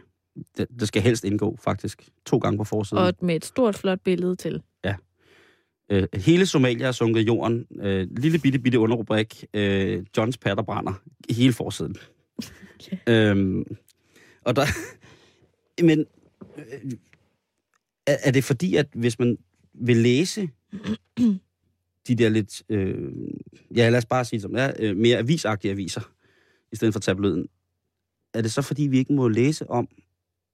det, 0.57 0.67
det 0.79 0.87
skal 0.87 1.01
helst 1.01 1.23
indgå, 1.23 1.57
faktisk. 1.61 2.09
To 2.25 2.37
gange 2.37 2.57
på 2.57 2.63
forsiden. 2.63 3.03
Og 3.03 3.13
med 3.21 3.35
et 3.35 3.45
stort, 3.45 3.75
flot 3.75 3.99
billede 4.03 4.35
til. 4.35 4.61
Ja. 4.83 4.95
Øh, 5.89 6.07
hele 6.13 6.45
Somalia 6.45 6.87
er 6.87 6.91
sunket 6.91 7.21
i 7.21 7.23
jorden. 7.23 7.65
Øh, 7.81 8.07
lille 8.17 8.39
bitte, 8.39 8.59
bitte 8.59 8.79
underrubrik. 8.79 9.45
Øh, 9.53 10.05
Johns 10.17 10.37
patter 10.37 10.63
brænder. 10.63 10.93
Hele 11.29 11.53
forsiden. 11.53 11.95
Okay. 12.79 12.97
Øhm, 13.31 13.63
og 14.41 14.55
der... 14.55 14.65
men... 15.87 16.05
Øh, 16.57 16.91
er, 18.07 18.17
er 18.23 18.31
det 18.31 18.43
fordi, 18.43 18.75
at 18.75 18.87
hvis 18.93 19.19
man 19.19 19.37
vil 19.81 19.97
læse 19.97 20.49
de 22.07 22.15
der 22.15 22.29
lidt... 22.29 22.63
Øh, 22.69 23.11
ja, 23.75 23.89
lad 23.89 23.97
os 23.97 24.05
bare 24.05 24.25
sige 24.25 24.41
som 24.41 24.53
det 24.53 24.63
er, 24.63 24.73
øh, 24.79 24.97
mere 24.97 25.17
avisagtige 25.17 25.71
aviser, 25.71 26.01
i 26.71 26.75
stedet 26.75 26.93
for 26.93 26.99
tabloiden, 26.99 27.47
er 28.33 28.41
det 28.41 28.53
så 28.53 28.61
fordi, 28.61 28.83
vi 28.83 28.97
ikke 28.97 29.13
må 29.13 29.27
læse 29.27 29.69
om, 29.69 29.87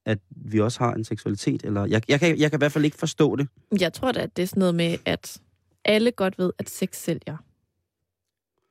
at 0.06 0.20
vi 0.30 0.60
også 0.60 0.80
har 0.80 0.94
en 0.94 1.04
seksualitet? 1.04 1.64
Eller, 1.64 1.86
jeg, 1.86 2.02
jeg, 2.08 2.20
kan, 2.20 2.40
jeg 2.40 2.52
kan 2.52 2.58
i 2.58 2.62
hvert 2.62 2.72
fald 2.72 2.86
ikke 2.86 2.98
forstå 2.98 3.36
det. 3.36 3.48
Jeg 3.80 3.94
tror 3.94 4.12
da, 4.12 4.20
at 4.20 4.38
det 4.38 4.44
er 4.44 4.48
sådan 4.48 4.60
noget 4.60 4.76
med, 4.76 4.98
at 5.06 5.42
alle 5.86 6.12
godt 6.12 6.38
ved, 6.38 6.52
at 6.58 6.70
sex 6.70 6.96
sælger. 6.96 7.38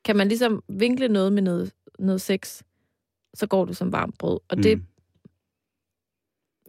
Kan 0.05 0.17
man 0.17 0.29
ligesom 0.29 0.63
vinkle 0.69 1.09
noget 1.09 1.33
med 1.33 1.43
noget, 1.43 1.73
noget 1.99 2.21
sex, 2.21 2.63
så 3.35 3.47
går 3.47 3.65
det 3.65 3.77
som 3.77 3.93
varmt 3.93 4.19
brød. 4.19 4.41
Og 4.49 4.57
det, 4.57 4.79
mm. 4.79 4.85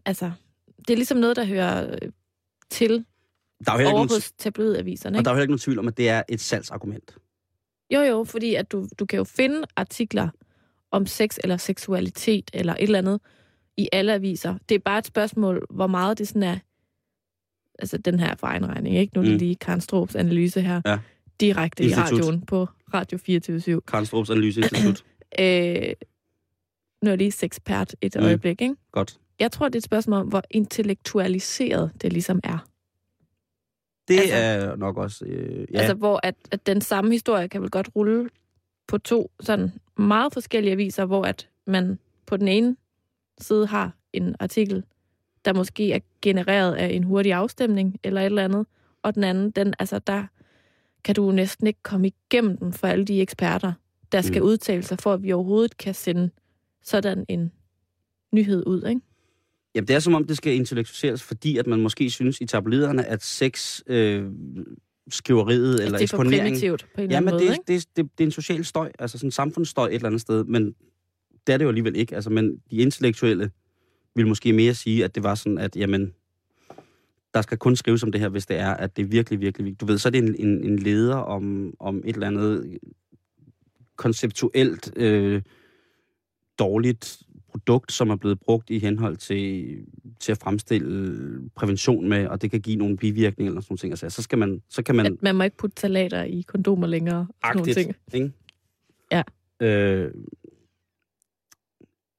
altså, 0.06 0.32
det 0.78 0.90
er 0.90 0.98
ligesom 0.98 1.18
noget, 1.18 1.36
der 1.36 1.46
hører 1.46 1.98
øh, 2.02 2.12
til 2.70 3.06
der 3.66 3.72
er 3.72 3.86
over 3.86 3.92
nogen, 3.92 4.10
hos 4.10 4.32
tabloidaviserne. 4.32 5.18
Og 5.18 5.26
der 5.26 5.32
er 5.32 5.34
jo 5.34 5.36
heller 5.36 5.44
ikke 5.44 5.52
nogen 5.52 5.60
tvivl 5.60 5.80
om, 5.80 5.88
at 5.88 5.98
det 5.98 6.10
er 6.10 6.24
et 6.30 6.42
salgsargument. 6.42 7.16
Jo, 7.94 8.00
jo, 8.00 8.24
fordi 8.24 8.56
at 8.56 8.72
du, 8.72 8.88
du 9.00 9.06
kan 9.06 9.18
jo 9.18 9.24
finde 9.24 9.64
artikler 9.76 10.30
om 10.92 11.06
sex 11.06 11.38
eller 11.44 11.58
seksualitet 11.58 12.52
eller 12.54 12.74
et 12.74 12.84
eller 12.84 13.00
andet 13.00 13.20
i 13.78 13.90
alle 13.92 14.14
aviser. 14.14 14.58
Det 14.70 14.76
er 14.76 14.80
bare 14.80 15.00
et 15.00 15.06
spørgsmål, 15.06 15.66
hvor 15.70 15.88
meget 15.88 16.18
det 16.18 16.28
sådan 16.28 16.44
er, 16.44 16.58
altså 17.80 17.98
den 17.98 18.20
her 18.20 18.36
for 18.36 18.48
egen 18.48 18.70
regning, 18.70 18.98
ikke? 18.98 19.12
Nu 19.16 19.22
er 19.22 19.26
det 19.26 19.34
mm. 19.34 19.38
lige 19.38 19.56
Karen 19.56 19.82
Strobs 19.82 20.16
analyse 20.16 20.62
her, 20.62 20.82
ja. 20.86 21.00
direkte 21.40 21.84
Institut. 21.84 22.12
i 22.12 22.16
radioen 22.16 22.42
på 22.42 22.68
Radio 22.94 23.18
24 23.18 23.82
Karen 23.82 24.06
Strobs 24.06 24.30
Analyseinstitut. 24.30 25.04
øh, 25.40 25.94
nu 27.02 27.08
er 27.08 27.12
jeg 27.12 27.18
lige 27.18 27.32
sekspert 27.32 27.96
et 28.02 28.16
mm. 28.16 28.24
øjeblik, 28.24 28.62
ikke? 28.62 28.76
Godt. 28.92 29.20
Jeg 29.40 29.52
tror, 29.52 29.68
det 29.68 29.76
er 29.76 29.80
et 29.80 29.84
spørgsmål 29.84 30.20
om, 30.20 30.28
hvor 30.28 30.44
intellektualiseret 30.52 31.92
det 32.02 32.14
ligesom 32.14 32.40
er. 32.44 32.66
Det 34.12 34.20
altså, 34.20 34.36
er 34.36 34.76
nok 34.76 34.98
også... 34.98 35.26
Øh, 35.26 35.68
ja. 35.74 35.80
Altså, 35.80 35.94
hvor 35.94 36.20
at, 36.24 36.36
at 36.52 36.68
den 36.68 36.82
samme 36.82 37.12
historie 37.12 37.48
kan 37.48 37.62
vel 37.62 37.70
godt 37.70 37.90
rulle 37.96 38.30
på 38.88 38.98
to 38.98 39.32
sådan 39.40 39.72
meget 39.98 40.34
forskellige 40.34 40.72
aviser, 40.72 41.06
hvor 41.06 41.24
at 41.24 41.50
man 41.68 42.00
på 42.26 42.38
den 42.38 42.48
ene 42.48 42.76
side 43.40 43.68
har 43.68 43.92
en 44.14 44.36
artikel, 44.40 44.84
der 45.46 45.54
måske 45.54 45.94
er 45.94 46.00
genereret 46.22 46.76
af 46.76 46.88
en 46.88 47.04
hurtig 47.04 47.34
afstemning 47.34 48.00
eller 48.04 48.22
et 48.22 48.26
eller 48.26 48.44
andet, 48.44 48.66
og 49.04 49.16
den 49.16 49.24
anden, 49.24 49.52
den, 49.52 49.74
altså 49.80 50.00
der 50.00 50.24
kan 51.04 51.16
du 51.16 51.32
næsten 51.32 51.68
ikke 51.68 51.84
komme 51.84 52.08
igennem 52.08 52.58
den 52.58 52.74
for 52.74 52.88
alle 52.88 53.06
de 53.06 53.22
eksperter, 53.22 53.74
der 54.12 54.22
skal 54.22 54.42
mm. 54.42 54.48
udtale 54.48 54.84
sig, 54.84 55.00
for 55.00 55.14
at 55.14 55.24
vi 55.24 55.32
overhovedet 55.32 55.78
kan 55.78 55.94
sende 55.94 56.30
sådan 56.84 57.26
en 57.28 57.52
nyhed 58.32 58.64
ud, 58.68 58.84
ikke? 58.84 59.02
Jamen, 59.76 59.88
det 59.88 59.96
er 59.96 60.00
som 60.00 60.16
om, 60.16 60.24
det 60.24 60.38
skal 60.38 60.56
intellektualiseres, 60.56 61.24
fordi 61.24 61.58
at 61.58 61.68
man 61.68 61.80
måske 61.80 62.10
synes 62.10 62.42
i 62.42 62.46
tabloiderne, 62.46 63.06
at 63.06 63.24
sex... 63.24 63.82
Øh, 63.88 64.26
skriveriet 65.10 65.84
eller 65.84 65.98
det 65.98 66.14
er 66.14 66.18
primitivt 66.18 66.88
på 66.96 67.02
en 67.02 67.12
ja, 67.12 67.20
men 67.20 67.34
måde, 67.34 67.48
det, 67.48 67.58
det, 67.68 67.86
det, 67.96 68.10
det 68.18 68.24
er 68.24 68.28
en 68.28 68.32
social 68.32 68.66
støj, 68.66 68.92
altså 69.00 69.18
sådan 69.18 69.28
en 69.28 69.32
samfundsstøj 69.32 69.88
et 69.88 69.96
eller 69.96 70.08
andet 70.08 70.22
sted, 70.22 70.44
men 70.44 70.76
det 71.48 71.54
er 71.54 71.58
det 71.58 71.64
jo 71.66 71.70
alligevel 71.70 71.96
ikke. 71.96 72.16
Altså, 72.16 72.30
men 72.30 72.58
de 72.72 72.78
intellektuelle 72.78 73.52
vil 74.16 74.28
måske 74.28 74.54
mere 74.54 74.74
sige, 74.74 75.04
at 75.04 75.16
det 75.16 75.24
var 75.24 75.36
sådan, 75.36 75.58
at 75.58 75.76
jamen, 75.76 76.14
der 77.34 77.42
skal 77.42 77.58
kun 77.58 77.76
skrives 77.76 78.04
om 78.04 78.12
det 78.12 78.22
her, 78.22 78.30
hvis 78.30 78.46
det 78.46 78.58
er, 78.58 78.74
at 78.74 78.98
det 78.98 79.04
er 79.04 79.08
virkelig, 79.08 79.40
virkelig. 79.40 79.82
Du 79.82 79.86
ved, 79.86 79.98
så 79.98 80.10
er 80.10 80.12
det 80.12 80.24
en, 80.24 80.36
en, 80.36 80.64
en 80.64 80.80
leder 80.80 81.16
om, 81.16 81.74
om 81.80 81.98
et 82.06 82.14
eller 82.14 82.28
andet 82.28 82.78
konceptuelt 83.96 84.94
øh, 84.96 85.42
dårligt 86.60 87.22
produkt, 87.52 87.92
som 87.92 88.10
er 88.10 88.16
blevet 88.16 88.40
brugt 88.40 88.70
i 88.70 88.80
henhold 88.80 89.18
til, 89.18 89.78
til 90.20 90.32
at 90.32 90.38
fremstille 90.38 91.50
prævention 91.56 92.10
med, 92.10 92.28
og 92.28 92.42
det 92.42 92.52
kan 92.52 92.62
give 92.62 92.76
nogle 92.76 92.98
bivirkninger 92.98 93.52
eller 93.52 93.62
sådan 93.62 93.78
ting. 93.78 93.92
Altså, 93.92 94.10
så, 94.10 94.22
skal 94.22 94.38
man, 94.38 94.62
så 94.70 94.84
kan 94.84 94.96
man... 94.96 95.06
At 95.06 95.22
man 95.22 95.36
må 95.36 95.44
ikke 95.44 95.58
putte 95.58 95.82
salater 95.82 96.24
i 96.24 96.42
kondomer 96.42 96.88
længere. 96.88 97.28
Agtigt, 97.44 97.66
nogle 97.66 97.74
ting. 97.74 97.96
Ikke? 98.14 98.32
Ja. 99.12 99.24
Øh, 99.62 100.12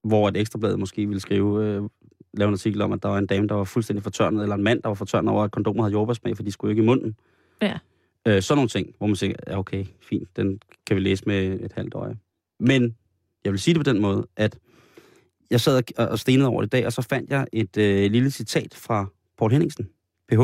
hvor 0.05 0.29
et 0.29 0.37
ekstrablad 0.37 0.77
måske 0.77 1.07
ville 1.07 1.21
skrive, 1.21 1.65
øh, 1.65 1.83
lave 2.35 2.49
en 2.49 2.55
artikel 2.55 2.83
om, 2.83 2.93
at 2.93 3.03
der 3.03 3.09
var 3.09 3.19
en 3.19 3.27
dame, 3.27 3.49
der 3.49 3.55
var 3.55 3.65
fuldstændig 3.65 4.03
fortørnet, 4.03 4.43
eller 4.43 4.57
en 4.57 4.63
mand, 4.63 4.83
der 4.83 4.89
var 4.89 4.95
fortørnet 4.95 5.31
over, 5.31 5.45
at 5.45 5.51
kondomer 5.51 5.83
havde 5.83 5.93
jordbærsmag, 5.93 6.37
for 6.37 6.43
de 6.43 6.53
skulle 6.53 6.73
ikke 6.73 6.83
i 6.83 6.87
munden. 6.87 7.17
Ja. 7.63 7.79
Øh, 8.27 8.43
sådan 8.43 8.57
nogle 8.57 8.69
ting, 8.69 8.95
hvor 8.99 9.07
man 9.07 9.17
siger, 9.17 9.35
ja 9.47 9.59
okay, 9.59 9.85
fint, 10.01 10.37
den 10.37 10.61
kan 10.87 10.97
vi 10.97 11.01
læse 11.01 11.25
med 11.27 11.61
et 11.61 11.73
halvt 11.73 11.95
øje. 11.95 12.17
Men 12.61 12.97
jeg 13.45 13.53
vil 13.53 13.61
sige 13.61 13.75
det 13.75 13.85
på 13.87 13.93
den 13.93 14.03
måde, 14.03 14.27
at 14.37 14.59
jeg 15.53 15.61
sad 15.61 15.83
og 15.99 16.19
stenede 16.19 16.49
over 16.49 16.63
det 16.63 16.67
i 16.67 16.71
dag, 16.71 16.87
og 16.87 16.93
så 16.93 17.03
fandt 17.03 17.31
jeg 17.31 17.47
et 17.53 17.77
øh, 17.77 18.11
lille 18.11 18.31
citat 18.31 18.75
fra 18.75 19.07
Paul 19.39 19.51
Henningsen, 19.51 19.89
PH, 20.29 20.41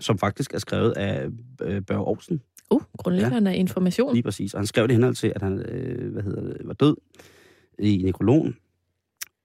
som 0.00 0.18
faktisk 0.18 0.54
er 0.54 0.58
skrevet 0.58 0.92
af 0.92 1.26
øh, 1.62 1.82
Børge 1.82 2.06
Aarhusen. 2.06 2.42
Uh, 2.70 2.82
grundlæggende 2.98 3.50
ja, 3.50 3.56
information. 3.56 4.14
Lige 4.14 4.22
præcis. 4.22 4.54
Og 4.54 4.60
han 4.60 4.66
skrev 4.66 4.88
det 4.88 4.94
henhold 4.94 5.14
til, 5.14 5.32
at 5.34 5.42
han 5.42 5.58
øh, 5.58 6.12
hvad 6.12 6.22
hedder 6.22 6.42
det, 6.42 6.56
var 6.64 6.72
død 6.72 6.96
i 7.78 8.02
nekrologen. 8.04 8.56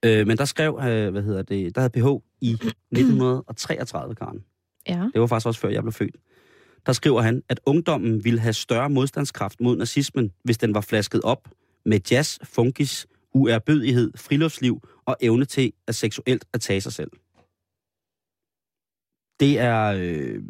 Øh, 0.04 0.26
men 0.26 0.36
der 0.36 0.44
skrev, 0.44 0.80
øh, 0.82 1.10
hvad 1.10 1.22
hedder 1.22 1.42
det, 1.42 1.74
der 1.74 1.80
havde 1.80 1.90
PH 1.90 2.24
i 2.40 2.50
1933, 2.92 4.14
Karen. 4.14 4.44
Ja. 4.88 5.08
Det 5.12 5.20
var 5.20 5.26
faktisk 5.26 5.46
også 5.46 5.60
før 5.60 5.68
jeg 5.68 5.82
blev 5.82 5.92
født. 5.92 6.16
Der 6.86 6.92
skriver 6.92 7.20
han, 7.20 7.42
at 7.48 7.60
ungdommen 7.66 8.24
ville 8.24 8.40
have 8.40 8.52
større 8.52 8.90
modstandskraft 8.90 9.60
mod 9.60 9.76
nazismen, 9.76 10.32
hvis 10.44 10.58
den 10.58 10.74
var 10.74 10.80
flasket 10.80 11.20
op 11.22 11.48
med 11.84 12.00
jazz, 12.10 12.38
funkis, 12.42 13.06
uærbødighed, 13.38 14.12
friluftsliv 14.16 14.88
og 15.04 15.16
evne 15.20 15.44
til 15.44 15.72
at 15.86 15.94
seksuelt 15.94 16.44
at 16.52 16.60
tage 16.60 16.80
sig 16.80 16.92
selv. 16.92 17.10
Det 19.40 19.58
er, 19.58 19.84
øh, 19.98 20.42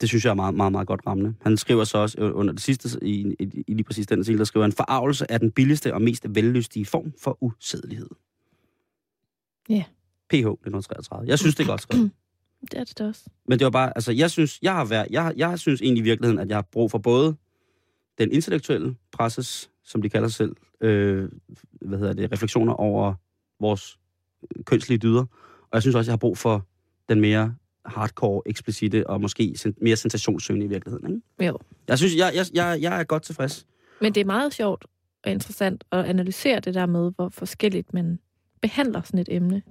det 0.00 0.08
synes 0.08 0.24
jeg 0.24 0.30
er 0.30 0.34
meget, 0.34 0.54
meget, 0.54 0.72
meget 0.72 0.86
godt 0.86 1.00
rammende. 1.06 1.34
Han 1.40 1.56
skriver 1.56 1.84
så 1.84 1.98
også 1.98 2.18
under 2.20 2.52
det 2.52 2.62
sidste, 2.62 2.98
i, 3.02 3.34
i, 3.38 3.64
i 3.66 3.74
lige 3.74 3.84
præcis 3.84 4.06
den 4.06 4.18
artikel, 4.18 4.38
der 4.38 4.44
skriver 4.44 4.64
han, 4.64 4.72
forarvelse 4.72 5.26
er 5.28 5.38
den 5.38 5.50
billigste 5.50 5.94
og 5.94 6.02
mest 6.02 6.26
vellystige 6.28 6.86
form 6.86 7.12
for 7.20 7.38
usædelighed. 7.40 8.08
Ja. 9.68 9.74
Yeah. 9.74 9.84
PH 10.30 10.36
1933. 10.36 11.28
Jeg 11.28 11.38
synes, 11.38 11.54
det 11.54 11.64
er 11.64 11.68
godt 11.68 11.80
skrevet. 11.80 12.10
Det 12.70 12.74
er 12.74 12.84
det 12.84 13.00
også. 13.00 13.22
Men 13.48 13.58
det 13.58 13.64
var 13.64 13.70
bare, 13.70 13.92
altså, 13.96 14.12
jeg 14.12 14.30
synes, 14.30 14.58
jeg 14.62 14.74
har 14.74 14.84
været, 14.84 15.06
jeg, 15.10 15.32
jeg 15.36 15.58
synes 15.58 15.82
egentlig 15.82 16.00
i 16.00 16.04
virkeligheden, 16.04 16.38
at 16.38 16.48
jeg 16.48 16.56
har 16.56 16.68
brug 16.72 16.90
for 16.90 16.98
både 16.98 17.36
den 18.18 18.32
intellektuelle 18.32 18.96
presses, 19.12 19.70
som 19.84 20.02
de 20.02 20.08
kalder 20.08 20.28
sig 20.28 20.34
selv, 20.34 20.56
øh, 20.84 21.28
hvad 21.80 21.98
hedder 21.98 22.12
det, 22.12 22.32
refleksioner 22.32 22.72
over 22.72 23.14
vores 23.60 23.98
kønslige 24.64 24.98
dyder. 24.98 25.24
Og 25.60 25.70
jeg 25.72 25.82
synes 25.82 25.94
også, 25.96 26.10
jeg 26.10 26.12
har 26.12 26.18
brug 26.18 26.38
for 26.38 26.66
den 27.08 27.20
mere 27.20 27.54
hardcore, 27.84 28.42
eksplicite 28.46 29.06
og 29.06 29.20
måske 29.20 29.56
mere 29.80 29.96
sensationssøgende 29.96 30.66
i 30.66 30.68
virkeligheden. 30.68 31.10
Ikke? 31.10 31.46
Jo. 31.46 31.58
Jeg 31.88 31.98
synes, 31.98 32.16
jeg, 32.16 32.32
jeg, 32.34 32.46
jeg, 32.54 32.78
jeg 32.82 33.00
er 33.00 33.04
godt 33.04 33.22
tilfreds. 33.22 33.66
Men 34.00 34.14
det 34.14 34.20
er 34.20 34.24
meget 34.24 34.54
sjovt 34.54 34.86
og 35.24 35.30
interessant 35.30 35.84
at 35.92 36.04
analysere 36.04 36.60
det 36.60 36.74
der 36.74 36.86
med, 36.86 37.12
hvor 37.16 37.28
forskelligt 37.28 37.94
man 37.94 38.18
behandler 38.62 39.02
sådan 39.02 39.20
et 39.20 39.28
emne. 39.30 39.62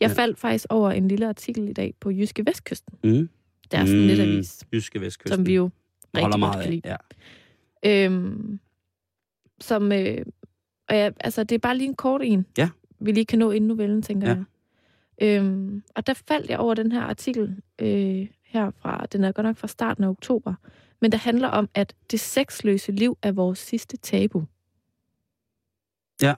Jeg 0.00 0.10
faldt 0.10 0.38
faktisk 0.38 0.66
over 0.68 0.90
en 0.90 1.08
lille 1.08 1.28
artikel 1.28 1.68
i 1.68 1.72
dag 1.72 1.94
på 2.00 2.10
Jyske 2.10 2.46
Vestkysten. 2.46 2.98
Mm. 3.04 3.28
Der 3.70 3.78
er 3.78 3.86
sådan 3.86 4.04
mm. 4.04 4.10
avis. 4.10 4.64
Jyske 4.72 5.00
Vestkysten. 5.00 5.36
Som 5.36 5.46
vi 5.46 5.54
jo 5.54 5.64
rigtig 5.64 6.22
Holder 6.22 6.36
meget 6.36 6.54
godt 6.54 6.62
kan 6.62 6.72
lide. 6.72 6.96
Ja. 7.84 8.06
Øhm, 8.06 8.60
som, 9.60 9.92
øh, 9.92 10.18
og 10.88 10.96
ja, 10.96 11.10
altså, 11.20 11.44
det 11.44 11.54
er 11.54 11.58
bare 11.58 11.76
lige 11.76 11.88
en 11.88 11.94
kort 11.94 12.20
en. 12.24 12.46
Ja. 12.58 12.68
Vi 12.98 13.12
lige 13.12 13.26
kan 13.26 13.38
nå 13.38 13.50
inden 13.50 13.68
novellen, 13.68 14.02
tænker 14.02 14.28
ja. 14.28 14.34
jeg. 14.34 14.44
Øhm, 15.22 15.82
og 15.94 16.06
der 16.06 16.14
faldt 16.28 16.50
jeg 16.50 16.58
over 16.58 16.74
den 16.74 16.92
her 16.92 17.02
artikel 17.02 17.56
øh, 17.78 18.26
herfra. 18.42 19.06
Den 19.12 19.24
er 19.24 19.32
godt 19.32 19.46
nok 19.46 19.56
fra 19.56 19.68
starten 19.68 20.04
af 20.04 20.08
oktober. 20.08 20.54
Men 21.00 21.12
der 21.12 21.18
handler 21.18 21.48
om, 21.48 21.68
at 21.74 21.94
det 22.10 22.20
sexløse 22.20 22.92
liv 22.92 23.18
er 23.22 23.32
vores 23.32 23.58
sidste 23.58 23.96
tabu. 23.96 24.44
Ja. 26.22 26.34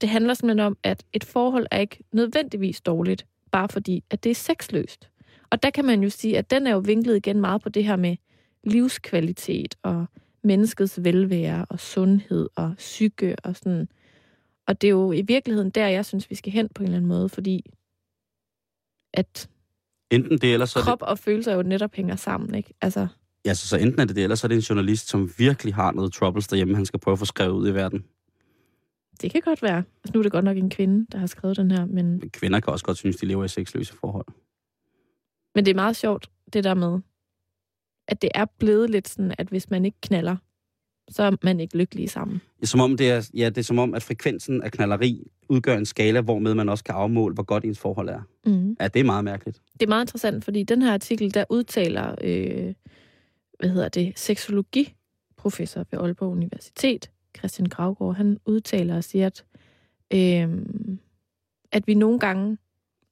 Det 0.00 0.08
handler 0.08 0.34
simpelthen 0.34 0.66
om, 0.66 0.76
at 0.82 1.04
et 1.12 1.24
forhold 1.24 1.66
er 1.70 1.78
ikke 1.78 2.04
nødvendigvis 2.12 2.80
dårligt, 2.80 3.26
bare 3.52 3.68
fordi, 3.68 4.04
at 4.10 4.24
det 4.24 4.30
er 4.30 4.34
sexløst. 4.34 5.10
Og 5.50 5.62
der 5.62 5.70
kan 5.70 5.84
man 5.84 6.02
jo 6.02 6.10
sige, 6.10 6.38
at 6.38 6.50
den 6.50 6.66
er 6.66 6.70
jo 6.70 6.78
vinklet 6.78 7.16
igen 7.16 7.40
meget 7.40 7.62
på 7.62 7.68
det 7.68 7.84
her 7.84 7.96
med 7.96 8.16
livskvalitet 8.64 9.74
og 9.82 10.06
menneskets 10.42 11.04
velvære 11.04 11.64
og 11.68 11.80
sundhed 11.80 12.48
og 12.56 12.74
psyke 12.76 13.36
og 13.44 13.56
sådan. 13.56 13.88
Og 14.66 14.80
det 14.80 14.86
er 14.86 14.90
jo 14.90 15.12
i 15.12 15.22
virkeligheden 15.22 15.70
der, 15.70 15.88
jeg 15.88 16.04
synes, 16.04 16.30
vi 16.30 16.34
skal 16.34 16.52
hen 16.52 16.68
på 16.74 16.82
en 16.82 16.84
eller 16.84 16.96
anden 16.96 17.08
måde, 17.08 17.28
fordi 17.28 17.70
at 19.14 19.48
Enten 20.10 20.38
det, 20.38 20.52
eller 20.52 20.66
så 20.66 20.78
er 20.78 20.82
det, 20.82 20.88
krop 20.88 21.02
og 21.02 21.18
følelser 21.18 21.54
jo 21.54 21.62
netop 21.62 21.94
hænger 21.94 22.16
sammen, 22.16 22.54
ikke? 22.54 22.74
Altså, 22.80 23.06
ja, 23.44 23.54
så, 23.54 23.68
så 23.68 23.76
enten 23.76 24.00
er 24.00 24.04
det 24.04 24.16
det, 24.16 24.22
eller 24.22 24.36
så 24.36 24.46
er 24.46 24.48
det 24.48 24.54
en 24.54 24.60
journalist, 24.60 25.08
som 25.08 25.30
virkelig 25.38 25.74
har 25.74 25.92
noget 25.92 26.12
troubles 26.12 26.48
derhjemme, 26.48 26.74
han 26.74 26.86
skal 26.86 27.00
prøve 27.00 27.12
at 27.12 27.18
få 27.18 27.24
skrevet 27.24 27.52
ud 27.52 27.68
i 27.68 27.74
verden. 27.74 28.04
Det 29.22 29.32
kan 29.32 29.40
godt 29.40 29.62
være. 29.62 29.76
Altså, 29.76 30.10
nu 30.14 30.18
er 30.18 30.22
det 30.22 30.32
godt 30.32 30.44
nok 30.44 30.56
en 30.56 30.70
kvinde, 30.70 31.06
der 31.12 31.18
har 31.18 31.26
skrevet 31.26 31.56
den 31.56 31.70
her, 31.70 31.86
men, 31.86 32.30
Kvinder 32.30 32.60
kan 32.60 32.72
også 32.72 32.84
godt 32.84 32.98
synes, 32.98 33.16
de 33.16 33.26
lever 33.26 33.44
i 33.44 33.48
sexløse 33.48 33.94
forhold. 33.94 34.26
men 35.54 35.64
det 35.64 35.70
er 35.70 35.74
meget 35.74 35.96
sjovt, 35.96 36.30
det 36.52 36.64
der 36.64 36.74
med, 36.74 36.98
at 38.08 38.22
det 38.22 38.30
er 38.34 38.44
blevet 38.58 38.90
lidt 38.90 39.08
sådan, 39.08 39.34
at 39.38 39.48
hvis 39.48 39.70
man 39.70 39.84
ikke 39.84 39.98
knaller, 40.00 40.36
så 41.10 41.22
er 41.22 41.36
man 41.42 41.60
ikke 41.60 41.78
lykkelig 41.78 42.10
sammen. 42.10 42.40
Som 42.62 42.80
om 42.80 42.96
det 42.96 43.10
er, 43.10 43.30
ja, 43.34 43.48
det 43.48 43.58
er 43.58 43.62
som 43.62 43.78
om, 43.78 43.94
at 43.94 44.02
frekvensen 44.02 44.62
af 44.62 44.72
knalleri 44.72 45.26
udgør 45.48 45.76
en 45.76 45.86
skala, 45.86 46.20
hvormed 46.20 46.54
man 46.54 46.68
også 46.68 46.84
kan 46.84 46.94
afmåle, 46.94 47.34
hvor 47.34 47.42
godt 47.42 47.64
ens 47.64 47.78
forhold 47.78 48.08
er. 48.08 48.20
Mm. 48.46 48.76
Ja, 48.80 48.88
det 48.88 49.00
er 49.00 49.04
meget 49.04 49.24
mærkeligt. 49.24 49.60
Det 49.72 49.82
er 49.82 49.88
meget 49.88 50.02
interessant, 50.02 50.44
fordi 50.44 50.62
den 50.62 50.82
her 50.82 50.92
artikel, 50.92 51.34
der 51.34 51.44
udtaler, 51.50 52.14
øh, 52.24 52.74
hvad 53.58 53.70
hedder 53.70 53.88
det, 53.88 54.12
seksologiprofessor 54.18 55.84
ved 55.90 55.98
Aalborg 55.98 56.30
Universitet, 56.30 57.10
Christian 57.40 57.68
Gravgaard, 57.68 58.16
han 58.16 58.38
udtaler 58.44 58.96
og 58.96 59.04
siger, 59.04 59.26
at, 59.26 59.44
øh, 60.10 60.66
at 61.72 61.86
vi 61.86 61.94
nogle 61.94 62.18
gange, 62.18 62.58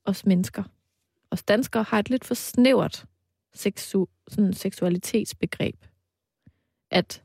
os 0.05 0.26
mennesker, 0.26 0.62
os 1.31 1.43
danskere, 1.43 1.83
har 1.83 1.99
et 1.99 2.11
lidt 2.11 2.24
for 2.24 2.35
snævert 2.35 3.05
seksu, 3.55 4.07
sådan 4.29 4.53
seksualitetsbegreb. 4.53 5.76
At, 6.91 7.22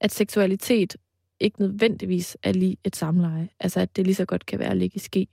at 0.00 0.12
seksualitet 0.12 0.96
ikke 1.40 1.60
nødvendigvis 1.60 2.36
er 2.42 2.52
lige 2.52 2.76
et 2.84 2.96
samleje. 2.96 3.48
Altså, 3.60 3.80
at 3.80 3.96
det 3.96 4.04
lige 4.06 4.14
så 4.14 4.24
godt 4.24 4.46
kan 4.46 4.58
være 4.58 4.70
at 4.70 4.76
ligge 4.76 4.96
i 4.96 4.98
ske. 4.98 5.26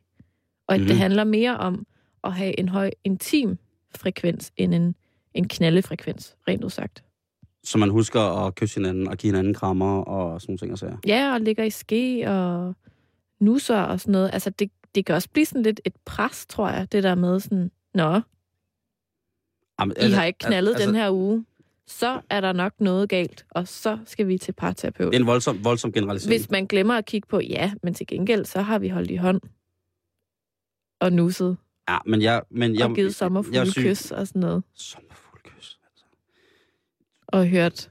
Og 0.68 0.76
at 0.76 0.82
mm. 0.82 0.88
det 0.88 0.96
Mhm. 0.96 1.02
handler 1.02 1.24
mere 1.24 1.58
om 1.58 1.88
at 2.24 2.34
have 2.34 2.60
en 2.60 2.70
høj 2.70 2.92
intim 3.04 3.58
frekvens 3.96 4.52
end 4.58 4.74
en, 4.76 4.96
en 5.34 5.48
knaldefrekvens, 5.48 6.36
rent 6.48 6.64
udsagt. 6.64 7.04
Så 7.64 7.78
man 7.78 7.90
husker 7.90 8.20
at 8.20 8.56
kysse 8.56 8.76
hinanden 8.76 9.08
og 9.08 9.18
give 9.18 9.34
hinanden 9.34 9.54
krammer 9.54 10.02
og 10.02 10.42
sådan 10.42 10.52
nogle 10.52 10.58
ting 10.58 10.72
og 10.72 10.78
sager. 10.78 10.98
Ja, 11.08 11.34
og 11.34 11.42
ligger 11.42 11.64
i 11.64 11.70
ske 11.70 12.30
og 12.30 12.76
nusser 13.40 13.78
og 13.78 14.00
sådan 14.00 14.12
noget. 14.12 14.30
Altså, 14.34 14.50
det, 14.50 14.72
det 14.96 15.06
kan 15.06 15.16
også 15.16 15.30
blive 15.30 15.46
sådan 15.46 15.64
lidt 15.64 15.82
et 15.86 15.94
pres, 16.06 16.46
tror 16.46 16.70
jeg, 16.70 16.92
det 16.92 17.04
der 17.04 17.16
med 17.16 17.40
sådan, 17.40 17.72
Nå, 17.94 18.22
Jamen, 19.80 19.96
I 20.02 20.12
har 20.12 20.26
ikke 20.26 20.40
knaldet 20.40 20.74
altså, 20.74 20.88
den 20.88 20.96
her 20.96 21.12
uge, 21.12 21.46
så 21.88 22.22
er 22.30 22.42
der 22.42 22.54
nok 22.54 22.74
noget 22.80 23.10
galt, 23.10 23.46
og 23.50 23.68
så 23.68 23.98
skal 24.06 24.28
vi 24.28 24.38
til 24.38 24.52
parterapeut. 24.52 25.12
Det 25.12 25.18
er 25.18 25.22
en 25.22 25.28
voldsom, 25.28 25.64
voldsom 25.64 25.92
generalisering. 25.92 26.40
Hvis 26.40 26.50
man 26.50 26.66
glemmer 26.66 26.94
at 26.94 27.06
kigge 27.06 27.28
på, 27.28 27.40
ja, 27.40 27.74
men 27.84 27.94
til 27.94 28.08
gengæld, 28.08 28.46
så 28.46 28.62
har 28.62 28.80
vi 28.80 28.88
holdt 28.88 29.12
i 29.12 29.16
hånd 29.16 29.42
og 31.02 31.14
nusset 31.14 31.58
Ja, 31.90 31.98
men 32.06 32.22
jeg... 32.22 32.42
Men 32.50 32.76
jeg 32.76 32.90
og 32.90 32.96
givet 32.96 33.16
sommerfugle 33.16 33.60
jeg 33.60 33.68
kys 33.68 34.12
og 34.12 34.28
sådan 34.28 34.40
noget. 34.40 34.64
Sommerfuglekys. 34.74 35.23
Og 37.34 37.48
hørt 37.48 37.90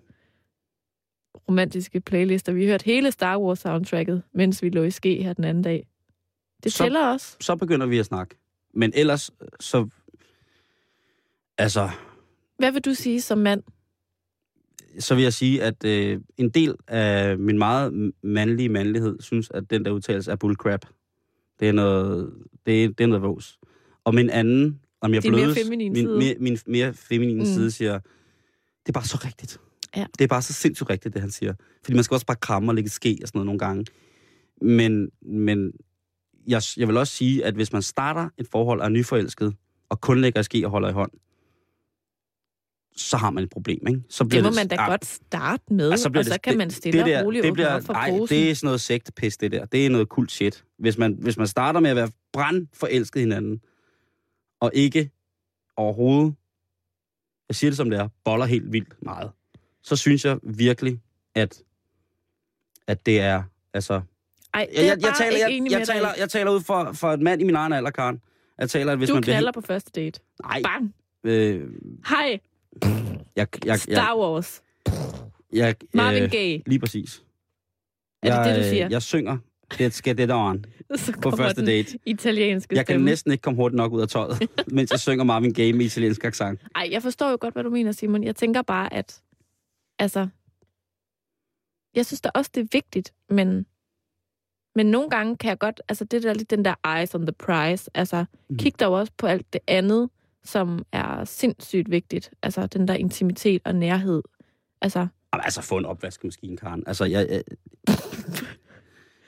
romantiske 1.49 2.01
playlister. 2.01 2.53
Vi 2.53 2.67
hørte 2.67 2.85
hele 2.85 3.11
Star 3.13 3.39
Wars 3.39 3.59
soundtracket, 3.59 4.23
mens 4.35 4.63
vi 4.63 4.69
lå 4.69 4.83
i 4.83 4.91
ske 4.91 5.23
her 5.23 5.33
den 5.33 5.45
anden 5.45 5.63
dag. 5.65 5.87
Det 6.65 6.73
Så- 6.73 6.85
tæller 6.85 7.07
også. 7.07 7.37
Så 7.41 7.57
begynder 7.57 7.87
vi 7.87 7.99
at 7.99 8.07
snakke. 8.07 8.35
Men 8.75 8.93
ellers, 8.95 9.31
så... 9.61 9.89
Altså, 11.59 11.91
Hvad 12.59 12.73
vil 12.73 12.83
du 12.83 12.95
sige 12.95 13.21
som 13.21 13.39
mand? 13.39 13.63
så 14.99 15.15
vil 15.15 15.23
jeg 15.23 15.33
sige, 15.33 15.63
at 15.63 15.85
øh, 15.85 16.21
en 16.37 16.51
del 16.51 16.75
af 16.89 17.39
min 17.39 17.59
meget 17.59 18.13
mandlige 18.23 18.69
mandlighed 18.69 19.17
synes, 19.21 19.51
at 19.51 19.71
den 19.71 19.85
der 19.85 19.91
udtalelse 19.91 20.31
er 20.31 20.37
bullcrap. 20.37 20.87
Det 21.61 21.69
er 21.69 21.73
noget, 21.73 22.33
det 22.67 22.85
er, 22.85 22.89
det 22.89 23.01
er 23.05 23.09
noget 23.09 23.23
vås. 23.23 23.59
Og 24.05 24.15
min 24.15 24.31
anden, 24.31 24.81
om 25.01 25.15
jeg 25.15 25.23
mere 25.25 25.33
blødes, 25.33 25.59
feminine 25.59 25.93
min, 25.93 26.07
side. 26.07 26.19
Mere, 26.19 26.35
min 26.41 26.59
mere 26.67 26.95
feminine 26.95 27.41
mm. 27.41 27.47
side 27.47 27.71
siger, 27.71 28.01
det 28.87 28.89
er 28.89 28.93
bare 28.93 29.05
så 29.05 29.21
rigtigt. 29.25 29.61
Ja. 29.97 30.07
Det 30.19 30.25
er 30.25 30.29
bare 30.29 30.43
så 30.43 30.53
sindssygt 30.53 30.91
rigtigt, 30.91 31.15
det 31.15 31.21
han 31.23 31.31
siger. 31.31 31.55
Fordi 31.85 31.95
man 31.95 32.05
skal 32.05 32.15
også 32.15 32.27
bare 32.27 32.37
kramme 32.37 32.71
og 32.71 32.75
lægge 32.75 32.91
ske 32.91 33.19
og 33.23 33.29
sådan 33.29 33.39
noget 33.39 33.47
nogle 33.47 33.59
gange. 33.59 33.87
Men, 34.63 35.11
men 35.23 35.73
jeg, 36.47 36.63
jeg 36.77 36.89
vil 36.89 36.97
også 36.97 37.13
sige, 37.17 37.45
at 37.45 37.55
hvis 37.55 37.73
man 37.73 37.83
starter 37.83 38.29
et 38.39 38.47
forhold 38.51 38.81
og 38.81 38.85
er 38.87 38.89
nyforelsket, 38.91 39.55
og 39.89 40.01
kun 40.01 40.21
lægger 40.21 40.43
ske 40.43 40.65
og 40.67 40.71
holder 40.71 40.89
i 40.89 40.93
hånd, 40.93 41.11
så 42.97 43.17
har 43.17 43.31
man 43.31 43.45
et 43.45 43.51
problem, 43.51 43.87
ikke? 43.89 44.03
Så 44.09 44.25
Det 44.25 44.43
må 44.43 44.51
man 44.51 44.69
da 44.69 44.77
ah, 44.79 44.91
godt 44.91 45.05
starte 45.07 45.63
med, 45.75 45.91
Altså, 45.91 46.03
så 46.03 46.09
og 46.09 46.13
bliver 46.13 46.25
så 46.25 46.33
det- 46.33 46.43
kan 46.43 46.51
det- 46.51 46.59
man 46.59 46.71
stille 46.71 46.99
det 46.99 47.07
der, 47.07 47.19
og 47.21 47.25
roligt 47.27 47.45
det 47.45 47.53
bliver, 47.53 47.75
op 47.75 47.83
for 47.83 47.93
ej, 47.93 48.11
posen. 48.11 48.37
det 48.37 48.51
er 48.51 48.55
sådan 48.55 48.67
noget 48.67 48.81
sektepis, 48.81 49.37
det 49.37 49.53
der. 49.53 49.65
Det 49.65 49.87
er 49.87 49.91
noget 49.91 50.09
kult 50.09 50.33
shit. 50.33 50.65
Hvis 50.79 50.99
man, 50.99 51.17
hvis 51.21 51.37
man 51.37 51.47
starter 51.47 51.81
med 51.81 51.91
at 51.91 51.97
være 51.97 52.11
brandforelsket 52.33 53.21
hinanden, 53.23 53.61
og 54.61 54.71
ikke 54.75 55.11
overhovedet, 55.77 56.35
jeg 57.53 57.57
siger 57.57 57.71
det 57.71 57.77
som 57.77 57.91
det 57.91 57.99
er, 57.99 58.09
boller 58.25 58.47
helt 58.47 58.73
vildt 58.73 59.03
meget, 59.03 59.31
så 59.83 59.97
synes 59.97 60.25
jeg 60.25 60.39
virkelig, 60.43 61.01
at, 61.35 61.63
at 62.87 63.07
det 63.07 63.21
er, 63.21 63.43
altså... 63.75 64.01
Ej, 64.55 64.67
det 64.71 64.77
Jeg, 64.77 64.83
er 64.83 64.87
jeg, 64.87 64.97
jeg, 64.97 65.03
bare 65.03 65.19
taler, 65.19 65.39
jeg, 65.39 65.51
jeg, 65.71 65.79
med 65.79 65.87
taler, 65.87 66.09
jeg 66.19 66.31
taler 66.31 66.51
ud 66.51 66.61
for, 66.61 66.93
for 66.93 67.13
et 67.13 67.21
mand 67.21 67.41
i 67.41 67.45
min 67.45 67.55
egen 67.55 67.73
alder, 67.73 67.91
Karen. 67.91 68.21
Jeg 68.59 68.71
taler, 68.71 68.93
at 68.93 68.99
hvis 68.99 69.09
Du 69.09 69.15
man 69.15 69.23
bliver... 69.23 69.35
knaller 69.35 69.53
på 69.53 69.61
første 69.61 69.91
date. 70.01 70.21
Nej, 70.43 70.63
Bang! 70.63 70.95
øh, 71.25 71.71
Hej! 72.09 72.41
jeg, 72.83 72.89
jeg, 73.37 73.49
jeg, 73.67 73.79
Star 73.79 74.19
Wars. 74.19 74.63
jeg, 75.53 75.75
Marvin 75.95 76.23
øh, 76.23 76.31
Gaye. 76.31 76.63
Lige 76.67 76.79
præcis. 76.79 77.23
Er 78.23 78.31
det 78.31 78.37
jeg, 78.37 78.45
det, 78.47 78.57
du 78.57 78.61
øh, 78.61 78.71
siger? 78.71 78.89
Jeg 78.91 79.03
synger. 79.03 79.39
Det 79.79 79.95
skal 79.95 80.19
det 80.19 80.31
on 80.33 80.65
på 81.23 81.31
første 81.31 81.67
date. 81.67 81.99
italienske 82.07 82.77
Jeg 82.77 82.87
kan 82.87 82.95
stemme. 82.95 83.05
næsten 83.05 83.33
ikke 83.33 83.43
komme 83.43 83.57
hurtigt 83.57 83.77
nok 83.77 83.93
ud 83.93 84.01
af 84.01 84.09
tøjet, 84.09 84.43
mens 84.77 84.91
jeg 84.91 85.01
synger 85.01 85.25
Marvin 85.25 85.53
Gaye 85.55 85.73
med 85.73 85.87
italiensk 85.87 86.25
accent. 86.25 86.61
Ej, 86.75 86.89
jeg 86.91 87.03
forstår 87.03 87.31
jo 87.31 87.39
godt, 87.41 87.55
hvad 87.55 87.65
du 87.65 87.71
mener, 87.71 87.93
Simon. 87.93 88.25
Jeg 88.25 88.37
tænker 88.37 88.63
bare, 88.63 88.93
at... 88.93 89.23
Altså... 89.99 90.29
Jeg 91.95 92.07
synes 92.07 92.21
da 92.21 92.31
også, 92.35 92.51
det 92.55 92.61
er 92.61 92.67
vigtigt, 92.73 93.13
men... 93.31 93.67
Men 94.75 94.87
nogle 94.87 95.11
gange 95.11 95.37
kan 95.37 95.49
jeg 95.49 95.59
godt... 95.59 95.83
Altså, 95.89 96.05
det 96.05 96.23
der 96.23 96.35
lidt 96.35 96.51
den 96.51 96.65
der 96.65 96.99
eyes 96.99 97.15
on 97.15 97.27
the 97.27 97.33
prize. 97.33 97.91
Altså, 97.95 98.25
Mhm. 98.49 98.59
kig 98.59 98.81
dog 98.81 98.93
også 98.95 99.13
på 99.19 99.27
alt 99.27 99.53
det 99.53 99.61
andet, 99.67 100.11
som 100.45 100.85
er 100.93 101.25
sindssygt 101.25 101.91
vigtigt. 101.91 102.31
Altså, 102.43 102.67
den 102.67 102.89
der 102.89 102.95
intimitet 102.95 103.63
og 103.65 103.75
nærhed. 103.75 104.23
Altså, 104.81 104.99
Jamen, 104.99 105.45
altså, 105.45 105.63
få 105.63 105.77
en 105.79 105.85
opvaskemaskine, 105.85 106.57
Karen. 106.57 106.83
Altså, 106.87 107.05
jeg, 107.05 107.27
jeg, 107.31 107.43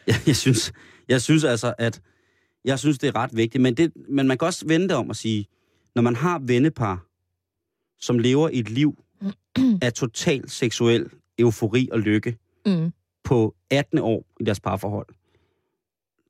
jeg, 0.07 0.17
jeg, 0.27 0.37
synes, 0.37 0.73
jeg 1.09 1.23
synes 1.23 1.45
altså, 1.45 1.75
at 1.79 2.01
jeg 2.65 2.79
synes, 2.79 2.99
det 2.99 3.09
er 3.09 3.17
ret 3.17 3.37
vigtigt. 3.37 3.63
Men, 3.63 3.75
det, 3.75 3.93
men 4.09 4.29
man 4.29 4.39
kan 4.39 4.47
også 4.47 4.67
vende 4.67 4.89
det 4.89 4.97
om 4.97 5.11
at 5.11 5.17
sige, 5.17 5.47
når 5.95 6.03
man 6.03 6.17
har 6.17 6.39
vennepar, 6.39 7.07
som 7.99 8.19
lever 8.19 8.51
et 8.53 8.71
liv 8.71 9.05
af 9.83 9.93
total 9.93 10.49
seksuel 10.49 11.11
eufori 11.39 11.89
og 11.93 12.01
lykke 12.01 12.37
mm, 12.67 12.93
på 13.25 13.55
18 13.71 13.99
år 13.99 14.27
i 14.41 14.45
deres 14.45 14.61
parforhold, 14.61 15.07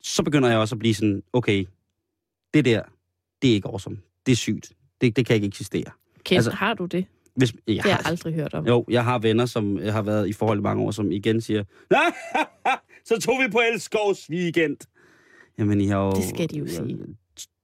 så 0.02 0.22
begynder 0.22 0.48
jeg 0.48 0.58
også 0.58 0.74
at 0.74 0.78
blive 0.78 0.94
sådan, 0.94 1.22
okay, 1.32 1.66
det 2.54 2.64
der, 2.64 2.82
det 3.42 3.50
er 3.50 3.54
ikke 3.54 3.68
awesome. 3.68 3.98
Det 4.26 4.32
er 4.32 4.36
sygt. 4.36 4.72
Det, 5.00 5.16
det 5.16 5.26
kan 5.26 5.34
ikke 5.36 5.46
eksistere. 5.46 5.90
Kæft, 6.24 6.36
Altså, 6.36 6.50
har 6.50 6.74
du 6.74 6.86
det? 6.86 7.06
Hvis, 7.34 7.52
jeg, 7.52 7.74
Det 7.74 7.82
har 7.82 7.90
jeg 7.90 8.00
aldrig 8.04 8.34
hørt 8.34 8.54
om. 8.54 8.66
Jo, 8.66 8.84
jeg 8.88 9.04
har 9.04 9.18
venner, 9.18 9.46
som 9.46 9.76
har 9.76 10.02
været 10.02 10.28
i 10.28 10.32
forhold 10.32 10.58
i 10.58 10.62
mange 10.62 10.82
år, 10.82 10.90
som 10.90 11.12
igen 11.12 11.40
siger, 11.40 11.64
så 13.04 13.20
tog 13.20 13.34
vi 13.44 13.50
på 13.50 13.60
Elskovs 13.72 14.30
weekend. 14.30 14.76
Jamen, 15.58 15.80
I 15.80 15.86
har 15.86 16.04
jo... 16.04 16.12
Det 16.12 16.24
skal 16.28 16.50
de 16.50 16.58
jo 16.58 16.66
sige. 16.66 16.98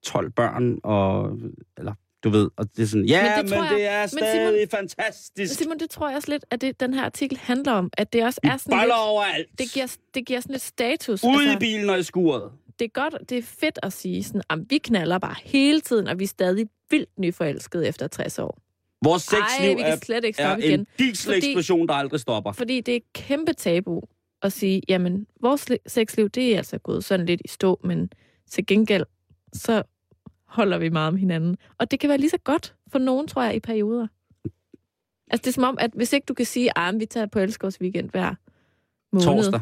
12 0.03 0.30
børn, 0.30 0.78
og... 0.84 1.38
Eller, 1.78 1.95
du 2.24 2.30
ved, 2.30 2.51
og 2.57 2.76
det 2.76 2.82
er 2.82 2.86
sådan, 2.86 3.05
ja, 3.07 3.22
Men 3.22 3.45
men 3.45 3.53
det 3.53 3.61
men 3.70 3.78
det 3.78 3.86
er 3.86 4.01
men 4.03 4.09
stadig 4.09 4.62
Simon- 4.62 4.76
fantastisk. 4.76 5.55
Simon, 5.59 5.78
det 5.78 5.91
tror 5.91 6.09
jeg 6.09 6.16
også 6.16 6.30
lidt, 6.30 6.45
at 6.51 6.61
det, 6.61 6.80
den 6.80 6.95
her 6.95 7.05
artikel 7.05 7.38
handler 7.38 7.72
om. 7.72 7.91
At 7.93 8.12
det 8.12 8.24
også 8.24 8.41
Vi 8.43 8.49
er 8.49 8.57
sådan 8.57 8.70
boller 8.72 8.84
lidt, 8.84 8.95
overalt. 8.95 9.49
det 9.59 9.66
giver, 9.72 9.97
det 10.14 10.26
giver 10.26 10.41
sådan 10.41 10.53
lidt 10.53 10.62
status. 10.62 11.24
Ude 11.24 11.32
i 11.32 11.47
altså, 11.47 11.59
bilen 11.59 11.91
og 11.91 11.99
i 11.99 12.03
skuret. 12.03 12.51
det 12.78 12.84
er 12.84 12.88
godt, 12.88 13.14
det 13.30 13.38
er 13.38 13.43
fedt 13.43 13.78
at 13.82 13.93
sige 13.93 14.22
sådan, 14.24 14.43
at 14.51 14.59
vi 14.68 14.78
knaller 14.78 15.18
bare 15.18 15.34
hele 15.45 15.80
tiden, 15.80 16.07
og 16.09 16.18
vi 16.18 16.24
er 16.24 16.28
stadig 16.28 16.66
vildt 16.91 17.18
nyforelskede 17.18 17.88
efter 17.88 18.07
60 18.09 18.38
år. 18.38 18.59
Vores 19.05 19.22
sexliv 19.22 19.76
Ej, 19.76 19.91
er, 19.91 19.97
slet 19.97 20.24
ikke 20.24 20.43
er 20.43 20.57
igen. 20.57 20.80
en 20.80 20.86
diesel-eksplosion, 20.99 21.88
der 21.88 21.95
aldrig 21.95 22.20
stopper. 22.20 22.53
Fordi 22.53 22.80
det 22.80 22.97
er 22.97 23.01
kæmpe 23.14 23.53
tabu 23.53 24.01
at 24.43 24.53
sige, 24.53 24.82
jamen, 24.88 25.26
vores 25.41 25.68
sexliv, 25.86 26.28
det 26.28 26.53
er 26.53 26.57
altså 26.57 26.78
gået 26.78 27.05
sådan 27.05 27.26
lidt 27.26 27.43
i 27.45 27.49
stå, 27.49 27.80
men 27.84 28.11
til 28.51 28.66
gengæld, 28.66 29.05
så 29.53 29.82
holder 30.45 30.78
vi 30.78 30.88
meget 30.88 31.09
om 31.09 31.16
hinanden. 31.16 31.57
Og 31.78 31.91
det 31.91 32.01
kan 32.01 32.09
være 32.09 32.18
lige 32.18 32.30
så 32.30 32.38
godt 32.45 32.74
for 32.88 32.99
nogen, 32.99 33.26
tror 33.26 33.43
jeg, 33.43 33.55
i 33.55 33.61
perioder. 33.61 34.07
Altså, 35.30 35.43
det 35.45 35.47
er 35.47 35.53
som 35.53 35.64
om, 35.64 35.76
at 35.80 35.91
hvis 35.95 36.12
ikke 36.12 36.24
du 36.24 36.34
kan 36.34 36.47
sige, 36.47 36.78
at 36.78 36.95
vi 36.99 37.07
tager 37.07 37.26
på 37.26 37.38
Elskårs 37.38 37.80
weekend 37.80 38.11
hver 38.11 38.34
måned. 39.12 39.26
Torsdag. 39.26 39.61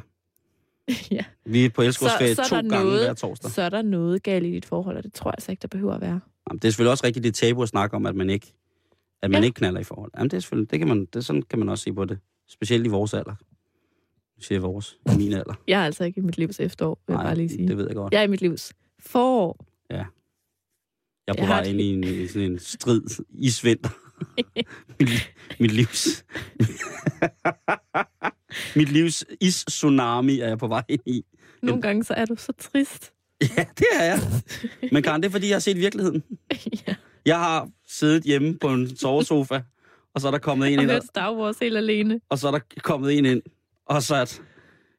ja. 1.17 1.25
Vi 1.45 1.65
er 1.65 1.71
på 1.71 1.83
Elskårsferie 1.83 2.35
to 2.35 2.57
gange 2.57 2.69
noget, 2.69 3.05
hver 3.05 3.15
torsdag. 3.15 3.51
Så 3.51 3.63
er 3.63 3.69
der 3.69 3.83
noget 3.83 4.23
galt 4.23 4.47
i 4.47 4.51
dit 4.51 4.65
forhold, 4.65 4.97
og 4.97 5.03
det 5.03 5.13
tror 5.13 5.29
jeg 5.31 5.35
altså 5.37 5.53
ikke, 5.53 5.63
der 5.63 5.69
behøver 5.69 5.95
at 5.95 6.01
være. 6.01 6.21
Jamen, 6.51 6.59
det 6.59 6.65
er 6.65 6.71
selvfølgelig 6.71 6.91
også 6.91 7.07
rigtigt, 7.07 7.25
det 7.25 7.35
tabu 7.35 7.63
at 7.63 7.69
snakke 7.69 7.97
om, 7.97 8.07
at 8.07 8.15
man 8.15 8.31
ikke, 8.31 8.53
at 9.23 9.31
man 9.31 9.43
ja. 9.43 9.47
ikke 9.47 9.57
knaller 9.57 9.81
i 9.81 9.85
forhold. 9.85 10.11
Jamen, 10.17 10.31
det 10.31 10.37
er 10.37 10.41
selvfølgelig, 10.41 10.71
det 10.71 10.79
kan 10.79 10.89
man, 10.89 11.05
det, 11.05 11.25
sådan 11.25 11.43
kan 11.43 11.59
man 11.59 11.69
også 11.69 11.85
se 11.85 11.93
på 11.93 12.05
det. 12.05 12.19
Specielt 12.49 12.87
i 12.87 12.89
vores 12.89 13.15
alder. 13.15 13.35
Jeg 14.39 14.45
siger 14.45 14.59
vores, 14.61 14.97
i 15.15 15.17
min 15.17 15.33
alder. 15.33 15.55
Jeg 15.69 15.81
er 15.81 15.85
altså 15.85 16.05
ikke 16.05 16.19
i 16.19 16.25
mit 16.25 16.39
livs 16.39 16.61
efterår, 16.61 16.99
vil 17.07 17.15
Nej, 17.15 17.21
jeg 17.23 17.29
bare 17.29 17.37
lige 17.37 17.49
sige. 17.49 17.69
det 17.69 17.77
ved 17.77 17.87
jeg 17.87 17.95
godt. 17.95 18.13
Jeg 18.13 18.19
er 18.21 18.25
i 18.25 18.27
mit 18.27 18.41
livs 18.41 18.73
forår. 19.01 19.67
Ja. 19.91 20.05
Jeg 21.27 21.35
er 21.39 21.41
på 21.41 21.47
vej 21.47 21.63
ind 21.63 21.81
i, 21.81 21.93
en, 21.93 22.05
i 22.05 22.27
sådan 22.27 22.53
en 22.53 22.59
strid 22.59 23.03
isvinter. 23.31 23.89
mit, 25.01 25.33
mit 25.61 25.71
livs... 25.71 26.25
mit 28.79 28.89
livs 28.93 29.25
is-tsunami 29.41 30.41
er 30.41 30.49
jeg 30.49 30.59
på 30.59 30.67
vej 30.67 30.83
ind 30.89 31.01
i. 31.07 31.25
Nogle 31.63 31.83
gange 31.83 32.05
så 32.05 32.15
er 32.15 32.25
du 32.25 32.37
så 32.37 32.53
trist. 32.59 33.13
Ja, 33.57 33.65
det 33.79 33.87
er 33.93 34.05
jeg. 34.05 34.19
Men 34.93 35.03
Karen, 35.03 35.23
det 35.23 35.29
er, 35.29 35.33
fordi 35.33 35.49
jeg 35.49 35.55
har 35.55 35.61
set 35.61 35.77
virkeligheden. 35.77 36.23
ja. 36.89 36.95
Jeg 37.27 37.39
har 37.39 37.69
siddet 37.89 38.23
hjemme 38.23 38.59
på 38.59 38.69
en 38.69 38.97
sovesofa, 38.97 39.61
og 40.15 40.21
så 40.21 40.27
er 40.27 40.31
der 40.31 40.39
kommet 40.39 40.73
en 40.73 40.79
og 40.79 40.83
ind. 40.83 40.91
Og 40.91 40.95
hørt 40.95 41.05
Star 41.05 41.35
Wars 41.35 41.59
helt 41.59 41.77
alene. 41.77 42.21
Og 42.29 42.39
så 42.39 42.47
er 42.47 42.51
der 42.51 42.61
kommet 42.83 43.19
en 43.19 43.25
ind 43.25 43.43
og 43.89 44.03
sat 44.03 44.43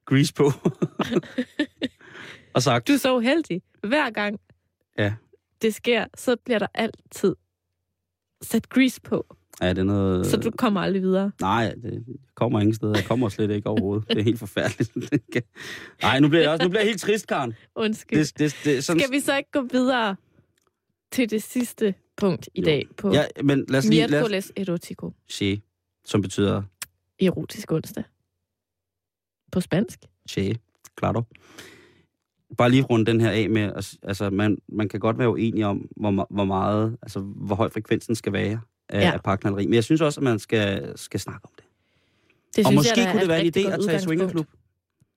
grease 0.06 0.34
på. 0.34 0.52
og 2.56 2.64
sagt... 2.64 2.88
Du 2.88 2.94
er 2.94 2.98
så 2.98 3.16
uheldig. 3.16 3.62
Hver 3.84 4.10
gang 4.10 4.40
ja. 4.98 5.14
det 5.62 5.76
sker, 5.76 6.06
så 6.16 6.36
bliver 6.46 6.60
der 6.60 6.68
altid 6.74 7.36
sat 8.42 8.70
grease 8.70 9.02
på. 9.02 9.36
Ja, 9.62 9.70
det 9.70 9.78
er 9.78 9.84
noget... 9.84 10.26
Så 10.26 10.38
du 10.38 10.52
kommer 10.52 10.82
aldrig 10.82 11.02
videre? 11.02 11.32
Nej, 11.42 11.74
det 11.84 12.06
kommer 12.36 12.60
ingen 12.60 12.76
steder. 12.76 12.96
Jeg 12.96 13.06
kommer 13.06 13.30
slet 13.30 13.52
ikke 13.52 13.70
overhovedet. 13.70 14.10
Det 14.10 14.18
er 14.18 14.24
helt 14.24 14.40
forfærdeligt. 14.40 14.92
Nej, 16.02 16.20
nu 16.20 16.30
bliver 16.30 16.42
jeg 16.42 16.52
også 16.52 16.64
nu 16.64 16.70
bliver 16.70 16.82
jeg 16.82 16.90
helt 16.90 17.02
trist, 17.02 17.28
Karen. 17.28 17.54
Undskyld. 17.76 18.20
Det, 18.20 18.40
det, 18.40 18.56
det, 18.64 18.84
sådan... 18.84 19.00
Skal 19.00 19.12
vi 19.12 19.20
så 19.20 19.38
ikke 19.38 19.52
gå 19.52 19.62
videre 19.72 20.16
til 21.12 21.30
det 21.30 21.44
sidste 21.44 21.96
punkt 22.18 22.50
i 22.54 22.60
jo. 22.60 22.66
dag 22.66 22.88
på 22.98 23.14
ja, 23.14 23.26
men 23.44 23.66
lad 23.70 23.80
os 23.80 23.86
lige, 23.86 24.08
lad 24.08 24.38
os... 24.38 24.52
erotico? 24.58 25.12
Che, 25.32 25.62
som 26.06 26.22
betyder... 26.22 26.64
Erotisk 27.20 27.72
onsdag. 27.72 28.04
På 29.52 29.62
spansk? 29.62 30.00
Che, 30.30 30.56
claro. 31.00 31.22
Bare 32.58 32.72
lige 32.72 32.84
runde 32.84 33.06
den 33.06 33.22
her 33.22 33.32
af 33.32 33.50
med, 33.50 33.72
altså 34.04 34.30
man, 34.30 34.58
man 34.68 34.90
kan 34.90 35.00
godt 35.00 35.18
være 35.18 35.30
uenig 35.30 35.66
om, 35.66 35.88
hvor, 35.96 36.28
hvor 36.30 36.46
meget, 36.46 36.98
altså 37.02 37.20
hvor 37.20 37.56
høj 37.56 37.70
frekvensen 37.70 38.16
skal 38.16 38.34
være 38.34 38.60
af, 38.90 39.02
ja. 39.02 39.12
af 39.12 39.24
parknalleri. 39.24 39.66
Men 39.66 39.74
jeg 39.74 39.84
synes 39.84 40.02
også, 40.02 40.20
at 40.20 40.24
man 40.24 40.40
skal, 40.40 40.98
skal 40.98 41.20
snakke 41.20 41.46
om 41.46 41.52
det. 41.58 41.66
det 42.56 42.66
og 42.66 42.74
måske 42.74 43.02
jeg, 43.02 43.12
kunne 43.12 43.22
det 43.22 43.30
være 43.30 43.46
en 43.46 43.54
idé 43.58 43.74
at 43.74 43.80
tage 43.86 43.98
i 43.98 44.00
swingerklub. 44.00 44.48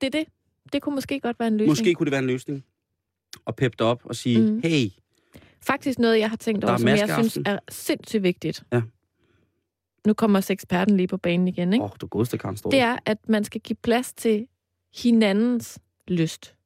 Det 0.01 0.07
er 0.07 0.11
det. 0.11 0.25
Det 0.73 0.83
kunne 0.83 0.95
måske 0.95 1.21
godt 1.21 1.39
være 1.39 1.49
en 1.49 1.57
løsning. 1.57 1.71
Måske 1.71 1.95
kunne 1.95 2.05
det 2.05 2.13
være 2.13 2.23
en 2.23 2.27
løsning. 2.27 2.65
Og 3.45 3.57
peppe 3.57 3.77
det 3.79 3.87
op 3.87 4.01
og 4.05 4.17
sige, 4.17 4.53
mm. 4.53 4.61
hey. 4.65 4.89
Faktisk 5.67 5.99
noget, 5.99 6.19
jeg 6.19 6.31
har 6.31 6.37
tænkt 6.37 6.65
over, 6.65 6.77
som 6.77 6.89
jeg 6.89 7.11
synes 7.19 7.39
er 7.47 7.59
sindssygt 7.69 8.23
vigtigt. 8.23 8.63
Ja. 8.73 8.83
Nu 10.07 10.15
kommer 10.15 10.51
eksperten 10.51 10.97
lige 10.97 11.07
på 11.07 11.17
banen 11.17 11.49
igen, 11.49 11.73
ikke? 11.73 11.85
Åh, 11.85 11.91
oh, 11.91 11.97
du 12.01 12.07
godeste 12.07 12.39
Karen 12.39 12.57
Det 12.57 12.81
er, 12.81 12.97
at 13.05 13.29
man 13.29 13.45
skal 13.45 13.61
give 13.61 13.77
plads 13.83 14.13
til 14.13 14.47
hinandens 14.95 15.79
lyst. 16.09 16.57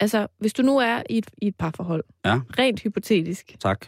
Altså, 0.00 0.26
hvis 0.38 0.52
du 0.52 0.62
nu 0.62 0.78
er 0.78 1.02
i 1.10 1.18
et, 1.18 1.30
i 1.38 1.46
et 1.46 1.56
parforhold, 1.56 2.04
ja. 2.24 2.40
rent 2.58 2.80
hypotetisk, 2.80 3.56
tak. 3.60 3.86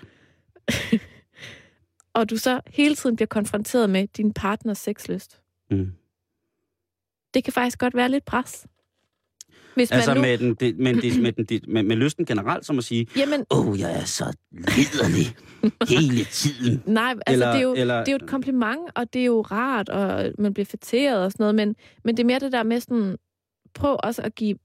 og 2.14 2.30
du 2.30 2.36
så 2.36 2.60
hele 2.66 2.94
tiden 2.94 3.16
bliver 3.16 3.26
konfronteret 3.26 3.90
med 3.90 4.06
din 4.06 4.32
partners 4.32 4.78
sexlyst, 4.78 5.42
mm. 5.70 5.92
det 7.34 7.44
kan 7.44 7.52
faktisk 7.52 7.78
godt 7.78 7.94
være 7.94 8.08
lidt 8.08 8.24
pres. 8.24 8.66
Hvis 9.76 9.90
altså 9.90 10.10
man 10.10 10.16
nu... 10.16 10.22
med, 10.22 10.38
den, 10.38 10.54
det, 10.54 10.78
med, 10.78 10.94
det, 10.94 11.20
med, 11.22 11.32
den, 11.32 11.44
det, 11.44 11.68
med, 11.68 11.82
med 11.82 11.96
lysten 11.96 12.24
generelt, 12.24 12.66
som 12.66 12.78
at 12.78 12.84
sige, 12.84 13.06
Jamen... 13.16 13.44
åh, 13.50 13.68
oh, 13.68 13.80
jeg 13.80 14.00
er 14.00 14.04
så 14.04 14.36
liderlig 14.52 15.36
hele 15.88 16.24
tiden. 16.24 16.82
Nej, 16.94 17.14
altså 17.26 17.32
eller, 17.32 17.46
det, 17.52 17.58
er 17.58 17.62
jo, 17.62 17.74
eller... 17.74 17.98
det 17.98 18.08
er 18.08 18.12
jo 18.12 18.16
et 18.16 18.30
kompliment, 18.30 18.80
og 18.94 19.12
det 19.12 19.20
er 19.20 19.26
jo 19.26 19.40
rart, 19.40 19.88
og 19.88 20.32
man 20.38 20.54
bliver 20.54 20.64
fætteret 20.64 21.24
og 21.24 21.32
sådan 21.32 21.44
noget, 21.44 21.54
men, 21.54 21.76
men 22.04 22.16
det 22.16 22.22
er 22.22 22.26
mere 22.26 22.38
det 22.38 22.52
der 22.52 22.62
med 22.62 22.80
sådan, 22.80 23.16
prøv 23.74 23.96
også 24.02 24.22
at 24.22 24.34
give 24.34 24.58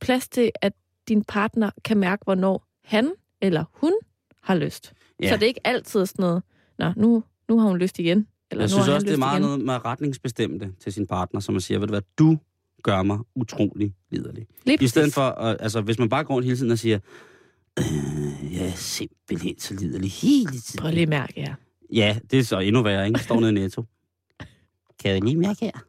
plads 0.00 0.28
til, 0.28 0.50
at 0.62 0.72
din 1.08 1.24
partner 1.24 1.70
kan 1.84 1.96
mærke, 1.96 2.24
hvornår 2.24 2.64
han 2.84 3.12
eller 3.40 3.64
hun 3.72 3.92
har 4.42 4.54
lyst. 4.54 4.92
Ja. 5.22 5.28
Så 5.28 5.34
det 5.34 5.42
er 5.42 5.46
ikke 5.46 5.66
altid 5.66 6.06
sådan 6.06 6.22
noget, 6.22 6.42
nå, 6.78 6.92
nu, 6.96 7.22
nu 7.48 7.58
har 7.58 7.68
hun 7.68 7.78
lyst 7.78 7.98
igen. 7.98 8.26
Eller 8.50 8.64
jeg 8.64 8.66
nu 8.66 8.68
synes 8.68 8.86
har 8.86 8.94
også, 8.94 9.06
det 9.06 9.12
er 9.12 9.18
meget 9.18 9.38
igen. 9.38 9.42
noget 9.42 9.60
med 9.60 9.84
retningsbestemte 9.84 10.72
til 10.80 10.92
sin 10.92 11.06
partner, 11.06 11.40
som 11.40 11.54
man 11.54 11.60
siger, 11.60 11.78
ved 11.78 11.86
du 11.86 11.92
hvad, 11.92 12.02
du 12.18 12.38
gør 12.82 13.02
mig 13.02 13.18
utrolig 13.34 13.94
liderlig. 14.10 14.46
I 14.80 14.88
stedet 14.88 15.14
for, 15.14 15.28
uh, 15.28 15.50
altså 15.60 15.80
hvis 15.80 15.98
man 15.98 16.08
bare 16.08 16.24
går 16.24 16.34
rundt 16.34 16.46
hele 16.46 16.56
tiden 16.56 16.72
og 16.72 16.78
siger, 16.78 16.98
øh, 17.78 18.54
jeg 18.54 18.66
er 18.66 18.72
simpelthen 18.74 19.58
så 19.58 19.74
liderlig 19.74 20.10
hele 20.10 20.50
tiden. 20.50 20.80
Prøv 20.80 20.90
lige 20.90 21.02
at 21.02 21.08
mærke 21.08 21.32
her. 21.36 21.54
Ja, 21.92 22.18
det 22.30 22.38
er 22.38 22.42
så 22.42 22.58
endnu 22.58 22.82
værre, 22.82 23.06
ikke? 23.06 23.20
Står 23.20 23.40
nede 23.40 23.50
i 23.50 23.54
netto. 23.54 23.84
Kan 24.98 25.12
jeg 25.12 25.22
lige 25.22 25.36
mærke 25.36 25.64
her? 25.64 25.84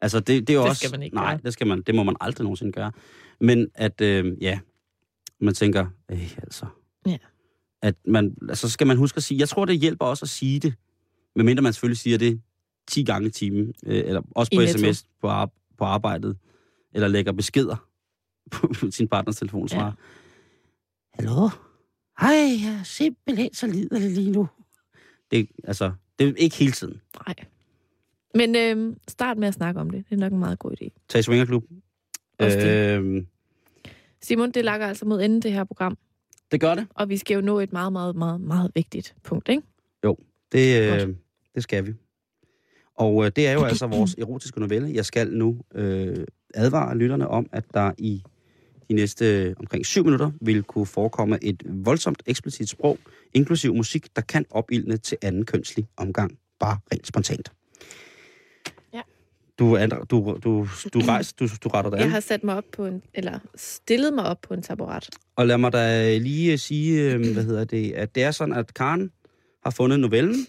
Altså, 0.00 0.20
det, 0.20 0.28
det 0.28 0.50
er 0.50 0.54
jo 0.54 0.60
det 0.60 0.68
også... 0.68 0.80
skal 0.80 0.90
man 0.90 1.02
ikke 1.02 1.16
Nej, 1.16 1.32
gøre. 1.32 1.40
det 1.44 1.52
skal 1.52 1.66
man. 1.66 1.82
Det 1.82 1.94
må 1.94 2.02
man 2.02 2.16
aldrig 2.20 2.44
nogensinde 2.44 2.72
gøre. 2.72 2.92
Men 3.40 3.68
at, 3.74 4.00
øh, 4.00 4.42
ja, 4.42 4.58
man 5.40 5.54
tænker, 5.54 5.86
øh, 6.10 6.38
altså... 6.42 6.66
Ja. 7.06 7.16
At 7.82 7.94
man, 8.06 8.34
altså 8.48 8.70
skal 8.70 8.86
man 8.86 8.96
huske 8.96 9.16
at 9.16 9.22
sige, 9.22 9.40
jeg 9.40 9.48
tror, 9.48 9.64
det 9.64 9.78
hjælper 9.78 10.04
også 10.04 10.24
at 10.24 10.28
sige 10.28 10.60
det, 10.60 10.74
medmindre 11.36 11.62
man 11.62 11.72
selvfølgelig 11.72 11.98
siger 11.98 12.18
det 12.18 12.40
10 12.88 13.04
gange 13.04 13.28
i 13.28 13.30
timen, 13.30 13.74
øh, 13.86 14.02
eller 14.06 14.22
også 14.30 14.52
på 14.56 14.60
I 14.60 14.66
sms 14.66 14.82
Netto. 14.82 15.08
på, 15.20 15.28
på 15.78 15.84
arbejdet, 15.84 16.36
eller 16.92 17.08
lægger 17.08 17.32
beskeder 17.32 17.88
på 18.52 18.74
sin 18.90 19.08
partners 19.08 19.36
telefon, 19.36 19.68
svarer, 19.68 19.84
ja. 19.86 19.92
Hallo? 21.14 21.48
Hej, 22.20 22.34
jeg 22.64 22.78
er 22.80 22.82
simpelthen 22.84 23.54
så 23.54 23.66
liderlig 23.66 24.10
lige 24.10 24.30
nu. 24.30 24.48
Det, 25.30 25.50
altså, 25.64 25.92
det 26.18 26.28
er 26.28 26.32
ikke 26.36 26.56
hele 26.56 26.72
tiden. 26.72 27.00
Nej. 27.26 27.34
Men 28.34 28.56
øh, 28.56 28.96
start 29.08 29.38
med 29.38 29.48
at 29.48 29.54
snakke 29.54 29.80
om 29.80 29.90
det. 29.90 30.04
Det 30.10 30.14
er 30.16 30.20
nok 30.20 30.32
en 30.32 30.38
meget 30.38 30.58
god 30.58 30.72
idé. 30.82 30.88
Tag 31.08 31.18
i 31.18 31.22
swingerklub. 31.22 31.64
Øhm, 32.40 33.26
Simon, 34.22 34.50
det 34.50 34.64
lakker 34.64 34.86
altså 34.86 35.06
mod 35.06 35.22
enden 35.22 35.42
det 35.42 35.52
her 35.52 35.64
program. 35.64 35.98
det 36.50 36.60
gør 36.60 36.74
det. 36.74 36.86
Og 36.90 37.08
vi 37.08 37.16
skal 37.16 37.34
jo 37.34 37.40
nå 37.40 37.60
et 37.60 37.72
meget, 37.72 37.92
meget, 37.92 38.16
meget, 38.16 38.40
meget 38.40 38.72
vigtigt 38.74 39.14
punkt, 39.22 39.48
ikke? 39.48 39.62
Det, 40.52 40.92
øh, 41.02 41.14
det 41.54 41.62
skal 41.62 41.86
vi. 41.86 41.94
Og 42.96 43.24
øh, 43.24 43.30
det 43.36 43.46
er 43.46 43.52
jo 43.52 43.64
altså 43.64 43.86
vores 43.86 44.14
erotiske 44.18 44.60
novelle. 44.60 44.90
Jeg 44.94 45.04
skal 45.04 45.32
nu 45.32 45.56
øh, 45.74 46.16
advare 46.54 46.96
lytterne 46.98 47.28
om, 47.28 47.46
at 47.52 47.64
der 47.74 47.92
i 47.98 48.22
de 48.88 48.94
næste 48.94 49.42
øh, 49.42 49.54
omkring 49.60 49.86
syv 49.86 50.04
minutter 50.04 50.30
vil 50.40 50.62
kunne 50.62 50.86
forekomme 50.86 51.38
et 51.44 51.62
voldsomt 51.66 52.22
eksplicit 52.26 52.68
sprog, 52.68 52.98
inklusiv 53.34 53.74
musik, 53.74 54.16
der 54.16 54.22
kan 54.22 54.44
opildne 54.50 54.96
til 54.96 55.18
anden 55.22 55.44
kønslig 55.46 55.86
omgang, 55.96 56.38
bare 56.60 56.78
rent 56.92 57.06
spontant. 57.06 57.52
Ja. 58.94 59.00
Du, 59.58 59.72
er, 59.72 59.86
du, 59.86 60.38
du, 60.44 60.68
du 60.94 60.98
rejser, 61.00 61.34
du, 61.40 61.48
du 61.64 61.68
retter 61.68 61.90
dig 61.90 61.96
Jeg 61.96 62.06
an. 62.06 62.12
har 62.12 62.20
sat 62.20 62.44
mig 62.44 62.56
op 62.56 62.64
på 62.72 62.86
en, 62.86 63.02
eller 63.14 63.38
stillet 63.56 64.14
mig 64.14 64.24
op 64.26 64.40
på 64.40 64.54
en 64.54 64.62
taburet. 64.62 65.08
Og 65.36 65.46
lad 65.46 65.58
mig 65.58 65.72
da 65.72 66.16
lige 66.18 66.58
sige, 66.58 67.12
øh, 67.12 67.32
hvad 67.32 67.44
hedder 67.44 67.64
det, 67.64 67.92
at 67.92 68.14
det 68.14 68.22
er 68.22 68.30
sådan, 68.30 68.54
at 68.54 68.74
Karen 68.74 69.10
har 69.64 69.70
fundet 69.70 70.00
novellen, 70.00 70.46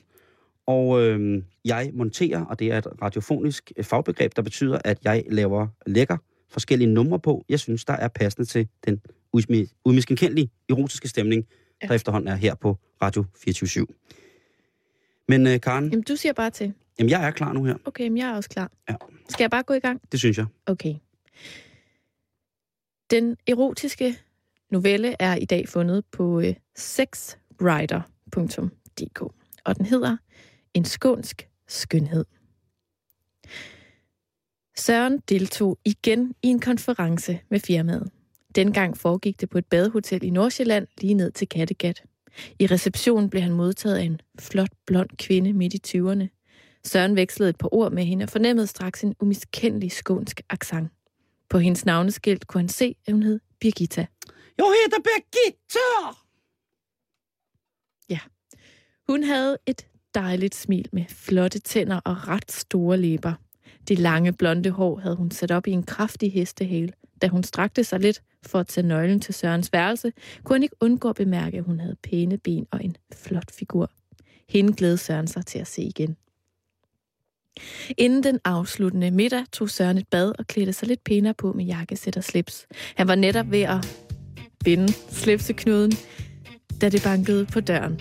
og 0.68 1.02
øh, 1.02 1.44
jeg 1.66 1.92
monterer, 1.94 2.46
og 2.46 2.60
det 2.60 2.72
er 2.72 2.78
et 2.78 2.88
radiofonisk 3.02 3.72
øh, 3.78 3.84
fagbegreb, 3.84 4.36
der 4.36 4.42
betyder, 4.42 4.80
at 4.86 4.98
jeg 5.04 5.24
laver 5.32 5.68
lækker 5.86 6.18
forskellige 6.50 6.94
numre 6.94 7.20
på, 7.20 7.46
jeg 7.50 7.60
synes, 7.60 7.86
der 7.86 7.94
er 7.94 8.08
passende 8.08 8.46
til 8.50 8.68
den 8.86 9.02
udmi- 9.38 9.82
udmiskenkendelige 9.86 10.50
erotiske 10.70 11.08
stemning, 11.08 11.46
Ja. 11.84 11.88
der 11.88 11.94
efterhånden 11.94 12.28
er 12.28 12.36
her 12.36 12.56
på 12.56 12.78
Radio 13.02 13.26
24 13.44 13.88
Men 15.28 15.48
øh, 15.48 15.60
Karen, 15.62 15.90
Jamen, 15.90 16.04
du 16.04 16.16
siger 16.16 16.34
bare 16.34 16.50
til. 16.50 16.74
jamen, 17.00 17.10
jeg 17.10 17.28
er 17.28 17.32
klar 17.32 17.54
nu 17.54 17.64
her. 17.64 17.76
Okay, 17.86 18.08
men 18.08 18.18
jeg 18.18 18.30
er 18.30 18.36
også 18.36 18.50
klar. 18.50 18.72
Ja. 18.90 18.96
Skal 19.30 19.44
jeg 19.44 19.52
bare 19.52 19.64
gå 19.64 19.74
i 19.74 19.80
gang? 19.80 20.02
Det 20.12 20.20
synes 20.20 20.38
jeg. 20.38 20.46
Okay. 20.66 20.96
Den 23.12 23.38
erotiske 23.48 24.16
novelle 24.72 25.16
er 25.20 25.36
i 25.36 25.46
dag 25.46 25.70
fundet 25.70 26.04
på 26.12 26.40
øh, 26.42 26.54
sexwriter.dk, 26.76 29.22
og 29.66 29.78
den 29.78 29.86
hedder 29.86 30.18
En 30.76 30.86
skånsk 30.86 31.50
skønhed. 31.68 32.26
Søren 34.78 35.20
deltog 35.30 35.80
igen 35.86 36.36
i 36.44 36.48
en 36.48 36.60
konference 36.60 37.40
med 37.50 37.60
firmaet. 37.60 38.12
Dengang 38.56 38.98
foregik 38.98 39.42
det 39.42 39.50
på 39.50 39.58
et 39.58 39.66
badehotel 39.66 40.24
i 40.24 40.30
Nordsjælland, 40.30 40.88
lige 41.02 41.14
ned 41.14 41.32
til 41.32 41.50
Kattegat. 41.50 42.04
I 42.60 42.68
receptionen 42.68 43.30
blev 43.30 43.42
han 43.42 43.54
modtaget 43.54 43.98
af 43.98 44.04
en 44.04 44.22
flot, 44.40 44.70
blond 44.86 45.10
kvinde 45.18 45.54
midt 45.54 45.74
i 45.74 45.98
20'erne. 45.98 46.28
Søren 46.84 47.16
vekslede 47.16 47.50
et 47.50 47.58
par 47.58 47.74
ord 47.74 47.92
med 47.92 48.06
hende 48.06 48.24
og 48.24 48.30
fornemmede 48.30 48.68
straks 48.68 49.04
en 49.04 49.16
umiskendelig 49.20 49.92
skånsk 49.92 50.42
accent. 50.50 50.92
På 51.50 51.58
hendes 51.58 51.86
navneskilt 51.86 52.48
kunne 52.48 52.62
han 52.62 52.70
se, 52.70 52.96
at 53.06 53.14
hun 53.14 53.24
hed 53.24 53.40
Birgitta. 53.60 54.08
Jeg 54.58 54.66
hedder 54.66 55.00
Birgitta! 55.04 56.20
Ja. 58.10 58.20
Hun 59.08 59.24
havde 59.24 59.58
et 59.66 59.88
dejligt 60.16 60.56
smil 60.56 60.90
med 60.92 61.06
flotte 61.10 61.60
tænder 61.60 62.00
og 62.06 62.28
ret 62.28 62.52
store 62.52 62.98
læber. 62.98 63.34
Det 63.88 64.00
lange 64.00 64.34
blonde 64.34 64.70
hår 64.70 65.00
havde 65.00 65.16
hun 65.16 65.32
sat 65.32 65.52
op 65.52 65.68
i 65.68 65.72
en 65.72 65.84
kraftig 65.84 66.34
hestehale. 66.34 66.94
Da 67.22 67.28
hun 67.28 67.44
strakte 67.44 67.84
sig 67.84 68.00
lidt 68.00 68.22
for 68.46 68.60
at 68.60 68.68
tage 68.68 68.88
nøglen 68.88 69.20
til 69.20 69.34
Sørens 69.34 69.74
værelse, 69.74 70.12
kunne 70.44 70.56
han 70.56 70.64
ikke 70.64 70.76
undgå 70.80 71.10
at 71.10 71.16
bemærke, 71.16 71.58
at 71.58 71.64
hun 71.64 71.80
havde 71.80 71.96
pæne 72.04 72.38
ben 72.38 72.68
og 72.72 72.84
en 72.84 72.98
flot 73.14 73.52
figur. 73.52 73.92
Hende 74.50 74.74
glædede 74.74 74.98
Søren 74.98 75.28
sig 75.28 75.46
til 75.46 75.60
at 75.60 75.68
se 75.68 75.82
igen. 75.82 76.18
Inden 77.98 78.24
den 78.24 78.40
afsluttende 78.46 79.12
middag 79.12 79.46
tog 79.52 79.70
Søren 79.70 79.98
et 79.98 80.08
bad 80.08 80.34
og 80.40 80.48
klædte 80.48 80.74
sig 80.74 80.88
lidt 80.88 81.04
pænere 81.04 81.34
på 81.34 81.54
med 81.54 81.66
jakkesæt 81.66 82.18
og 82.18 82.24
slips. 82.24 82.68
Han 82.96 83.08
var 83.08 83.16
netop 83.16 83.52
ved 83.52 83.62
at 83.62 84.06
binde 84.64 84.94
slipseknuden, 84.94 85.92
da 86.82 86.90
det 86.90 87.04
bankede 87.04 87.46
på 87.46 87.60
døren. 87.60 88.00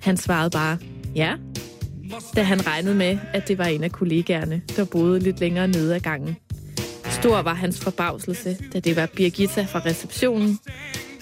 Han 0.00 0.16
svarede 0.16 0.50
bare, 0.50 0.78
ja, 1.14 1.34
da 2.36 2.42
han 2.42 2.66
regnede 2.66 2.94
med, 2.94 3.18
at 3.32 3.48
det 3.48 3.58
var 3.58 3.64
en 3.64 3.84
af 3.84 3.92
kollegaerne, 3.92 4.62
der 4.76 4.84
boede 4.84 5.20
lidt 5.20 5.40
længere 5.40 5.68
nede 5.68 5.94
ad 5.94 6.00
gangen. 6.00 6.36
Stor 7.04 7.42
var 7.42 7.54
hans 7.54 7.80
forbavselse, 7.80 8.56
da 8.72 8.80
det 8.80 8.96
var 8.96 9.06
Birgitta 9.06 9.62
fra 9.62 9.78
receptionen. 9.78 10.58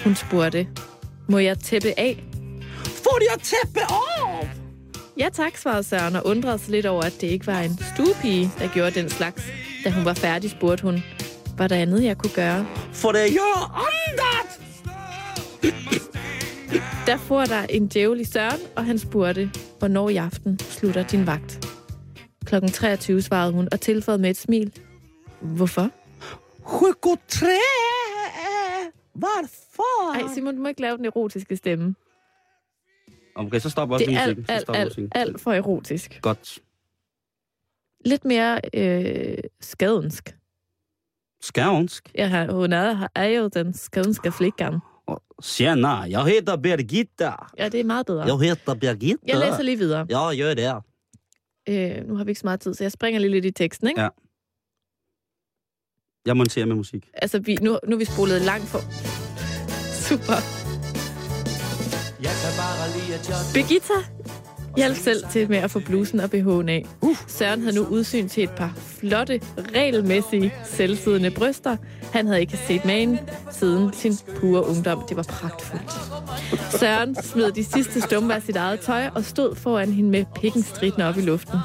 Hun 0.05 0.15
spurgte, 0.15 0.67
må 1.29 1.39
jeg 1.39 1.59
tæppe 1.59 1.93
af? 1.97 2.25
Får 2.85 3.19
jeg 3.33 3.43
tæppe 3.43 3.81
af? 3.81 4.51
Ja 5.19 5.29
tak, 5.33 5.57
svarede 5.57 5.83
Søren 5.83 6.17
og 6.17 6.27
undrede 6.27 6.59
sig 6.59 6.71
lidt 6.71 6.87
over, 6.87 7.03
at 7.03 7.15
det 7.21 7.27
ikke 7.27 7.47
var 7.47 7.61
en 7.61 7.79
stuepige, 7.95 8.51
der 8.59 8.69
gjorde 8.69 9.01
den 9.01 9.09
slags. 9.11 9.43
Da 9.85 9.91
hun 9.91 10.05
var 10.05 10.15
færdig, 10.15 10.51
spurgte 10.51 10.83
hun, 10.83 11.03
var 11.59 11.69
der 11.69 11.77
andet, 11.77 12.05
jeg 12.05 12.19
kunne 12.19 12.33
gøre? 12.35 12.67
For 12.93 13.13
det 13.13 13.31
gør 13.33 13.87
andet! 14.09 14.61
Der 17.07 17.17
får 17.17 17.45
der 17.45 17.63
en 17.63 17.87
djævel 17.89 18.21
i 18.21 18.25
Søren, 18.25 18.61
og 18.77 18.85
han 18.85 18.99
spurgte, 18.99 19.51
hvornår 19.79 20.09
i 20.09 20.17
aften 20.17 20.59
slutter 20.59 21.03
din 21.07 21.27
vagt. 21.27 21.67
Klokken 22.45 22.71
23 22.71 23.23
svarede 23.23 23.53
hun 23.53 23.69
og 23.73 23.81
tilføjede 23.81 24.23
med 24.23 24.31
et 24.31 24.37
smil. 24.37 24.73
Hvorfor? 25.41 25.91
Psykotre! 26.67 27.61
Hvorfor? 29.15 30.15
Ej, 30.15 30.35
Simon, 30.35 30.57
du 30.57 30.63
må 30.63 30.69
ikke 30.69 30.81
lave 30.81 30.97
den 30.97 31.05
erotiske 31.05 31.57
stemme. 31.57 31.95
Okay, 33.35 33.59
så 33.59 33.71
stopper 33.71 33.95
også 33.95 34.07
Det 34.07 34.15
er 34.15 34.21
musikken. 34.21 34.45
alt, 34.49 34.69
alt, 34.69 34.99
alt, 34.99 35.09
alt 35.15 35.41
for 35.41 35.53
erotisk. 35.53 36.19
Godt. 36.23 36.59
Lidt 38.05 38.25
mere 38.25 38.61
øh, 38.75 39.39
Skånsk. 39.61 40.35
Ja, 42.15 42.47
hun 42.47 42.73
er, 42.73 43.09
er 43.15 43.25
jo 43.25 43.49
den 43.49 43.75
skånske 43.75 44.33
flickan. 44.33 44.79
Tjena, 45.43 45.89
jeg 45.89 46.25
hedder 46.25 46.57
Birgitta. 46.57 47.33
Ja, 47.59 47.69
det 47.69 47.81
er 47.81 47.85
meget 47.85 48.07
bedre. 48.07 48.25
Jeg 48.25 48.39
hedder 48.39 48.75
Birgitta. 48.75 49.25
Jeg 49.27 49.39
læser 49.39 49.63
lige 49.63 49.79
videre. 49.79 50.07
Ja, 50.11 50.35
gør 50.37 50.55
det. 50.55 50.83
Øh, 51.69 52.09
nu 52.09 52.17
har 52.17 52.25
vi 52.25 52.31
ikke 52.31 52.41
så 52.41 52.47
meget 52.47 52.61
tid, 52.61 52.75
så 52.75 52.85
jeg 52.85 52.93
springer 52.93 53.21
lige 53.21 53.31
lidt 53.31 53.45
i 53.45 53.51
teksten, 53.51 53.89
ikke? 53.89 54.01
Ja. 54.01 54.09
Jeg 56.27 56.37
monterer 56.37 56.67
med 56.67 56.77
musik. 56.77 57.11
Altså, 57.15 57.39
vi, 57.39 57.55
nu, 57.55 57.79
nu 57.89 57.95
er 57.95 57.99
vi 57.99 58.05
spolet 58.05 58.43
langt 58.43 58.67
for... 58.67 58.79
Super. 60.09 60.61
Birgitta 63.55 63.95
hjalp 64.77 64.97
selv 64.97 65.25
til 65.33 65.49
med 65.51 65.59
at 65.59 65.71
få 65.71 65.81
blusen 65.81 66.21
og 66.21 66.31
BH'en 66.35 66.69
af. 66.69 66.87
Uh. 67.01 67.17
Søren 67.27 67.61
havde 67.61 67.77
nu 67.77 67.83
udsyn 67.83 68.29
til 68.29 68.43
et 68.43 68.51
par 68.51 68.73
flotte, 68.77 69.41
regelmæssige, 69.75 70.53
selvsiddende 70.65 71.31
bryster. 71.31 71.77
Han 72.13 72.27
havde 72.27 72.41
ikke 72.41 72.57
set 72.67 72.85
magen 72.85 73.19
siden 73.51 73.93
sin 73.93 74.13
pure 74.37 74.67
ungdom. 74.67 75.03
Det 75.09 75.17
var 75.17 75.23
pragtfuldt. 75.23 75.93
Søren 76.81 77.17
smed 77.23 77.53
de 77.53 77.65
sidste 77.65 78.01
stumper 78.01 78.35
af 78.35 78.43
sit 78.43 78.57
eget 78.57 78.81
tøj 78.81 79.07
og 79.15 79.25
stod 79.25 79.55
foran 79.55 79.93
hende 79.93 80.11
med 80.11 80.25
pikken 80.35 80.63
stridende 80.63 81.09
op 81.09 81.19
i 81.19 81.21
luften. 81.21 81.59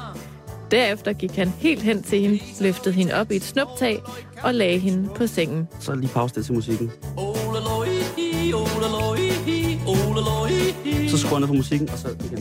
Derefter 0.70 1.12
gik 1.12 1.36
han 1.36 1.48
helt 1.48 1.82
hen 1.82 2.02
til 2.02 2.20
hende, 2.20 2.40
løftede 2.60 2.94
hende 2.94 3.14
op 3.14 3.32
i 3.32 3.36
et 3.36 3.44
snuptag 3.44 4.02
og 4.42 4.54
lagde 4.54 4.78
hende 4.78 5.08
på 5.14 5.26
sengen. 5.26 5.68
Så 5.80 5.94
lige 5.94 6.10
pause 6.10 6.34
det 6.34 6.44
til 6.44 6.54
musikken. 6.54 6.90
Så 11.08 11.18
skruer 11.18 11.38
ned 11.38 11.46
på 11.46 11.52
musikken, 11.54 11.90
og 11.90 11.98
så 11.98 12.08
igen. 12.08 12.38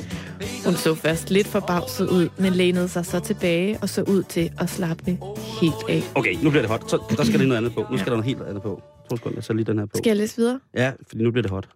Hun 0.66 0.74
så 0.76 0.96
først 0.96 1.30
lidt 1.30 1.48
forbavset 1.48 2.10
ud, 2.10 2.30
men 2.40 2.54
lænede 2.54 2.88
sig 2.88 3.06
så 3.06 3.20
tilbage 3.20 3.80
og 3.82 3.90
så 3.90 4.02
ud 4.02 4.24
til 4.24 4.52
at 4.60 4.70
slappe 4.70 5.18
helt 5.62 5.76
af. 5.90 6.02
Okay, 6.16 6.34
nu 6.44 6.50
bliver 6.50 6.62
det 6.62 6.70
hot. 6.70 6.90
Så 6.90 7.00
der 7.18 7.24
skal 7.24 7.40
lige 7.40 7.48
noget 7.48 7.58
andet 7.58 7.74
på. 7.74 7.86
Nu 7.92 7.98
skal 7.98 8.12
der 8.12 8.18
noget 8.18 8.26
helt 8.26 8.42
andet 8.42 8.64
på. 8.64 8.82
To 9.10 9.16
sekunder, 9.18 9.42
så 9.42 9.54
lige 9.54 9.66
den 9.66 9.80
her 9.80 9.86
på. 9.86 9.92
Skal 9.98 10.10
jeg 10.10 10.18
læse 10.18 10.38
videre? 10.38 10.60
Ja, 10.76 10.92
fordi 11.08 11.24
nu 11.24 11.32
bliver 11.32 11.42
det 11.42 11.52
hot. 11.52 11.70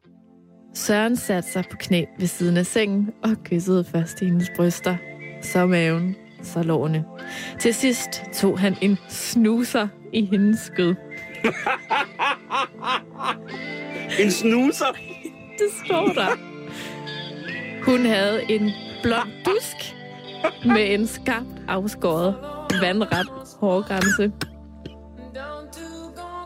Søren 0.73 1.17
satte 1.17 1.51
sig 1.51 1.63
på 1.71 1.77
knæ 1.79 2.05
ved 2.19 2.27
siden 2.27 2.57
af 2.57 2.65
sengen 2.65 3.09
og 3.23 3.29
kyssede 3.43 3.85
først 3.91 4.19
hendes 4.19 4.51
bryster, 4.55 4.95
så 5.41 5.65
maven, 5.65 6.15
så 6.43 6.63
lårene. 6.63 7.03
Til 7.59 7.73
sidst 7.73 8.09
tog 8.33 8.59
han 8.59 8.75
en 8.81 8.97
snuser 9.09 9.87
i 10.13 10.25
hendes 10.25 10.59
skød. 10.59 10.95
En 14.19 14.31
snuser? 14.31 14.85
Det 15.57 15.85
står 15.85 16.07
der. 16.07 16.27
Hun 17.83 18.05
havde 18.05 18.51
en 18.51 18.71
blond 19.03 19.29
dusk 19.45 19.95
med 20.65 20.93
en 20.93 21.07
skarpt 21.07 21.61
afskåret 21.67 22.35
vandret 22.81 23.27
hårgrænse. 23.59 24.31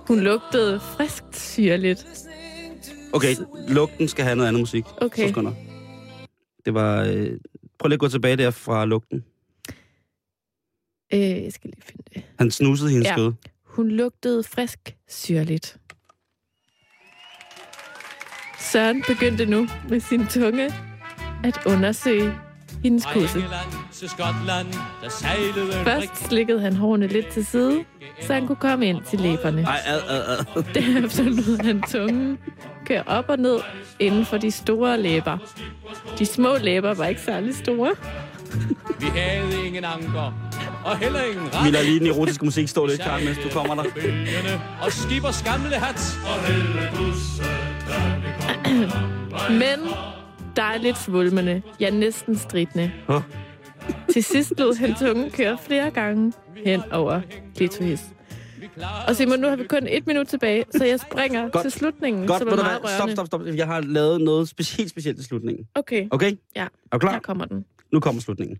Hun 0.07 0.19
lugtede 0.19 0.79
friskt 0.79 1.35
syrligt. 1.37 2.07
Okay, 3.13 3.35
lugten 3.67 4.07
skal 4.07 4.25
have 4.25 4.35
noget 4.35 4.47
andet 4.47 4.59
musik. 4.59 4.85
Okay. 5.01 5.33
Så. 5.33 5.53
Det 6.65 6.73
var... 6.73 7.01
Øh, 7.03 7.39
prøv 7.79 7.87
lige 7.87 7.93
at 7.93 7.99
gå 7.99 8.07
tilbage 8.07 8.37
der 8.37 8.51
fra 8.51 8.85
lugten. 8.85 9.23
Øh, 11.13 11.19
jeg 11.19 11.53
skal 11.53 11.69
lige 11.69 11.81
finde 11.81 12.03
det. 12.13 12.23
Han 12.39 12.51
snusede 12.51 12.89
hendes 12.89 13.07
Ja. 13.07 13.13
skød. 13.13 13.33
Hun 13.65 13.89
lugtede 13.89 14.43
frisk 14.43 14.95
syrligt. 15.07 15.77
Søren 18.59 19.03
begyndte 19.07 19.45
nu 19.45 19.67
med 19.89 19.99
sin 19.99 20.27
tunge 20.27 20.73
at 21.43 21.59
undersøge 21.65 22.33
hendes 22.83 23.05
kusse. 23.13 23.43
til 23.93 24.09
Skotland, 24.09 24.67
der 25.03 25.09
sejlede 25.09 25.73
Først 25.83 26.27
slikkede 26.27 26.61
han 26.61 26.75
hårene 26.75 27.07
lidt 27.07 27.27
til 27.27 27.45
side, 27.45 27.83
så 28.21 28.33
han 28.33 28.47
kunne 28.47 28.55
komme 28.55 28.85
ind 28.85 29.01
til 29.09 29.19
læberne. 29.19 29.61
Ej, 29.63 29.79
ad, 29.85 30.01
ad, 30.09 30.37
ad. 30.55 30.63
Derefter 30.75 31.23
lod 31.23 31.63
han 31.65 31.81
tungen 31.81 32.37
køre 32.85 33.03
op 33.07 33.25
og 33.29 33.37
ned 33.39 33.57
inden 33.99 34.25
for 34.25 34.37
de 34.37 34.51
store 34.51 34.99
læber. 35.01 35.37
De 36.19 36.25
små 36.25 36.55
læber 36.61 36.93
var 36.93 37.05
ikke 37.05 37.21
særlig 37.21 37.55
store. 37.55 37.91
Vi 38.99 39.05
havde 39.05 39.65
ingen 39.67 39.83
anker, 39.83 40.33
og 40.85 40.97
heller 40.97 41.21
ingen 41.21 41.45
Vi 41.45 41.57
ret. 41.57 41.71
lader 41.71 41.85
lige 41.85 41.99
den 41.99 42.07
erotiske 42.07 42.45
musik 42.45 42.67
stå 42.69 42.85
lidt 42.85 43.01
klar, 43.01 43.19
mens 43.19 43.37
du 43.43 43.49
kommer 43.59 43.75
der. 43.75 43.83
Og 44.81 44.91
skibers 44.91 45.43
gamle 45.43 45.75
hat. 45.75 46.17
Men 49.49 49.79
dejligt 50.55 50.97
svulmende, 50.97 51.61
ja 51.79 51.89
næsten 51.89 52.37
stridende. 52.37 52.91
Hå? 53.07 53.19
Til 54.13 54.23
sidst 54.23 54.53
lod 54.57 54.75
han 54.75 54.95
tungen 54.95 55.31
køre 55.31 55.57
flere 55.57 55.91
gange 55.91 56.33
hen 56.65 56.81
over 56.91 57.21
klitoris. 57.55 58.01
Og 59.07 59.15
Simon, 59.15 59.39
nu 59.39 59.47
har 59.47 59.55
vi 59.55 59.63
kun 59.67 59.87
et 59.89 60.07
minut 60.07 60.27
tilbage, 60.27 60.65
så 60.77 60.85
jeg 60.85 60.99
springer 60.99 61.49
Godt. 61.49 61.61
til 61.63 61.71
slutningen, 61.71 62.27
Godt, 62.27 62.39
som 62.39 62.47
er 62.47 62.55
meget. 62.55 62.79
Stop, 62.97 63.09
stop, 63.09 63.25
stop. 63.27 63.41
Jeg 63.55 63.67
har 63.67 63.81
lavet 63.81 64.21
noget 64.21 64.47
spe- 64.53 64.75
helt 64.77 64.89
specielt 64.89 65.17
til 65.17 65.25
slutningen. 65.25 65.65
Okay, 65.75 66.07
Okay? 66.11 66.31
ja, 66.55 66.61
Er 66.63 66.67
du 66.93 66.99
klar? 66.99 67.11
her 67.11 67.19
kommer 67.19 67.45
den. 67.45 67.65
Nu 67.93 67.99
kommer 67.99 68.21
slutningen. 68.21 68.57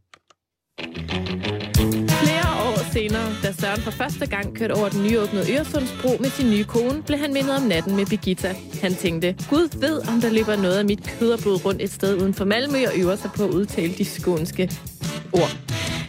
Senere, 2.93 3.35
da 3.43 3.51
Søren 3.51 3.81
for 3.81 3.91
første 3.91 4.25
gang 4.25 4.57
kørte 4.57 4.71
over 4.71 4.89
den 4.89 5.03
nyåbnede 5.03 5.53
Øresundsbro 5.53 6.17
med 6.19 6.29
sin 6.29 6.49
nye 6.49 6.63
kone, 6.63 7.03
blev 7.03 7.19
han 7.19 7.33
mindet 7.33 7.55
om 7.55 7.61
natten 7.61 7.95
med 7.95 8.05
Birgitta. 8.05 8.55
Han 8.81 8.95
tænkte, 8.95 9.35
Gud 9.49 9.79
ved, 9.79 10.07
om 10.07 10.21
der 10.21 10.29
løber 10.29 10.55
noget 10.55 10.77
af 10.77 10.85
mit 10.85 11.03
køderblod 11.19 11.65
rundt 11.65 11.81
et 11.81 11.91
sted 11.91 12.21
uden 12.21 12.33
for 12.33 12.45
Malmø 12.45 12.77
og 12.87 12.93
øver 12.97 13.15
sig 13.15 13.31
på 13.35 13.43
at 13.43 13.49
udtale 13.49 13.93
de 13.93 14.05
skånske 14.05 14.71
ord. 15.31 15.57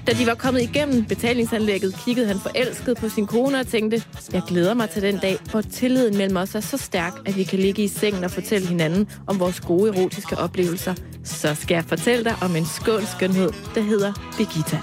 Da 0.06 0.12
de 0.12 0.26
var 0.26 0.34
kommet 0.34 0.62
igennem 0.62 1.04
betalingsanlægget, 1.04 1.96
kiggede 2.04 2.26
han 2.26 2.38
forelsket 2.38 2.96
på 2.96 3.08
sin 3.08 3.26
kone 3.26 3.60
og 3.60 3.66
tænkte, 3.66 4.02
jeg 4.32 4.42
glæder 4.48 4.74
mig 4.74 4.90
til 4.90 5.02
den 5.02 5.18
dag, 5.18 5.38
hvor 5.50 5.60
tilliden 5.60 6.16
mellem 6.16 6.36
os 6.36 6.54
er 6.54 6.60
så 6.60 6.76
stærk, 6.76 7.12
at 7.26 7.36
vi 7.36 7.44
kan 7.44 7.58
ligge 7.58 7.84
i 7.84 7.88
sengen 7.88 8.24
og 8.24 8.30
fortælle 8.30 8.68
hinanden 8.68 9.08
om 9.26 9.40
vores 9.40 9.60
gode 9.60 9.96
erotiske 9.96 10.38
oplevelser. 10.38 10.94
Så 11.24 11.54
skal 11.54 11.74
jeg 11.74 11.84
fortælle 11.84 12.24
dig 12.24 12.34
om 12.42 12.56
en 12.56 12.66
skånsk 12.66 13.12
skønhed, 13.12 13.50
der 13.74 13.80
hedder 13.80 14.12
Birgitta. 14.36 14.78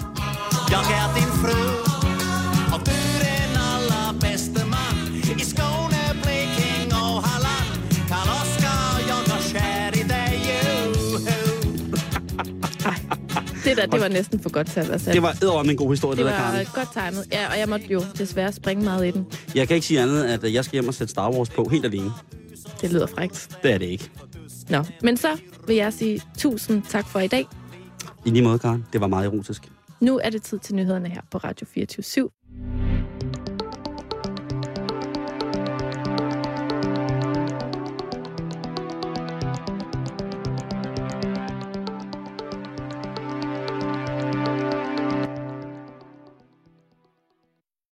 Jeg 0.72 0.80
er 0.80 1.16
din 1.16 1.24
fru 1.24 1.91
Det 13.66 13.78
der, 13.78 13.86
det 13.86 14.02
var 14.02 14.08
næsten 14.08 14.40
for 14.40 14.50
godt 14.50 14.68
til 14.68 14.80
at 14.80 14.90
være 14.90 15.00
sandt. 15.00 15.14
Det 15.14 15.22
var 15.24 15.36
æderom 15.44 15.70
en 15.70 15.76
god 15.76 15.90
historie, 15.90 16.18
det, 16.18 16.26
det 16.26 16.34
der, 16.34 16.42
var 16.42 16.52
Karen. 16.52 16.68
godt 16.76 16.94
tegnet. 16.94 17.26
Ja, 17.32 17.52
og 17.52 17.60
jeg 17.60 17.70
måtte 17.70 17.86
jo 17.90 18.02
desværre 18.18 18.52
springe 18.52 18.84
meget 18.84 19.08
i 19.08 19.12
den. 19.12 19.26
Jeg 19.56 19.68
kan 19.68 19.76
ikke 19.76 19.88
sige 19.88 20.02
andet, 20.02 20.24
at 20.24 20.44
øh, 20.44 20.54
jeg 20.54 20.66
skal 20.66 20.74
hjem 20.76 20.88
og 20.88 20.94
sætte 20.94 21.12
Star 21.12 21.32
Wars 21.32 21.50
på 21.50 21.68
helt 21.72 21.86
alene. 21.86 22.12
Det 22.82 22.92
lyder 22.92 23.08
frækt. 23.08 23.50
Det 23.64 23.72
er 23.74 23.78
det 23.78 23.86
ikke. 23.86 24.10
Nå, 24.70 24.84
men 25.02 25.18
så 25.18 25.28
vil 25.68 25.76
jeg 25.76 25.94
sige 25.94 26.22
tusind 26.38 26.84
tak 26.90 27.08
for 27.08 27.20
i 27.20 27.28
dag. 27.28 27.48
I 28.26 28.30
lige 28.30 28.42
måde, 28.44 28.60
Karen. 28.60 28.86
Det 28.94 29.02
var 29.02 29.08
meget 29.08 29.26
erotisk. 29.26 29.62
Nu 30.00 30.20
er 30.24 30.30
det 30.30 30.42
tid 30.44 30.60
til 30.60 30.76
nyhederne 30.76 31.10
her 31.10 31.22
på 31.32 31.38
Radio 31.38 31.68
24 31.74 32.04
/7. 32.28 33.21